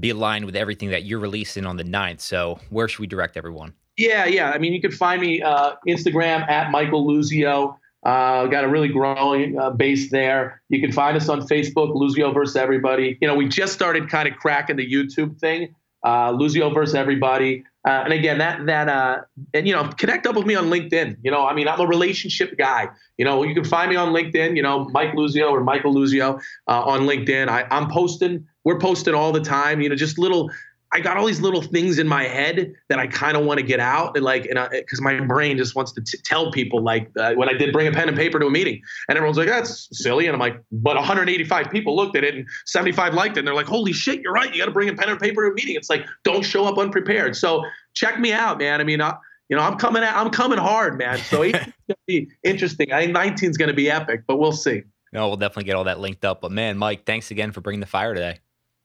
be 0.00 0.08
aligned 0.08 0.46
with 0.46 0.56
everything 0.56 0.88
that 0.88 1.04
you're 1.04 1.18
releasing 1.18 1.66
on 1.66 1.76
the 1.76 1.84
9th. 1.84 2.20
So, 2.20 2.58
where 2.70 2.88
should 2.88 3.00
we 3.00 3.06
direct 3.06 3.36
everyone? 3.36 3.74
Yeah, 3.98 4.24
yeah. 4.24 4.50
I 4.50 4.56
mean, 4.56 4.72
you 4.72 4.80
can 4.80 4.90
find 4.90 5.20
me 5.20 5.42
uh, 5.42 5.72
Instagram 5.86 6.48
at 6.48 6.70
Michael 6.70 7.06
Luzio. 7.06 7.76
Uh, 8.04 8.46
got 8.46 8.64
a 8.64 8.68
really 8.68 8.88
growing 8.88 9.58
uh, 9.58 9.70
base 9.70 10.10
there. 10.10 10.60
You 10.68 10.80
can 10.80 10.90
find 10.90 11.16
us 11.16 11.28
on 11.28 11.42
Facebook, 11.42 11.94
Luzio 11.94 12.34
versus 12.34 12.56
Everybody. 12.56 13.16
You 13.20 13.28
know, 13.28 13.34
we 13.34 13.48
just 13.48 13.72
started 13.72 14.08
kind 14.08 14.26
of 14.26 14.36
cracking 14.36 14.76
the 14.76 14.90
YouTube 14.90 15.38
thing, 15.38 15.74
uh, 16.02 16.32
Luzio 16.32 16.74
versus 16.74 16.96
Everybody. 16.96 17.64
Uh, 17.84 18.02
and 18.04 18.12
again, 18.12 18.38
that 18.38 18.66
that 18.66 18.88
uh, 18.88 19.22
and 19.54 19.66
you 19.66 19.74
know, 19.74 19.88
connect 19.98 20.26
up 20.26 20.36
with 20.36 20.46
me 20.46 20.54
on 20.54 20.66
LinkedIn. 20.66 21.16
You 21.22 21.30
know, 21.30 21.46
I 21.46 21.54
mean, 21.54 21.66
I'm 21.66 21.80
a 21.80 21.86
relationship 21.86 22.56
guy. 22.56 22.88
You 23.18 23.24
know, 23.24 23.42
you 23.42 23.54
can 23.54 23.64
find 23.64 23.90
me 23.90 23.96
on 23.96 24.12
LinkedIn. 24.12 24.56
You 24.56 24.62
know, 24.62 24.88
Mike 24.90 25.12
Luzio 25.12 25.50
or 25.50 25.62
Michael 25.62 25.94
Luzio 25.94 26.40
uh, 26.68 26.82
on 26.82 27.02
LinkedIn. 27.02 27.48
I, 27.48 27.66
I'm 27.70 27.88
posting. 27.88 28.46
We're 28.64 28.78
posting 28.78 29.14
all 29.14 29.32
the 29.32 29.40
time. 29.40 29.80
You 29.80 29.88
know, 29.88 29.96
just 29.96 30.16
little 30.16 30.50
I 30.94 31.00
got 31.00 31.16
all 31.16 31.24
these 31.24 31.40
little 31.40 31.62
things 31.62 31.98
in 31.98 32.06
my 32.06 32.24
head 32.24 32.74
that 32.90 32.98
I 32.98 33.06
kind 33.06 33.34
of 33.34 33.46
want 33.46 33.58
to 33.58 33.64
get 33.64 33.80
out, 33.80 34.14
and 34.14 34.24
like, 34.24 34.44
and 34.44 34.58
because 34.70 35.00
my 35.00 35.18
brain 35.20 35.56
just 35.56 35.74
wants 35.74 35.92
to 35.92 36.02
t- 36.02 36.18
tell 36.22 36.52
people, 36.52 36.82
like, 36.82 37.10
uh, 37.18 37.32
when 37.34 37.48
I 37.48 37.54
did 37.54 37.72
bring 37.72 37.86
a 37.86 37.92
pen 37.92 38.08
and 38.08 38.16
paper 38.16 38.38
to 38.38 38.46
a 38.46 38.50
meeting, 38.50 38.82
and 39.08 39.16
everyone's 39.16 39.38
like, 39.38 39.48
"That's 39.48 39.88
silly," 39.92 40.26
and 40.26 40.34
I'm 40.34 40.40
like, 40.40 40.60
"But 40.70 40.96
185 40.96 41.70
people 41.70 41.96
looked 41.96 42.14
at 42.14 42.24
it, 42.24 42.34
and 42.34 42.46
75 42.66 43.14
liked 43.14 43.36
it, 43.36 43.40
and 43.40 43.48
they're 43.48 43.54
like, 43.54 43.66
"Holy 43.66 43.92
shit, 43.92 44.20
you're 44.20 44.34
right! 44.34 44.52
You 44.52 44.58
got 44.58 44.66
to 44.66 44.72
bring 44.72 44.90
a 44.90 44.94
pen 44.94 45.08
and 45.08 45.18
paper 45.18 45.42
to 45.42 45.50
a 45.50 45.54
meeting." 45.54 45.76
It's 45.76 45.88
like, 45.88 46.04
don't 46.24 46.42
show 46.42 46.66
up 46.66 46.76
unprepared. 46.76 47.36
So 47.36 47.64
check 47.94 48.20
me 48.20 48.32
out, 48.32 48.58
man. 48.58 48.80
I 48.80 48.84
mean, 48.84 49.00
I, 49.00 49.16
you 49.48 49.56
know, 49.56 49.62
I'm 49.62 49.78
coming, 49.78 50.02
at, 50.02 50.14
I'm 50.14 50.30
coming 50.30 50.58
hard, 50.58 50.98
man. 50.98 51.18
So 51.18 51.42
it's 51.42 51.58
gonna 51.58 51.96
be 52.06 52.28
interesting. 52.44 52.92
I 52.92 53.00
think 53.00 53.12
19 53.12 53.50
is 53.50 53.56
gonna 53.56 53.72
be 53.72 53.90
epic, 53.90 54.24
but 54.26 54.36
we'll 54.36 54.52
see. 54.52 54.82
No, 55.12 55.28
we'll 55.28 55.36
definitely 55.36 55.64
get 55.64 55.76
all 55.76 55.84
that 55.84 56.00
linked 56.00 56.24
up. 56.24 56.42
But 56.42 56.52
man, 56.52 56.76
Mike, 56.76 57.04
thanks 57.06 57.30
again 57.30 57.52
for 57.52 57.60
bringing 57.62 57.80
the 57.80 57.86
fire 57.86 58.14
today. 58.14 58.40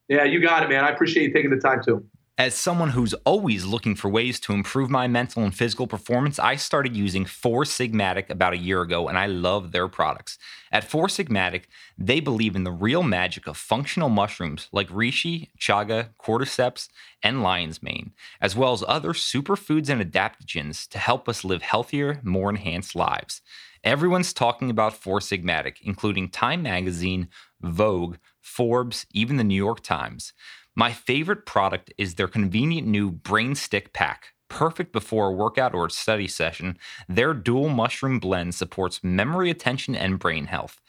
Yeah, 0.07 0.23
you 0.23 0.41
got 0.41 0.63
it, 0.63 0.69
man. 0.69 0.83
I 0.83 0.89
appreciate 0.89 1.23
you 1.27 1.33
taking 1.33 1.51
the 1.51 1.57
time 1.57 1.81
too. 1.83 2.05
As 2.39 2.53
someone 2.53 2.91
who's 2.91 3.15
always 3.25 3.65
looking 3.65 3.95
for 3.95 4.09
ways 4.09 4.39
to 4.41 4.53
improve 4.53 4.91
my 4.91 5.07
mental 5.07 5.43
and 5.43 5.55
physical 5.55 5.87
performance, 5.87 6.37
I 6.37 6.55
started 6.55 6.95
using 6.95 7.25
Four 7.25 7.63
Sigmatic 7.63 8.29
about 8.29 8.53
a 8.53 8.57
year 8.57 8.81
ago 8.81 9.07
and 9.07 9.17
I 9.17 9.25
love 9.25 9.71
their 9.71 9.87
products. 9.87 10.37
At 10.71 10.83
Four 10.83 11.07
Sigmatic, 11.07 11.63
they 11.97 12.19
believe 12.19 12.55
in 12.55 12.63
the 12.63 12.71
real 12.71 13.01
magic 13.01 13.47
of 13.47 13.57
functional 13.57 14.09
mushrooms 14.09 14.67
like 14.71 14.87
reishi, 14.89 15.47
chaga, 15.59 16.09
cordyceps, 16.21 16.89
and 17.23 17.41
lion's 17.41 17.81
mane, 17.81 18.11
as 18.39 18.55
well 18.55 18.71
as 18.71 18.83
other 18.87 19.13
superfoods 19.13 19.89
and 19.89 19.99
adaptogens 19.99 20.87
to 20.89 20.99
help 20.99 21.27
us 21.27 21.43
live 21.43 21.63
healthier, 21.63 22.21
more 22.21 22.51
enhanced 22.51 22.95
lives. 22.95 23.41
Everyone's 23.83 24.31
talking 24.31 24.69
about 24.69 24.93
Four 24.93 25.21
Sigmatic, 25.21 25.77
including 25.81 26.29
Time 26.29 26.61
Magazine, 26.61 27.29
Vogue, 27.61 28.17
Forbes, 28.47 29.05
even 29.11 29.37
the 29.37 29.43
New 29.43 29.55
York 29.55 29.83
Times. 29.83 30.33
My 30.75 30.91
favorite 30.91 31.45
product 31.45 31.93
is 31.97 32.15
their 32.15 32.27
convenient 32.27 32.87
new 32.87 33.11
Brain 33.11 33.55
Stick 33.55 33.93
Pack. 33.93 34.33
Perfect 34.49 34.93
before 34.93 35.27
a 35.27 35.33
workout 35.33 35.75
or 35.75 35.87
a 35.87 35.91
study 35.91 36.27
session, 36.27 36.77
their 37.09 37.33
dual 37.33 37.69
mushroom 37.69 38.19
blend 38.19 38.55
supports 38.55 39.03
memory, 39.03 39.49
attention, 39.49 39.95
and 39.95 40.17
brain 40.17 40.45
health. 40.45 40.81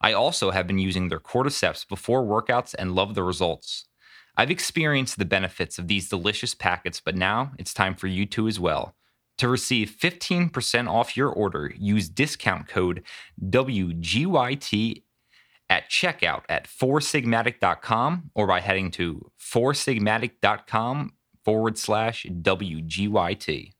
I 0.00 0.12
also 0.12 0.50
have 0.50 0.66
been 0.66 0.78
using 0.78 1.08
their 1.08 1.20
cordyceps 1.20 1.86
before 1.86 2.24
workouts 2.24 2.74
and 2.78 2.94
love 2.94 3.14
the 3.14 3.22
results. 3.22 3.86
I've 4.36 4.50
experienced 4.50 5.18
the 5.18 5.24
benefits 5.24 5.78
of 5.78 5.86
these 5.86 6.08
delicious 6.08 6.54
packets, 6.54 7.00
but 7.00 7.14
now 7.14 7.52
it's 7.58 7.74
time 7.74 7.94
for 7.94 8.06
you 8.06 8.26
to 8.26 8.48
as 8.48 8.58
well. 8.58 8.94
To 9.38 9.48
receive 9.48 9.90
15% 9.90 10.88
off 10.88 11.16
your 11.16 11.28
order, 11.28 11.72
use 11.76 12.08
discount 12.08 12.68
code 12.68 13.02
WGYT 13.42 15.02
at 15.68 15.90
checkout 15.90 16.42
at 16.48 16.66
foursigmatic.com 16.66 18.30
or 18.34 18.46
by 18.46 18.60
heading 18.60 18.90
to 18.92 19.30
foursigmatic.com 19.40 21.12
forward 21.44 21.78
slash 21.78 22.26
WGYT. 22.26 23.72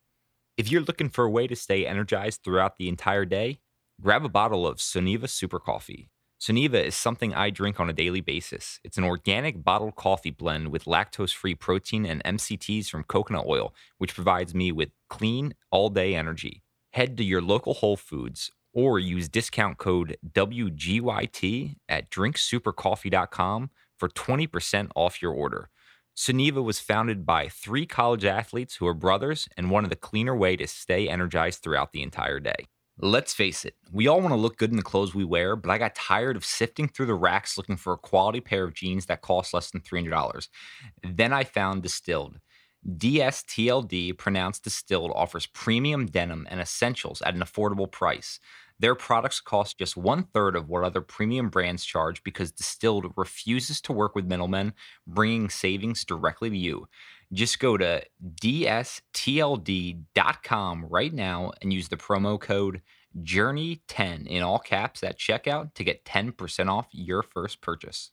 If 0.57 0.71
you're 0.71 0.83
looking 0.83 1.09
for 1.09 1.25
a 1.25 1.31
way 1.31 1.47
to 1.47 1.57
stay 1.57 1.87
energized 1.87 2.43
throughout 2.45 2.77
the 2.77 2.89
entire 2.89 3.25
day, 3.25 3.59
grab 4.01 4.25
a 4.25 4.29
bottle 4.29 4.67
of 4.67 4.79
Sunniva 4.79 5.29
Super 5.29 5.59
Coffee. 5.59 6.09
Sunniva 6.41 6.85
is 6.85 6.95
something 6.95 7.33
I 7.33 7.51
drink 7.51 7.81
on 7.81 7.89
a 7.89 7.95
daily 7.95 8.21
basis. 8.21 8.79
It's 8.85 8.99
an 8.99 9.05
organic 9.05 9.65
bottled 9.65 9.97
coffee 9.97 10.31
blend 10.31 10.69
with 10.69 10.85
lactose 10.85 11.35
free 11.35 11.55
protein 11.55 12.05
and 12.05 12.23
MCTs 12.25 12.89
from 12.89 13.05
coconut 13.05 13.47
oil, 13.47 13.75
which 13.99 14.15
provides 14.15 14.55
me 14.55 14.71
with 14.71 14.91
clean, 15.09 15.55
all 15.71 15.89
day 15.89 16.15
energy. 16.15 16.63
Head 16.93 17.17
to 17.17 17.25
your 17.25 17.41
local 17.41 17.75
Whole 17.75 17.97
Foods 17.97 18.53
or 18.75 18.99
use 18.99 19.29
discount 19.29 19.79
code 19.79 20.17
WGYT 20.33 21.77
at 21.89 22.11
drinksupercoffee.com 22.11 23.71
for 23.97 24.09
20% 24.09 24.91
off 24.95 25.23
your 25.23 25.33
order. 25.33 25.71
Sunniva 26.17 26.63
was 26.63 26.79
founded 26.79 27.25
by 27.27 27.49
three 27.49 27.87
college 27.87 28.25
athletes 28.25 28.77
who 28.77 28.87
are 28.87 28.95
brothers 28.95 29.49
and 29.57 29.71
wanted 29.71 29.93
a 29.93 29.97
cleaner 29.97 30.37
way 30.37 30.57
to 30.57 30.67
stay 30.67 31.09
energized 31.09 31.63
throughout 31.63 31.93
the 31.93 32.03
entire 32.03 32.39
day. 32.39 32.67
Let's 32.99 33.35
face 33.35 33.65
it, 33.65 33.75
we 33.91 34.07
all 34.07 34.21
want 34.21 34.33
to 34.33 34.39
look 34.39 34.57
good 34.57 34.71
in 34.71 34.77
the 34.77 34.83
clothes 34.85 35.17
we 35.17 35.25
wear, 35.25 35.57
but 35.57 35.71
I 35.71 35.79
got 35.79 35.97
tired 35.97 36.37
of 36.37 36.45
sifting 36.45 36.87
through 36.87 37.07
the 37.07 37.15
racks 37.15 37.59
looking 37.59 37.77
for 37.77 37.93
a 37.93 37.99
quality 37.99 38.41
pair 38.41 38.63
of 38.63 38.75
jeans 38.75 39.07
that 39.07 39.21
cost 39.21 39.53
less 39.53 39.73
than 39.73 39.81
$300. 39.81 40.49
Then 41.03 41.33
I 41.33 41.43
found 41.43 41.83
Distilled. 41.83 42.39
DSTLD, 42.89 44.17
pronounced 44.17 44.63
Distilled, 44.63 45.11
offers 45.15 45.47
premium 45.47 46.07
denim 46.07 46.47
and 46.49 46.61
essentials 46.61 47.21
at 47.23 47.35
an 47.35 47.41
affordable 47.41 47.91
price. 47.91 48.39
Their 48.81 48.95
products 48.95 49.41
cost 49.41 49.79
just 49.79 49.97
one 49.97 50.25
third 50.25 50.57
of 50.57 50.69
what 50.69 50.85
other 50.85 51.01
premium 51.01 51.49
brands 51.49 51.85
charge 51.85 52.23
because 52.25 52.51
Distilled 52.53 53.13
refuses 53.17 53.81
to 53.83 53.93
work 53.93 54.15
with 54.15 54.27
middlemen, 54.27 54.73
bringing 55.07 55.49
savings 55.49 56.05
directly 56.05 56.51
to 56.51 56.57
you. 56.57 56.89
Just 57.33 57.61
go 57.61 57.77
to 57.77 58.03
dstld.com 58.37 58.87
right 60.89 61.13
now 61.13 61.53
and 61.63 61.73
use 61.73 61.89
the 61.89 61.97
promo 61.97 62.41
code 62.41 62.83
Journey10 63.23 64.27
in 64.27 64.43
all 64.43 64.59
caps 64.59 65.03
at 65.03 65.19
checkout 65.19 65.75
to 65.75 65.85
get 65.85 66.05
10% 66.05 66.69
off 66.69 66.89
your 66.91 67.23
first 67.23 67.61
purchase. 67.61 68.11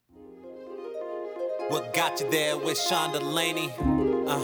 What 1.68 1.94
got 1.94 2.20
you 2.20 2.30
there 2.30 2.56
with 2.58 2.78
Sean 2.78 3.12
DeLaney? 3.12 3.70
Uh, 4.28 4.38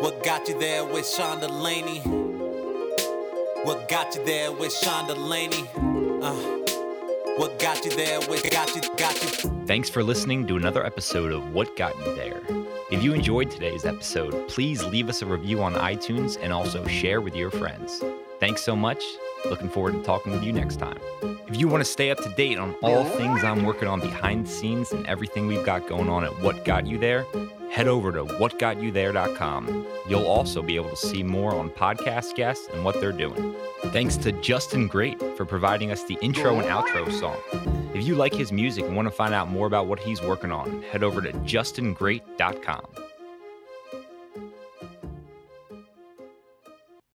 what 0.00 0.22
got 0.24 0.48
you 0.48 0.58
there 0.58 0.84
with 0.84 1.06
Sean 1.06 1.40
DeLaney? 1.40 2.29
What 3.62 3.90
got 3.90 4.16
you 4.16 4.24
there 4.24 4.50
with 4.50 4.72
Sean 4.72 5.06
DeLaney? 5.06 5.68
Uh, 6.22 7.36
what 7.36 7.58
got 7.58 7.84
you 7.84 7.90
there 7.90 8.18
with 8.20 8.48
got 8.50 8.74
you 8.74 8.80
got 8.96 9.22
you? 9.22 9.50
Thanks 9.66 9.90
for 9.90 10.02
listening 10.02 10.46
to 10.46 10.56
another 10.56 10.84
episode 10.84 11.30
of 11.30 11.52
What 11.52 11.76
Got 11.76 11.94
You 11.98 12.14
There. 12.14 12.40
If 12.90 13.02
you 13.02 13.12
enjoyed 13.12 13.50
today's 13.50 13.84
episode, 13.84 14.48
please 14.48 14.82
leave 14.84 15.10
us 15.10 15.20
a 15.20 15.26
review 15.26 15.62
on 15.62 15.74
iTunes 15.74 16.38
and 16.40 16.54
also 16.54 16.86
share 16.86 17.20
with 17.20 17.36
your 17.36 17.50
friends. 17.50 18.02
Thanks 18.38 18.62
so 18.62 18.74
much. 18.74 19.04
Looking 19.48 19.68
forward 19.68 19.92
to 19.94 20.02
talking 20.02 20.32
with 20.32 20.42
you 20.42 20.52
next 20.52 20.76
time. 20.76 20.98
If 21.46 21.56
you 21.56 21.66
want 21.66 21.84
to 21.84 21.90
stay 21.90 22.10
up 22.10 22.18
to 22.18 22.28
date 22.30 22.58
on 22.58 22.74
all 22.82 23.04
things 23.04 23.42
I'm 23.42 23.64
working 23.64 23.88
on 23.88 24.00
behind 24.00 24.46
the 24.46 24.50
scenes 24.50 24.92
and 24.92 25.06
everything 25.06 25.46
we've 25.46 25.64
got 25.64 25.88
going 25.88 26.08
on 26.08 26.24
at 26.24 26.40
What 26.40 26.64
Got 26.64 26.86
You 26.86 26.98
There, 26.98 27.26
head 27.72 27.88
over 27.88 28.12
to 28.12 28.24
whatgotyouthere.com. 28.24 29.86
You'll 30.08 30.26
also 30.26 30.62
be 30.62 30.76
able 30.76 30.90
to 30.90 30.96
see 30.96 31.22
more 31.22 31.54
on 31.54 31.70
podcast 31.70 32.34
guests 32.34 32.68
and 32.72 32.84
what 32.84 33.00
they're 33.00 33.12
doing. 33.12 33.54
Thanks 33.86 34.16
to 34.18 34.32
Justin 34.32 34.86
Great 34.86 35.20
for 35.36 35.44
providing 35.44 35.90
us 35.90 36.04
the 36.04 36.18
intro 36.20 36.60
and 36.60 36.68
outro 36.68 37.10
song. 37.12 37.36
If 37.94 38.06
you 38.06 38.14
like 38.14 38.32
his 38.32 38.52
music 38.52 38.84
and 38.84 38.94
want 38.94 39.06
to 39.06 39.12
find 39.12 39.34
out 39.34 39.48
more 39.48 39.66
about 39.66 39.86
what 39.86 39.98
he's 39.98 40.22
working 40.22 40.52
on, 40.52 40.82
head 40.82 41.02
over 41.02 41.20
to 41.20 41.32
justingreat.com. 41.32 42.86